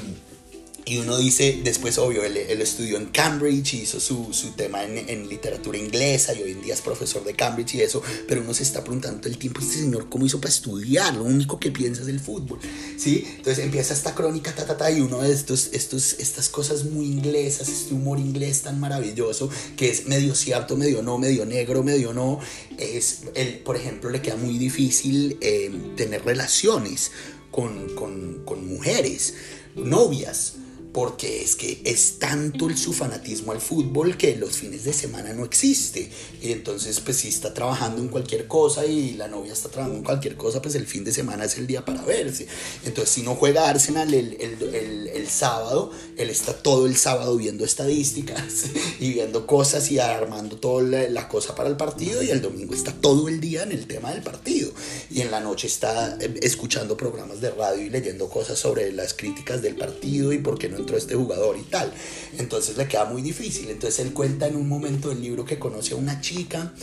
y 0.90 0.98
uno 0.98 1.18
dice, 1.20 1.60
después 1.64 2.00
obvio, 2.00 2.24
él, 2.24 2.36
estudió 2.36 2.98
en 2.98 3.06
Cambridge, 3.08 3.76
hizo 3.76 4.00
su, 4.00 4.34
su 4.34 4.54
tema 4.54 4.84
en, 4.84 4.98
en, 5.08 5.30
literatura 5.30 5.78
inglesa 5.78 6.34
y 6.34 6.42
hoy 6.42 6.52
en 6.52 6.64
día 6.64 6.74
es 6.74 6.82
profesor 6.82 7.24
de 7.24 7.36
Cambridge 7.36 7.76
y 7.76 7.82
eso, 7.82 8.02
pero 8.28 8.42
uno 8.42 8.56
se 8.56 8.64
está 8.64 8.82
preguntando 8.82 9.28
el 9.28 9.38
tiempo, 9.38 9.60
este 9.60 9.76
señor, 9.76 10.10
¿cómo 10.10 10.26
hizo 10.26 10.42
para 10.42 10.52
estudiar? 10.52 11.16
Lo 11.16 11.24
único 11.26 11.60
que 11.60 11.70
piensa 11.70 12.02
es 12.02 12.08
el 12.08 12.20
fútbol, 12.20 12.58
¿sí? 12.98 13.24
Entonces 13.38 13.64
empieza 13.64 13.94
esta 13.94 14.16
crónica, 14.16 14.56
ta, 14.56 14.66
ta, 14.66 14.78
ta, 14.78 14.90
y 14.90 15.02
uno 15.02 15.22
de 15.22 15.32
estos, 15.32 15.70
estos, 15.74 16.14
estas 16.14 16.50
cosas 16.50 16.86
muy 16.86 17.06
inglesas, 17.06 17.70
este 17.70 17.94
humor 17.94 18.18
inglés 18.18 18.64
tan 18.64 18.80
maravilloso, 18.80 19.48
que 19.78 19.92
es 19.92 20.08
medio 20.08 20.34
cierto, 20.34 20.76
medio 20.76 21.04
no, 21.04 21.20
medio 21.20 21.46
negro, 21.46 21.84
medio 21.84 22.14
no, 22.14 22.40
es, 22.80 23.26
él, 23.36 23.60
por 23.64 23.76
ejemplo, 23.76 24.10
le 24.10 24.24
queda 24.24 24.38
muy 24.38 24.58
difícil 24.58 25.38
eh, 25.42 25.72
tener 25.96 26.26
relaciones 26.26 27.12
con, 27.52 27.96
con, 27.96 28.44
con 28.46 28.68
mujeres, 28.68 29.36
novias 29.76 30.56
porque 31.00 31.42
es 31.42 31.56
que 31.56 31.80
es 31.86 32.20
tanto 32.20 32.68
el, 32.68 32.78
su 32.78 32.92
fanatismo 32.92 33.54
al 33.54 33.62
fútbol 33.62 34.18
que 34.18 34.36
los 34.36 34.58
fines 34.58 34.84
de 34.84 34.92
semana 34.92 35.32
no 35.32 35.46
existe. 35.46 36.12
Y 36.42 36.52
entonces, 36.52 37.00
pues 37.00 37.16
si 37.16 37.30
está 37.30 37.54
trabajando 37.54 38.02
en 38.02 38.10
cualquier 38.10 38.48
cosa 38.48 38.86
y 38.86 39.14
la 39.14 39.30
novia 39.30 39.54
está 39.54 39.70
trabajando 39.70 40.00
en 40.00 40.04
cualquier 40.04 40.36
cosa, 40.36 40.62
pues 40.62 40.76
el 40.76 40.86
fin 40.86 41.06
de 41.06 41.14
semana 41.14 41.46
es 41.46 41.58
el 41.58 41.68
día 41.68 41.86
para 41.86 42.02
verse. 42.02 42.48
Entonces, 42.84 43.14
si 43.14 43.22
no 43.22 43.36
juega 43.36 43.70
Arsenal 43.70 44.14
el, 44.14 44.34
el, 44.42 44.76
el, 44.76 45.08
el 45.08 45.30
sábado, 45.30 45.90
él 46.18 46.30
está 46.30 46.52
todo 46.52 46.86
el 46.86 46.98
sábado 46.98 47.38
viendo 47.38 47.64
estadísticas 47.64 48.66
y 49.00 49.14
viendo 49.14 49.48
cosas 49.48 49.90
y 49.92 50.00
armando 50.00 50.58
toda 50.58 50.84
la, 50.84 51.08
la 51.08 51.30
cosa 51.30 51.56
para 51.56 51.70
el 51.70 51.78
partido 51.78 52.22
y 52.22 52.30
el 52.30 52.42
domingo 52.42 52.74
está 52.74 52.92
todo 52.92 53.30
el 53.30 53.40
día 53.40 53.64
en 53.64 53.72
el 53.72 53.88
tema 53.88 54.12
del 54.12 54.22
partido. 54.22 54.70
Y 55.10 55.22
en 55.22 55.32
la 55.32 55.40
noche 55.40 55.68
está 55.68 56.18
eh, 56.20 56.40
escuchando 56.42 56.98
programas 56.98 57.40
de 57.40 57.52
radio 57.52 57.84
y 57.84 57.90
leyendo 57.90 58.28
cosas 58.28 58.60
sobre 58.60 58.92
las 58.92 59.14
críticas 59.14 59.62
del 59.62 59.78
partido 59.78 60.34
y 60.34 60.40
por 60.40 60.60
qué 60.60 60.68
no 60.68 60.89
este 60.98 61.16
jugador 61.16 61.58
y 61.58 61.64
tal. 61.64 61.94
Entonces 62.38 62.78
le 62.78 62.88
queda 62.88 63.06
muy 63.06 63.22
difícil. 63.22 63.70
Entonces 63.70 64.06
él 64.06 64.14
cuenta 64.14 64.48
en 64.48 64.56
un 64.56 64.68
momento 64.68 65.10
del 65.10 65.22
libro 65.22 65.46
que 65.46 65.60
conoce 65.60 65.94
a 65.94 65.98
una 65.98 66.22
chica 66.22 66.74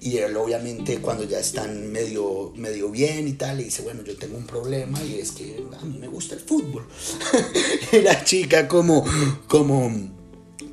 y 0.00 0.18
él 0.18 0.36
obviamente 0.36 0.98
cuando 0.98 1.24
ya 1.24 1.40
están 1.40 1.90
medio, 1.90 2.52
medio 2.56 2.88
bien 2.90 3.26
y 3.26 3.32
tal, 3.32 3.56
le 3.56 3.64
dice, 3.64 3.82
bueno, 3.82 4.02
yo 4.04 4.16
tengo 4.16 4.36
un 4.36 4.46
problema 4.46 5.02
y 5.02 5.18
es 5.18 5.32
que 5.32 5.64
a 5.80 5.84
mí 5.84 5.98
me 5.98 6.08
gusta 6.08 6.34
el 6.34 6.40
fútbol. 6.40 6.86
y 7.92 8.00
la 8.02 8.22
chica 8.22 8.68
como, 8.68 9.04
como 9.48 9.90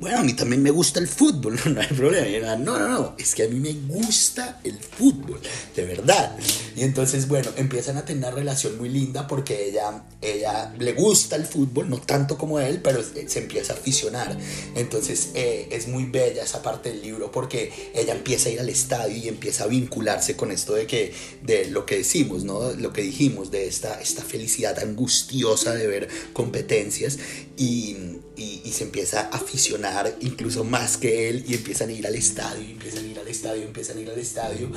bueno, 0.00 0.18
a 0.18 0.22
mí 0.22 0.34
también 0.34 0.62
me 0.62 0.70
gusta 0.70 1.00
el 1.00 1.08
fútbol, 1.08 1.58
no 1.74 1.80
hay 1.80 1.88
problema. 1.88 2.56
no, 2.56 2.78
no, 2.78 2.88
no, 2.88 3.14
es 3.18 3.34
que 3.34 3.44
a 3.44 3.48
mí 3.48 3.58
me 3.58 3.72
gusta 3.72 4.60
el 4.62 4.78
fútbol, 4.78 5.40
de 5.74 5.84
verdad. 5.84 6.36
Y 6.76 6.82
entonces, 6.82 7.26
bueno, 7.26 7.50
empiezan 7.56 7.96
a 7.96 8.04
tener 8.04 8.24
una 8.24 8.36
relación 8.36 8.76
muy 8.76 8.90
linda 8.90 9.26
porque 9.26 9.70
ella, 9.70 10.04
ella 10.20 10.74
le 10.78 10.92
gusta 10.92 11.34
el 11.36 11.46
fútbol, 11.46 11.88
no 11.88 11.98
tanto 11.98 12.36
como 12.36 12.60
él, 12.60 12.82
pero 12.82 13.02
se 13.02 13.38
empieza 13.38 13.72
a 13.72 13.76
aficionar. 13.76 14.36
Entonces, 14.74 15.30
eh, 15.34 15.68
es 15.72 15.88
muy 15.88 16.04
bella 16.04 16.42
esa 16.42 16.60
parte 16.60 16.90
del 16.90 17.00
libro 17.00 17.32
porque 17.32 17.72
ella 17.94 18.14
empieza 18.14 18.50
a 18.50 18.52
ir 18.52 18.60
al 18.60 18.68
estadio 18.68 19.16
y 19.16 19.26
empieza 19.26 19.64
a 19.64 19.68
vincularse 19.68 20.36
con 20.36 20.50
esto 20.50 20.74
de 20.74 20.86
que, 20.86 21.14
de 21.42 21.70
lo 21.70 21.86
que 21.86 21.96
decimos, 21.96 22.44
¿no? 22.44 22.72
Lo 22.72 22.92
que 22.92 23.00
dijimos, 23.00 23.50
de 23.50 23.66
esta, 23.66 23.98
esta 23.98 24.22
felicidad 24.22 24.78
angustiosa 24.78 25.72
de 25.72 25.86
ver 25.86 26.08
competencias 26.34 27.18
y, 27.56 27.96
y, 28.36 28.60
y 28.64 28.72
se 28.72 28.84
empieza 28.84 29.20
a 29.20 29.28
aficionar 29.28 30.14
incluso 30.20 30.62
más 30.62 30.98
que 30.98 31.30
él 31.30 31.42
y 31.48 31.54
empiezan 31.54 31.88
a 31.88 31.92
ir 31.92 32.06
al 32.06 32.16
estadio, 32.16 32.68
empiezan 32.68 33.04
a 33.04 33.08
ir 33.08 33.18
al 33.18 33.28
estadio, 33.28 33.62
empiezan 33.62 33.96
a 33.96 34.00
ir 34.02 34.10
al 34.10 34.18
estadio 34.18 34.70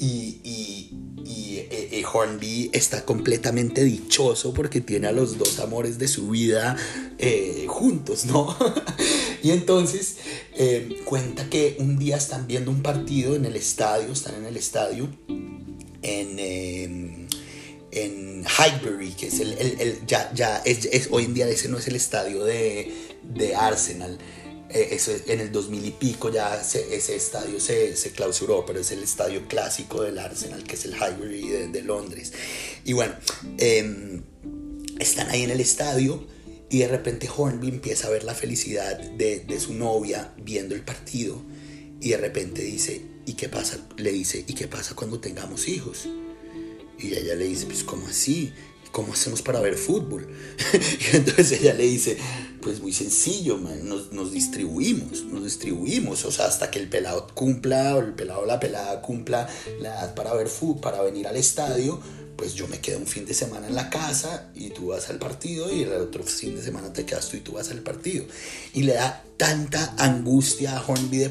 y, 0.00 0.40
y, 0.44 0.90
y 1.24 1.56
eh, 1.58 1.88
eh, 1.92 2.04
Hornby 2.10 2.70
está 2.72 3.04
completamente 3.04 3.82
dichoso 3.84 4.54
porque 4.54 4.80
tiene 4.80 5.08
a 5.08 5.12
los 5.12 5.38
dos 5.38 5.58
amores 5.58 5.98
de 5.98 6.06
su 6.08 6.28
vida 6.28 6.76
eh, 7.18 7.66
juntos, 7.68 8.24
¿no? 8.26 8.56
y 9.42 9.50
entonces 9.50 10.16
eh, 10.56 11.00
cuenta 11.04 11.50
que 11.50 11.76
un 11.80 11.98
día 11.98 12.16
están 12.16 12.46
viendo 12.46 12.70
un 12.70 12.82
partido 12.82 13.34
en 13.34 13.44
el 13.44 13.56
estadio, 13.56 14.12
están 14.12 14.36
en 14.36 14.46
el 14.46 14.56
estadio 14.56 15.08
en... 16.02 16.38
en 16.38 17.28
Highbury, 18.48 19.12
que 19.12 19.26
es 19.26 19.40
el, 19.40 19.52
el, 19.54 19.80
el 19.80 20.06
ya, 20.06 20.32
ya 20.32 20.58
es, 20.64 20.86
es, 20.86 21.08
hoy 21.10 21.24
en 21.24 21.34
día 21.34 21.48
ese 21.48 21.68
no 21.68 21.78
es 21.78 21.88
el 21.88 21.96
estadio 21.96 22.44
de, 22.44 22.92
de 23.34 23.54
Arsenal, 23.54 24.18
eh, 24.70 24.88
eso, 24.92 25.12
en 25.26 25.40
el 25.40 25.50
2000 25.50 25.84
y 25.84 25.90
pico 25.92 26.30
ya 26.30 26.62
se, 26.62 26.94
ese 26.94 27.16
estadio 27.16 27.58
se, 27.60 27.96
se, 27.96 28.12
clausuró, 28.12 28.66
pero 28.66 28.80
es 28.80 28.90
el 28.90 29.02
estadio 29.02 29.46
clásico 29.48 30.02
del 30.02 30.18
Arsenal, 30.18 30.64
que 30.64 30.74
es 30.76 30.84
el 30.84 30.94
Highbury 30.94 31.48
de, 31.48 31.68
de 31.68 31.82
Londres. 31.82 32.32
Y 32.84 32.92
bueno, 32.92 33.14
eh, 33.58 34.20
están 34.98 35.30
ahí 35.30 35.42
en 35.44 35.50
el 35.50 35.60
estadio 35.60 36.26
y 36.70 36.78
de 36.78 36.88
repente 36.88 37.28
Hornby 37.34 37.68
empieza 37.68 38.08
a 38.08 38.10
ver 38.10 38.24
la 38.24 38.34
felicidad 38.34 38.98
de, 38.98 39.40
de, 39.40 39.60
su 39.60 39.72
novia 39.72 40.34
viendo 40.36 40.74
el 40.74 40.82
partido 40.82 41.42
y 42.00 42.10
de 42.10 42.18
repente 42.18 42.62
dice, 42.62 43.02
¿y 43.24 43.34
qué 43.34 43.48
pasa? 43.48 43.78
Le 43.96 44.12
dice, 44.12 44.44
¿y 44.46 44.54
qué 44.54 44.68
pasa 44.68 44.94
cuando 44.94 45.18
tengamos 45.18 45.66
hijos? 45.68 46.08
Y 46.98 47.14
ella 47.14 47.36
le 47.36 47.46
dice, 47.46 47.66
pues 47.66 47.84
¿cómo 47.84 48.06
así? 48.06 48.52
¿cómo 48.90 49.12
hacemos 49.12 49.42
para 49.42 49.60
ver 49.60 49.76
fútbol? 49.76 50.28
y 50.72 51.16
entonces 51.16 51.52
ella 51.60 51.74
le 51.74 51.84
dice, 51.84 52.18
pues 52.68 52.82
muy 52.82 52.92
sencillo, 52.92 53.56
man, 53.56 53.88
nos, 53.88 54.12
nos, 54.12 54.30
distribuimos, 54.30 55.24
nos 55.24 55.42
distribuimos, 55.42 56.26
o 56.26 56.30
sea, 56.30 56.44
hasta 56.44 56.70
que 56.70 56.78
el 56.78 56.86
pelado 56.86 57.26
cumpla, 57.32 57.96
o 57.96 58.00
el 58.00 58.12
pelado 58.12 58.40
o 58.40 58.44
la 58.44 58.60
pelada 58.60 59.00
cumpla 59.00 59.48
la 59.80 59.88
edad 59.88 60.14
para 60.14 60.34
ver 60.34 60.48
fútbol, 60.48 60.82
para 60.82 61.00
venir 61.00 61.26
al 61.26 61.36
estadio, 61.36 61.98
pues 62.36 62.52
yo 62.52 62.68
me 62.68 62.78
quedo 62.78 62.98
un 62.98 63.06
fin 63.06 63.24
de 63.24 63.32
semana 63.32 63.68
en 63.68 63.74
la 63.74 63.88
casa 63.88 64.50
y 64.54 64.68
tú 64.68 64.88
vas 64.88 65.08
al 65.08 65.18
partido 65.18 65.74
y 65.74 65.84
el 65.84 65.94
otro 65.94 66.22
fin 66.24 66.56
de 66.56 66.62
semana 66.62 66.92
te 66.92 67.06
quedas 67.06 67.30
tú 67.30 67.38
y 67.38 67.40
tú 67.40 67.52
vas 67.52 67.70
al 67.70 67.80
partido. 67.80 68.26
Y 68.74 68.82
le 68.82 68.92
da 68.92 69.24
tanta 69.38 69.94
angustia 69.96 70.76
a 70.76 70.84
Hornby 70.86 71.16
de, 71.16 71.30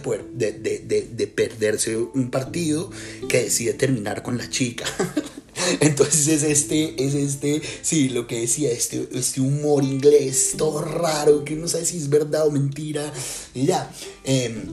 de 1.13 1.27
perderse 1.27 1.97
un 1.97 2.31
partido 2.31 2.89
que 3.29 3.43
decide 3.43 3.73
terminar 3.73 4.23
con 4.23 4.39
la 4.39 4.49
chica. 4.49 4.85
Entonces 5.79 6.27
es 6.27 6.43
este, 6.43 7.03
es 7.03 7.13
este, 7.13 7.61
sí, 7.81 8.09
lo 8.09 8.27
que 8.27 8.41
decía, 8.41 8.71
este, 8.71 9.07
este 9.13 9.41
humor 9.41 9.83
inglés 9.83 10.53
todo 10.57 10.81
raro, 10.81 11.43
que 11.43 11.55
no 11.55 11.67
sabe 11.67 11.85
si 11.85 11.97
es 11.97 12.09
verdad 12.09 12.47
o 12.47 12.51
mentira, 12.51 13.11
y 13.53 13.65
ya. 13.65 13.91
Eh, 14.23 14.63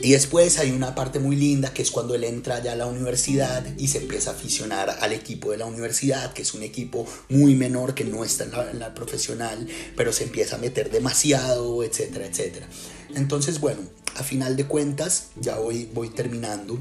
y 0.00 0.12
después 0.12 0.58
hay 0.58 0.70
una 0.70 0.94
parte 0.94 1.18
muy 1.18 1.34
linda 1.34 1.72
que 1.72 1.80
es 1.80 1.90
cuando 1.90 2.14
él 2.14 2.24
entra 2.24 2.62
ya 2.62 2.72
a 2.72 2.76
la 2.76 2.86
universidad 2.86 3.64
y 3.78 3.88
se 3.88 3.98
empieza 3.98 4.30
a 4.30 4.34
aficionar 4.34 4.90
al 5.00 5.12
equipo 5.12 5.50
de 5.52 5.56
la 5.56 5.66
universidad, 5.66 6.32
que 6.34 6.42
es 6.42 6.52
un 6.52 6.62
equipo 6.62 7.06
muy 7.30 7.54
menor 7.54 7.94
que 7.94 8.04
no 8.04 8.24
está 8.24 8.44
en 8.44 8.50
la, 8.50 8.70
en 8.70 8.78
la 8.80 8.92
profesional, 8.94 9.66
pero 9.96 10.12
se 10.12 10.24
empieza 10.24 10.56
a 10.56 10.58
meter 10.58 10.90
demasiado, 10.90 11.82
etcétera, 11.82 12.26
etcétera. 12.26 12.68
Entonces, 13.14 13.60
bueno, 13.60 13.80
a 14.16 14.22
final 14.22 14.56
de 14.56 14.66
cuentas, 14.66 15.28
ya 15.40 15.56
voy, 15.56 15.88
voy 15.94 16.10
terminando, 16.10 16.78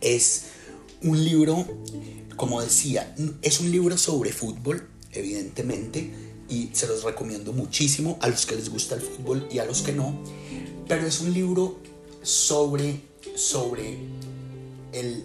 es 0.00 0.44
un 1.02 1.22
libro, 1.22 1.66
como 2.36 2.60
decía, 2.60 3.14
es 3.42 3.60
un 3.60 3.70
libro 3.70 3.96
sobre 3.98 4.32
fútbol, 4.32 4.88
evidentemente, 5.12 6.10
y 6.48 6.70
se 6.72 6.86
los 6.86 7.02
recomiendo 7.02 7.52
muchísimo 7.52 8.18
a 8.20 8.28
los 8.28 8.46
que 8.46 8.56
les 8.56 8.68
gusta 8.68 8.94
el 8.94 9.00
fútbol 9.00 9.46
y 9.50 9.58
a 9.58 9.64
los 9.64 9.82
que 9.82 9.92
no, 9.92 10.18
pero 10.88 11.06
es 11.06 11.20
un 11.20 11.32
libro 11.32 11.78
sobre, 12.22 13.00
sobre 13.34 13.98
el 14.92 15.24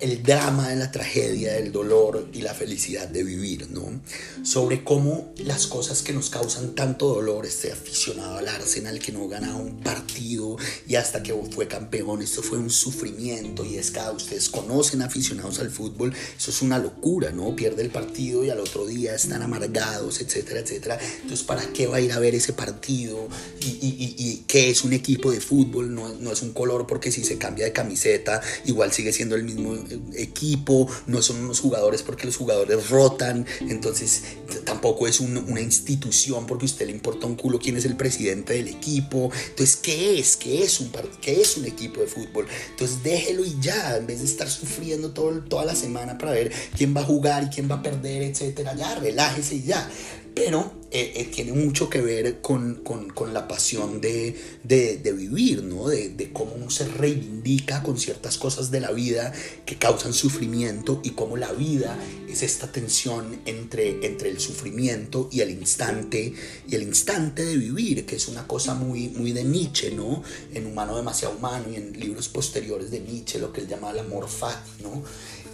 el 0.00 0.22
drama 0.22 0.68
de 0.68 0.76
la 0.76 0.92
tragedia, 0.92 1.56
el 1.56 1.72
dolor 1.72 2.28
y 2.32 2.42
la 2.42 2.54
felicidad 2.54 3.08
de 3.08 3.24
vivir, 3.24 3.70
¿no? 3.70 4.00
Sobre 4.44 4.84
cómo 4.84 5.32
las 5.38 5.66
cosas 5.66 6.02
que 6.02 6.12
nos 6.12 6.30
causan 6.30 6.74
tanto 6.74 7.08
dolor, 7.08 7.44
este 7.44 7.72
aficionado 7.72 8.38
al 8.38 8.48
Arsenal 8.48 9.00
que 9.00 9.10
no 9.10 9.26
gana 9.26 9.56
un 9.56 9.80
partido 9.80 10.56
y 10.86 10.94
hasta 10.94 11.22
que 11.22 11.34
fue 11.50 11.66
campeón, 11.66 12.22
esto 12.22 12.42
fue 12.42 12.58
un 12.58 12.70
sufrimiento 12.70 13.64
y 13.64 13.76
es 13.76 13.90
que 13.90 14.00
ustedes 14.14 14.48
conocen 14.48 15.02
aficionados 15.02 15.58
al 15.58 15.70
fútbol, 15.70 16.14
eso 16.36 16.50
es 16.50 16.62
una 16.62 16.78
locura, 16.78 17.32
¿no? 17.32 17.56
Pierde 17.56 17.82
el 17.82 17.90
partido 17.90 18.44
y 18.44 18.50
al 18.50 18.60
otro 18.60 18.86
día 18.86 19.14
están 19.14 19.42
amargados, 19.42 20.20
etcétera, 20.20 20.60
etcétera. 20.60 20.98
Entonces, 21.22 21.44
¿para 21.44 21.62
qué 21.72 21.88
va 21.88 21.96
a 21.96 22.00
ir 22.00 22.12
a 22.12 22.20
ver 22.20 22.34
ese 22.34 22.52
partido? 22.52 23.28
¿Y, 23.60 23.66
y, 23.66 24.14
y, 24.18 24.44
qué 24.46 24.70
es 24.70 24.84
un 24.84 24.92
equipo 24.92 25.32
de 25.32 25.40
fútbol? 25.40 25.92
No, 25.94 26.14
no 26.14 26.32
es 26.32 26.42
un 26.42 26.52
color 26.52 26.86
porque 26.86 27.10
si 27.10 27.24
se 27.24 27.38
cambia 27.38 27.64
de 27.64 27.72
camiseta, 27.72 28.40
igual 28.66 28.92
sigue 28.92 29.12
siendo 29.12 29.34
el 29.34 29.42
mismo 29.42 29.63
equipo, 30.16 30.88
no 31.06 31.22
son 31.22 31.44
unos 31.44 31.60
jugadores 31.60 32.02
porque 32.02 32.26
los 32.26 32.36
jugadores 32.36 32.90
rotan, 32.90 33.46
entonces 33.60 34.22
tampoco 34.64 35.06
es 35.06 35.20
una 35.20 35.60
institución 35.60 36.46
porque 36.46 36.64
a 36.64 36.66
usted 36.66 36.86
le 36.86 36.92
importa 36.92 37.26
un 37.26 37.36
culo 37.36 37.58
quién 37.58 37.76
es 37.76 37.84
el 37.84 37.96
presidente 37.96 38.54
del 38.54 38.68
equipo. 38.68 39.30
Entonces, 39.48 39.76
¿qué 39.76 40.18
es? 40.18 40.36
¿Qué 40.36 40.62
es 40.62 40.80
un, 40.80 40.90
qué 41.20 41.40
es 41.40 41.56
un 41.56 41.64
equipo 41.64 42.00
de 42.00 42.06
fútbol? 42.06 42.46
Entonces, 42.70 43.02
déjelo 43.02 43.44
y 43.44 43.56
ya, 43.60 43.96
en 43.96 44.06
vez 44.06 44.20
de 44.20 44.26
estar 44.26 44.48
sufriendo 44.48 45.12
todo, 45.12 45.40
toda 45.42 45.64
la 45.64 45.74
semana 45.74 46.18
para 46.18 46.32
ver 46.32 46.52
quién 46.76 46.94
va 46.96 47.00
a 47.00 47.04
jugar 47.04 47.44
y 47.44 47.48
quién 47.48 47.70
va 47.70 47.76
a 47.76 47.82
perder, 47.82 48.22
etcétera, 48.22 48.74
ya, 48.74 48.94
relájese 48.96 49.56
y 49.56 49.62
ya 49.62 49.88
pero 50.34 50.72
eh, 50.90 51.12
eh, 51.16 51.24
tiene 51.24 51.52
mucho 51.52 51.88
que 51.88 52.00
ver 52.00 52.40
con, 52.40 52.82
la 53.32 53.48
pasión 53.48 54.00
de, 54.00 54.36
vivir, 54.64 55.62
¿no? 55.62 55.88
De, 55.88 56.30
cómo 56.32 56.54
uno 56.54 56.70
se 56.70 56.86
reivindica 56.86 57.82
con 57.82 57.98
ciertas 57.98 58.38
cosas 58.38 58.70
de 58.70 58.80
la 58.80 58.90
vida 58.90 59.32
que 59.64 59.76
causan 59.76 60.12
sufrimiento 60.12 61.00
y 61.02 61.10
cómo 61.10 61.36
la 61.36 61.52
vida 61.52 61.98
es 62.28 62.42
esta 62.42 62.70
tensión 62.70 63.40
entre, 63.46 64.06
entre 64.06 64.30
el 64.30 64.40
sufrimiento 64.40 65.28
y 65.32 65.40
el 65.40 65.50
instante, 65.50 66.34
y 66.68 66.74
el 66.74 66.82
instante 66.82 67.44
de 67.44 67.56
vivir, 67.56 68.06
que 68.06 68.16
es 68.16 68.28
una 68.28 68.46
cosa 68.46 68.74
muy, 68.74 69.08
muy 69.08 69.32
de 69.32 69.44
Nietzsche, 69.44 69.90
¿no? 69.90 70.22
En 70.52 70.66
Humano 70.66 70.96
demasiado 70.96 71.36
humano 71.36 71.66
y 71.72 71.76
en 71.76 71.98
libros 71.98 72.28
posteriores 72.28 72.90
de 72.90 73.00
Nietzsche, 73.00 73.38
lo 73.38 73.52
que 73.52 73.60
él 73.60 73.68
llama 73.68 73.90
el 73.90 74.00
amor 74.00 74.28
¿no? 74.82 75.02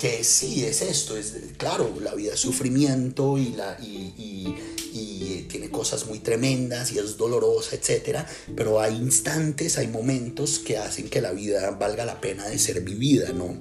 Que 0.01 0.25
sí 0.25 0.65
es 0.65 0.81
esto, 0.81 1.17
es 1.17 1.35
claro, 1.59 1.95
la 2.01 2.15
vida 2.15 2.33
es 2.33 2.41
sufrimiento 2.41 3.37
y, 3.37 3.51
la, 3.51 3.79
y, 3.81 4.57
tiene 5.49 5.71
cosas 5.71 6.07
muy 6.07 6.21
tremendas 6.21 6.93
y 6.93 6.99
es 6.99 7.17
dolorosa, 7.17 7.77
etc. 7.77 8.21
Pero 8.57 8.81
hay 8.81 8.97
instantes, 8.97 9.79
hay 9.79 9.89
momentos 9.89 10.59
que 10.61 10.79
hacen 10.79 11.11
que 11.11 11.21
la 11.21 11.33
vida 11.33 11.71
valga 11.73 12.05
la 12.05 12.21
pena 12.21 12.47
de 12.47 12.59
ser 12.59 12.81
vivida, 12.83 13.33
¿no? 13.33 13.61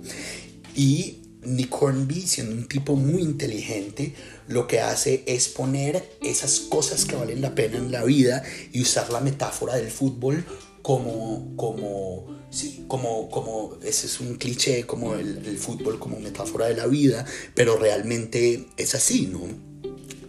Y 0.75 1.17
Nick 1.41 1.81
Hornby, 1.81 2.21
siendo 2.21 2.55
un 2.55 2.67
tipo 2.67 2.95
muy 2.95 3.21
inteligente, 3.21 4.13
lo 4.47 4.67
que 4.67 4.81
hace 4.81 5.23
es 5.25 5.49
poner 5.49 6.17
esas 6.21 6.59
cosas 6.59 7.05
que 7.05 7.15
valen 7.15 7.41
la 7.41 7.55
pena 7.55 7.77
en 7.77 7.91
la 7.91 8.03
vida 8.03 8.43
y 8.71 8.81
usar 8.81 9.11
la 9.11 9.19
metáfora 9.19 9.75
del 9.75 9.89
fútbol 9.89 10.45
como, 10.81 11.55
como 11.55 12.39
Sí, 12.51 12.85
como, 12.87 13.29
como 13.29 13.77
ese 13.83 14.07
es 14.07 14.19
un 14.19 14.35
cliché, 14.35 14.85
como 14.87 15.13
el, 15.13 15.57
fútbol 15.59 15.99
como 15.99 16.19
metáfora 16.19 16.65
de 16.65 16.75
la 16.75 16.87
vida, 16.87 17.23
pero 17.53 17.77
realmente 17.77 18.65
es 18.75 18.95
así, 18.95 19.27
¿no? 19.27 19.41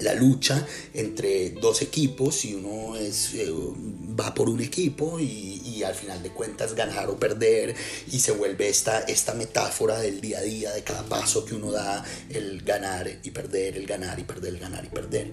La 0.01 0.14
lucha 0.14 0.66
entre 0.92 1.51
dos 1.51 1.80
equipos 1.80 2.44
y 2.44 2.55
uno 2.55 2.96
es, 2.96 3.34
eh, 3.34 3.51
va 3.51 4.34
por 4.34 4.51
un 4.51 4.61
equipo 4.61 5.18
y, 5.18 5.62
y, 5.64 5.82
al 5.82 5.94
final 5.94 6.22
de 6.22 6.30
cuentas 6.30 6.74
ganar 6.74 7.09
o 7.09 7.18
perder 7.18 7.74
y 8.11 8.20
se 8.20 8.32
vuelve 8.32 8.68
esta, 8.68 9.01
esta 9.01 9.32
metáfora 9.34 9.98
del 9.98 10.20
día 10.20 10.38
a 10.38 10.42
día, 10.42 10.72
de 10.72 10.82
cada 10.82 11.03
paso 11.05 11.44
que 11.44 11.55
uno 11.55 11.70
da, 11.70 12.05
el 12.28 12.62
ganar 12.62 13.11
y 13.22 13.30
perder, 13.30 13.76
el 13.76 13.86
ganar 13.86 14.18
y 14.18 14.24
perder, 14.24 14.55
el 14.55 14.61
ganar 14.61 14.84
y 14.84 14.88
perder. 14.88 15.30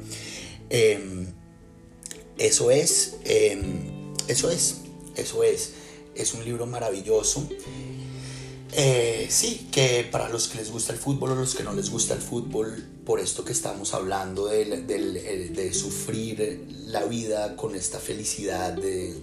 Em, 0.69 1.27
eso 2.37 2.71
es, 2.71 3.15
em, 3.25 4.13
eso 4.27 4.49
es, 4.51 4.86
eso 5.17 5.43
es 5.43 5.71
es 6.17 6.33
un 6.33 6.43
libro 6.43 6.65
maravilloso. 6.65 7.47
Eh, 8.73 9.27
sí, 9.29 9.67
que 9.71 10.07
para 10.11 10.27
los 10.29 10.49
que 10.49 10.57
les 10.57 10.71
gusta 10.71 10.91
el 10.91 10.99
fútbol 10.99 11.31
o 11.31 11.35
los 11.35 11.55
que 11.55 11.63
no 11.63 11.73
les 11.73 11.89
gusta 11.89 12.13
el 12.13 12.21
fútbol, 12.21 12.83
por 13.05 13.19
esto 13.19 13.45
que 13.45 13.53
estamos 13.53 13.93
hablando 13.93 14.47
de, 14.47 14.65
de, 14.65 15.73
sufrir 15.73 16.67
la 16.87 17.05
vida 17.05 17.55
con 17.55 17.75
esta 17.75 17.99
felicidad, 17.99 18.73
de, 18.73 19.15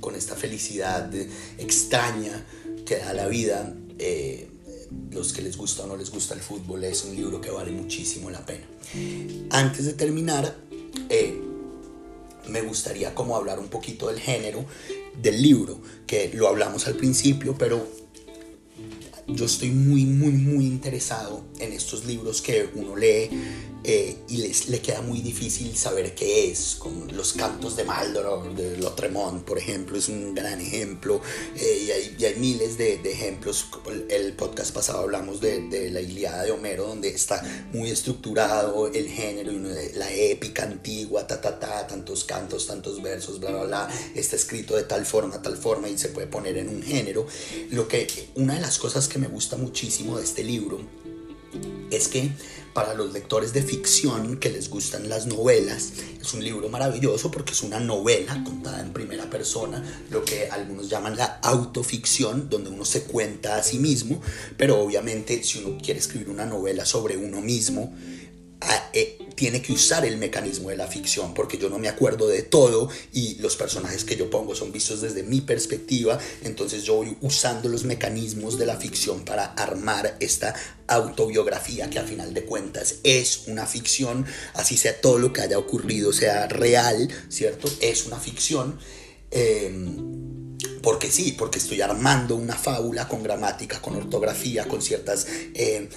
con 0.00 0.16
esta 0.16 0.34
felicidad 0.34 1.12
extraña 1.58 2.44
que 2.84 2.96
da 2.96 3.12
la 3.12 3.28
vida, 3.28 3.72
eh, 3.98 4.48
los 5.10 5.32
que 5.32 5.42
les 5.42 5.56
gusta 5.56 5.84
o 5.84 5.86
no 5.86 5.96
les 5.96 6.10
gusta 6.10 6.34
el 6.34 6.40
fútbol, 6.40 6.82
es 6.82 7.04
un 7.04 7.14
libro 7.14 7.40
que 7.40 7.50
vale 7.50 7.70
muchísimo 7.70 8.30
la 8.30 8.44
pena. 8.44 8.66
Antes 9.50 9.86
de 9.86 9.92
terminar, 9.92 10.56
eh, 11.08 11.40
me 12.48 12.62
gustaría 12.62 13.14
como 13.14 13.36
hablar 13.36 13.58
un 13.58 13.68
poquito 13.68 14.08
del 14.08 14.20
género 14.20 14.64
del 15.20 15.42
libro, 15.42 15.80
que 16.06 16.30
lo 16.34 16.48
hablamos 16.48 16.86
al 16.86 16.94
principio, 16.94 17.54
pero 17.58 17.86
yo 19.28 19.44
estoy 19.44 19.70
muy, 19.70 20.04
muy, 20.04 20.32
muy 20.32 20.66
interesado 20.66 21.44
en 21.58 21.72
estos 21.72 22.04
libros 22.04 22.42
que 22.42 22.68
uno 22.74 22.96
lee 22.96 23.30
eh, 23.84 24.16
y 24.28 24.38
les, 24.38 24.68
le 24.68 24.80
queda 24.80 25.00
muy 25.02 25.20
difícil 25.20 25.76
saber 25.76 26.14
qué 26.14 26.50
es, 26.50 26.76
con 26.76 27.14
los 27.16 27.32
cantos 27.32 27.76
de 27.76 27.84
Maldoror, 27.84 28.54
de 28.54 28.76
Lotremont, 28.76 29.44
por 29.44 29.58
ejemplo, 29.58 29.98
es 29.98 30.08
un 30.08 30.34
gran 30.34 30.60
ejemplo, 30.60 31.20
eh, 31.56 31.84
y, 31.86 31.90
hay, 31.90 32.16
y, 32.18 32.24
hay, 32.24 32.34
miles 32.36 32.78
de, 32.78 32.98
de, 32.98 33.12
ejemplos, 33.12 33.66
el 34.08 34.34
podcast 34.34 34.72
pasado 34.72 35.00
hablamos 35.00 35.40
de, 35.40 35.68
de, 35.68 35.90
la 35.90 36.00
Iliada 36.00 36.44
de 36.44 36.52
Homero, 36.52 36.86
donde 36.86 37.08
está 37.08 37.42
muy 37.72 37.90
estructurado 37.90 38.86
el 38.86 39.08
género, 39.08 39.52
la 39.94 40.12
épica 40.12 40.62
antigua, 40.62 41.26
ta, 41.26 41.40
ta, 41.40 41.58
ta, 41.58 41.86
tantos 41.86 42.24
cantos, 42.24 42.66
tantos 42.66 43.02
versos, 43.02 43.40
bla, 43.40 43.50
bla, 43.50 43.64
bla, 43.64 43.88
está 44.14 44.36
escrito 44.36 44.76
de 44.76 44.84
tal 44.84 45.04
forma, 45.06 45.42
tal 45.42 45.56
forma, 45.56 45.88
y 45.88 45.98
se 45.98 46.08
puede 46.08 46.28
poner 46.28 46.56
en 46.56 46.68
un 46.68 46.82
género. 46.82 47.26
Lo 47.70 47.88
que, 47.88 48.06
una 48.36 48.54
de 48.54 48.60
las 48.60 48.78
cosas 48.78 49.08
que 49.08 49.18
me 49.18 49.26
gusta 49.26 49.56
muchísimo 49.56 50.18
de 50.18 50.24
este 50.24 50.44
libro, 50.44 50.80
es 51.96 52.08
que 52.08 52.30
para 52.72 52.94
los 52.94 53.12
lectores 53.12 53.52
de 53.52 53.62
ficción 53.62 54.38
que 54.38 54.50
les 54.50 54.70
gustan 54.70 55.08
las 55.08 55.26
novelas, 55.26 55.92
es 56.20 56.32
un 56.32 56.42
libro 56.42 56.68
maravilloso 56.68 57.30
porque 57.30 57.52
es 57.52 57.62
una 57.62 57.80
novela 57.80 58.42
contada 58.44 58.80
en 58.80 58.92
primera 58.92 59.28
persona, 59.28 59.82
lo 60.10 60.24
que 60.24 60.48
algunos 60.50 60.88
llaman 60.88 61.16
la 61.16 61.38
autoficción, 61.42 62.48
donde 62.48 62.70
uno 62.70 62.84
se 62.84 63.02
cuenta 63.02 63.56
a 63.56 63.62
sí 63.62 63.78
mismo, 63.78 64.20
pero 64.56 64.80
obviamente 64.80 65.42
si 65.44 65.58
uno 65.58 65.78
quiere 65.82 66.00
escribir 66.00 66.30
una 66.30 66.46
novela 66.46 66.86
sobre 66.86 67.16
uno 67.16 67.40
mismo, 67.42 67.94
eh, 68.92 69.18
tiene 69.34 69.62
que 69.62 69.72
usar 69.72 70.04
el 70.04 70.18
mecanismo 70.18 70.68
de 70.68 70.76
la 70.76 70.86
ficción, 70.86 71.34
porque 71.34 71.58
yo 71.58 71.68
no 71.68 71.78
me 71.78 71.88
acuerdo 71.88 72.28
de 72.28 72.42
todo 72.42 72.88
y 73.12 73.36
los 73.36 73.56
personajes 73.56 74.04
que 74.04 74.16
yo 74.16 74.30
pongo 74.30 74.54
son 74.54 74.72
vistos 74.72 75.00
desde 75.00 75.22
mi 75.22 75.40
perspectiva, 75.40 76.18
entonces 76.44 76.84
yo 76.84 76.96
voy 76.96 77.16
usando 77.22 77.68
los 77.68 77.84
mecanismos 77.84 78.58
de 78.58 78.66
la 78.66 78.76
ficción 78.76 79.24
para 79.24 79.46
armar 79.46 80.16
esta 80.20 80.54
autobiografía 80.86 81.88
que 81.88 81.98
a 81.98 82.04
final 82.04 82.34
de 82.34 82.44
cuentas 82.44 82.96
es 83.02 83.44
una 83.46 83.66
ficción, 83.66 84.26
así 84.54 84.76
sea 84.76 85.00
todo 85.00 85.18
lo 85.18 85.32
que 85.32 85.40
haya 85.40 85.58
ocurrido 85.58 86.12
sea 86.12 86.46
real, 86.48 87.08
¿cierto? 87.28 87.68
Es 87.80 88.06
una 88.06 88.18
ficción. 88.18 88.78
Em, 89.30 90.58
porque 90.82 91.10
sí, 91.10 91.34
porque 91.38 91.58
estoy 91.58 91.80
armando 91.80 92.36
una 92.36 92.54
fábula 92.54 93.08
con 93.08 93.22
gramática, 93.22 93.80
con 93.80 93.96
ortografía, 93.96 94.66
con 94.66 94.82
ciertas 94.82 95.26
em, 95.54 95.88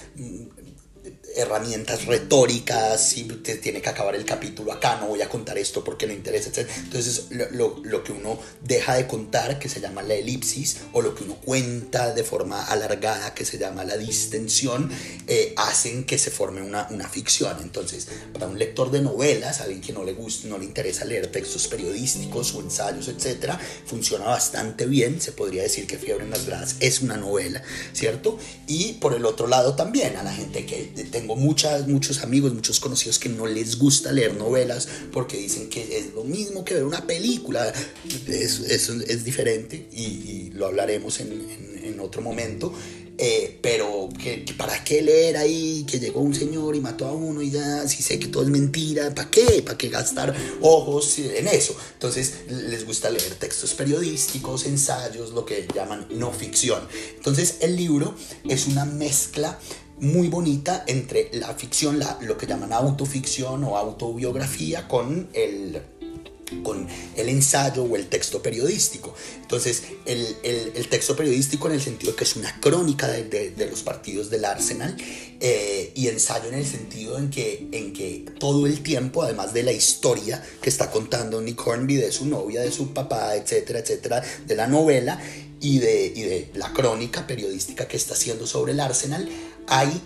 herramientas 1.36 2.06
retóricas, 2.06 3.00
si 3.10 3.24
te 3.24 3.56
tiene 3.56 3.82
que 3.82 3.88
acabar 3.90 4.14
el 4.14 4.24
capítulo 4.24 4.72
acá, 4.72 4.96
no 5.00 5.08
voy 5.08 5.22
a 5.22 5.28
contar 5.28 5.58
esto 5.58 5.84
porque 5.84 6.06
no 6.06 6.12
interesa, 6.12 6.48
etc. 6.48 6.68
Entonces 6.78 7.26
lo, 7.30 7.80
lo, 7.82 8.02
que 8.02 8.12
uno 8.12 8.38
deja 8.62 8.94
de 8.94 9.06
contar, 9.06 9.58
que 9.58 9.68
se 9.68 9.80
llama 9.80 10.02
la 10.02 10.14
elipsis, 10.14 10.78
o 10.92 11.02
lo 11.02 11.14
que 11.14 11.24
uno 11.24 11.36
cuenta 11.36 12.14
de 12.14 12.24
forma 12.24 12.64
alargada, 12.64 13.34
que 13.34 13.44
se 13.44 13.58
llama 13.58 13.84
la 13.84 13.96
distensión, 13.96 14.90
eh, 15.26 15.52
hacen 15.56 16.04
que 16.04 16.18
se 16.18 16.30
forme 16.30 16.62
una, 16.62 16.88
una, 16.90 17.08
ficción. 17.08 17.56
Entonces, 17.62 18.08
para 18.32 18.46
un 18.46 18.58
lector 18.58 18.90
de 18.90 19.02
novelas, 19.02 19.60
alguien 19.60 19.80
que 19.80 19.92
no 19.92 20.04
le 20.04 20.14
gusta, 20.14 20.48
no 20.48 20.58
le 20.58 20.64
interesa 20.64 21.04
leer 21.04 21.28
textos 21.28 21.68
periodísticos 21.68 22.54
o 22.54 22.60
ensayos, 22.60 23.08
etc., 23.08 23.52
funciona 23.84 24.24
bastante 24.24 24.86
bien. 24.86 25.20
Se 25.20 25.32
podría 25.32 25.62
decir 25.62 25.86
que 25.86 25.98
Fiebre 25.98 26.24
en 26.24 26.30
las 26.30 26.46
Gradas 26.46 26.76
es 26.80 27.02
una 27.02 27.16
novela, 27.16 27.62
¿cierto? 27.92 28.38
Y 28.66 28.94
por 28.94 29.14
el 29.14 29.24
otro 29.24 29.46
lado 29.46 29.76
también, 29.76 30.16
a 30.16 30.22
la 30.22 30.32
gente 30.32 30.64
que 30.64 30.92
tenga 31.10 31.25
tengo 31.26 31.40
muchas, 31.40 31.88
muchos 31.88 32.22
amigos, 32.22 32.54
muchos 32.54 32.78
conocidos 32.78 33.18
que 33.18 33.28
no 33.28 33.46
les 33.46 33.80
gusta 33.80 34.12
leer 34.12 34.36
novelas 34.36 34.86
porque 35.12 35.36
dicen 35.36 35.68
que 35.68 35.98
es 35.98 36.14
lo 36.14 36.22
mismo 36.22 36.64
que 36.64 36.74
ver 36.74 36.84
una 36.84 37.04
película. 37.04 37.72
Eso 38.28 38.64
es, 38.64 38.88
es, 38.88 39.24
diferente 39.24 39.88
y, 39.92 40.50
lo 40.52 40.66
hablaremos 40.66 41.18
en, 41.18 41.32
en, 41.82 41.98
otro 41.98 42.22
momento. 42.22 42.72
eh, 43.18 43.58
pero 43.60 44.08
que, 44.22 44.44
para 44.56 44.84
qué 44.84 45.02
leer 45.02 45.36
ahí, 45.36 45.84
que 45.90 45.98
llegó 45.98 46.20
un 46.20 46.34
señor 46.34 46.76
y 46.76 46.80
mató 46.80 47.06
a 47.06 47.12
uno 47.12 47.42
y 47.42 47.50
ya, 47.50 47.88
si 47.88 48.02
sé 48.04 48.20
que 48.20 48.28
todo 48.28 48.44
es 48.44 48.50
mentira, 48.50 49.12
¿para 49.12 49.28
qué? 49.28 49.62
¿Para 49.64 49.76
qué 49.76 49.88
gastar 49.88 50.32
ojos 50.60 51.18
en 51.18 51.48
eso? 51.48 51.74
Entonces 51.94 52.34
les 52.48 52.86
gusta 52.86 53.10
leer 53.10 53.34
textos 53.34 53.74
periodísticos, 53.74 54.66
ensayos, 54.66 55.30
lo 55.30 55.44
que 55.44 55.66
llaman 55.74 56.06
no 56.10 56.30
ficción. 56.30 56.86
Entonces 57.16 57.56
el 57.62 57.74
libro 57.74 58.14
es 58.48 58.68
una 58.68 58.84
mezcla 58.84 59.58
muy 60.00 60.28
bonita 60.28 60.84
entre 60.86 61.30
la 61.32 61.54
ficción, 61.54 62.00
lo 62.20 62.36
que 62.36 62.46
llaman 62.46 62.72
autoficción 62.72 63.64
o 63.64 63.76
autobiografía, 63.76 64.88
con 64.88 65.28
el 65.32 65.80
con 66.62 66.86
el 67.16 67.28
ensayo 67.28 67.82
o 67.82 67.96
el 67.96 68.06
texto 68.06 68.42
periodístico. 68.42 69.14
Entonces, 69.40 69.82
el, 70.04 70.36
el, 70.42 70.88
texto 70.88 71.16
periodístico 71.16 71.66
en 71.66 71.74
el 71.74 71.82
sentido 71.82 72.14
que 72.14 72.24
es 72.24 72.36
una 72.36 72.60
crónica 72.60 73.08
de, 73.08 73.50
de, 73.50 73.66
los 73.66 73.82
partidos 73.82 74.30
del 74.30 74.44
Arsenal 74.44 74.96
eh, 75.40 75.92
y 75.94 76.08
ensayo 76.08 76.48
en 76.48 76.54
el 76.54 76.66
sentido 76.66 77.18
en 77.18 77.30
que, 77.30 77.68
en 77.72 77.92
que 77.92 78.26
todo 78.38 78.66
el 78.66 78.82
tiempo, 78.82 79.22
además 79.22 79.52
de 79.54 79.64
la 79.64 79.72
historia 79.72 80.42
que 80.60 80.70
está 80.70 80.90
contando 80.90 81.40
Nick 81.40 81.66
Hornby 81.66 81.96
de 81.96 82.12
su 82.12 82.26
novia, 82.26 82.60
de 82.60 82.70
su 82.70 82.92
papá, 82.94 83.34
etcétera, 83.34 83.80
etcétera, 83.80 84.22
de 84.46 84.54
la 84.54 84.68
novela 84.68 85.20
y 85.60 85.78
de, 85.78 86.12
y 86.14 86.22
de 86.22 86.50
la 86.54 86.72
crónica 86.72 87.26
periodística 87.26 87.88
que 87.88 87.96
está 87.96 88.14
haciendo 88.14 88.46
sobre 88.46 88.72
el 88.72 88.80
Arsenal, 88.80 89.28
hay 89.66 90.00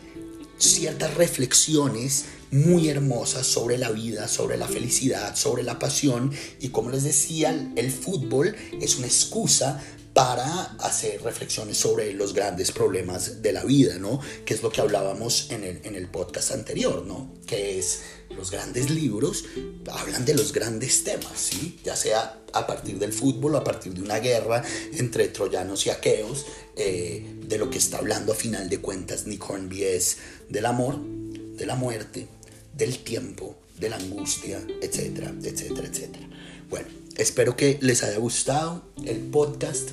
ciertas 0.58 1.14
reflexiones 1.14 2.26
muy 2.50 2.88
hermosas 2.88 3.46
sobre 3.46 3.78
la 3.78 3.90
vida, 3.90 4.28
sobre 4.28 4.56
la 4.56 4.66
felicidad, 4.66 5.36
sobre 5.36 5.62
la 5.62 5.78
pasión. 5.78 6.32
Y 6.60 6.68
como 6.68 6.90
les 6.90 7.04
decía, 7.04 7.72
el 7.76 7.90
fútbol 7.90 8.56
es 8.80 8.96
una 8.96 9.06
excusa 9.06 9.82
para 10.20 10.64
hacer 10.80 11.22
reflexiones 11.22 11.78
sobre 11.78 12.12
los 12.12 12.34
grandes 12.34 12.72
problemas 12.72 13.40
de 13.40 13.54
la 13.54 13.64
vida, 13.64 13.98
¿no? 13.98 14.20
Que 14.44 14.52
es 14.52 14.62
lo 14.62 14.70
que 14.70 14.82
hablábamos 14.82 15.50
en 15.50 15.64
el, 15.64 15.80
en 15.82 15.94
el 15.94 16.08
podcast 16.08 16.50
anterior, 16.50 17.06
¿no? 17.06 17.32
Que 17.46 17.78
es 17.78 18.02
los 18.28 18.50
grandes 18.50 18.90
libros 18.90 19.46
hablan 19.90 20.26
de 20.26 20.34
los 20.34 20.52
grandes 20.52 21.04
temas, 21.04 21.32
¿sí? 21.36 21.80
Ya 21.84 21.96
sea 21.96 22.38
a 22.52 22.66
partir 22.66 22.98
del 22.98 23.14
fútbol 23.14 23.56
a 23.56 23.64
partir 23.64 23.94
de 23.94 24.02
una 24.02 24.18
guerra 24.18 24.62
entre 24.92 25.28
troyanos 25.28 25.86
y 25.86 25.90
aqueos, 25.90 26.44
eh, 26.76 27.24
de 27.46 27.56
lo 27.56 27.70
que 27.70 27.78
está 27.78 27.96
hablando 27.96 28.32
a 28.32 28.36
final 28.36 28.68
de 28.68 28.78
cuentas 28.78 29.26
Nick 29.26 29.48
Hornby 29.48 29.84
es 29.84 30.18
del 30.50 30.66
amor, 30.66 30.98
de 31.00 31.64
la 31.64 31.76
muerte, 31.76 32.28
del 32.74 32.98
tiempo, 32.98 33.56
de 33.78 33.88
la 33.88 33.96
angustia, 33.96 34.60
etcétera, 34.82 35.32
etcétera, 35.42 35.88
etcétera. 35.88 36.28
Bueno, 36.68 36.88
espero 37.16 37.56
que 37.56 37.78
les 37.80 38.02
haya 38.02 38.18
gustado 38.18 38.84
el 39.06 39.16
podcast. 39.16 39.92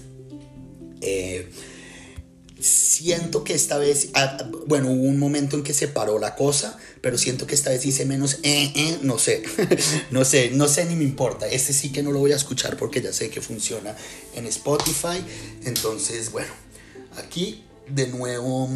Eh, 1.01 1.49
siento 2.59 3.43
que 3.43 3.53
esta 3.53 3.77
vez, 3.77 4.09
ah, 4.13 4.49
bueno, 4.65 4.89
hubo 4.89 5.03
un 5.03 5.19
momento 5.19 5.55
en 5.57 5.63
que 5.63 5.73
se 5.73 5.87
paró 5.87 6.19
la 6.19 6.35
cosa, 6.35 6.77
pero 7.01 7.17
siento 7.17 7.45
que 7.45 7.55
esta 7.55 7.69
vez 7.69 7.85
hice 7.85 8.05
menos, 8.05 8.39
eh, 8.43 8.71
eh, 8.75 8.99
no 9.03 9.19
sé, 9.19 9.43
no 10.11 10.25
sé, 10.25 10.51
no 10.51 10.67
sé 10.67 10.85
ni 10.85 10.95
me 10.95 11.03
importa. 11.03 11.47
Este 11.47 11.73
sí 11.73 11.91
que 11.91 12.03
no 12.03 12.11
lo 12.11 12.19
voy 12.19 12.31
a 12.31 12.35
escuchar 12.35 12.77
porque 12.77 13.01
ya 13.01 13.13
sé 13.13 13.29
que 13.29 13.41
funciona 13.41 13.95
en 14.35 14.45
Spotify. 14.47 15.23
Entonces, 15.65 16.31
bueno, 16.31 16.51
aquí 17.17 17.63
de 17.89 18.07
nuevo 18.07 18.69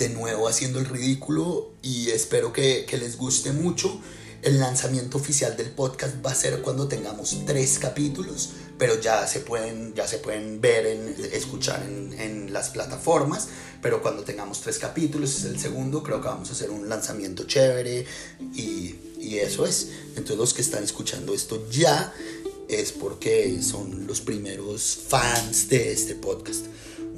de 0.00 0.08
nuevo 0.08 0.48
haciendo 0.48 0.78
el 0.78 0.86
ridículo 0.86 1.72
y 1.82 2.08
espero 2.08 2.52
que, 2.52 2.86
les 2.90 3.16
guste 3.16 3.52
mucho. 3.52 4.00
El 4.42 4.58
lanzamiento 4.58 5.18
oficial 5.18 5.54
del 5.58 5.70
podcast 5.70 6.24
va 6.24 6.30
a 6.30 6.34
ser 6.34 6.62
cuando 6.62 6.88
tengamos 6.88 7.42
tres 7.44 7.78
capítulos, 7.78 8.52
pero 8.80 8.98
ya 8.98 9.26
se 9.26 9.40
pueden, 9.40 9.92
ya 9.94 10.08
se 10.08 10.16
pueden 10.16 10.58
ver, 10.58 10.86
en, 10.86 11.14
escuchar 11.34 11.82
en, 11.86 12.50
las 12.50 12.70
plataformas. 12.70 13.48
Pero 13.82 14.00
cuando 14.00 14.24
tengamos 14.24 14.62
tres 14.62 14.78
capítulos, 14.78 15.36
es 15.36 15.44
el 15.44 15.60
segundo, 15.60 16.02
creo 16.02 16.22
que 16.22 16.28
vamos 16.28 16.48
a 16.48 16.52
hacer 16.52 16.70
un 16.70 16.88
lanzamiento 16.88 17.44
chévere 17.44 18.06
y, 18.54 18.94
y 19.20 19.38
eso 19.38 19.66
es. 19.66 19.90
Entonces 20.16 20.38
los 20.38 20.54
que 20.54 20.62
están 20.62 20.82
escuchando 20.82 21.34
esto 21.34 21.68
ya 21.70 22.14
es 22.68 22.92
porque 22.92 23.60
son 23.60 24.06
los 24.06 24.22
primeros 24.22 24.98
fans 25.08 25.68
de 25.68 25.92
este 25.92 26.14
podcast. 26.14 26.64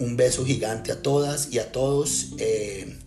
Un 0.01 0.17
beso 0.17 0.45
gigante 0.45 0.91
a 0.91 1.01
todas 1.01 1.53
y 1.53 1.61
a 1.61 1.71
todos. 1.71 2.31
Eh, 2.39 2.99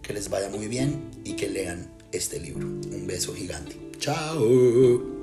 que 0.00 0.14
les 0.14 0.30
vaya 0.30 0.48
muy 0.48 0.68
bien 0.68 1.10
y 1.24 1.34
que 1.34 1.50
lean 1.50 1.92
este 2.12 2.40
libro. 2.40 2.66
Un 2.66 3.06
beso 3.06 3.34
gigante. 3.34 3.76
Chao. 3.98 5.18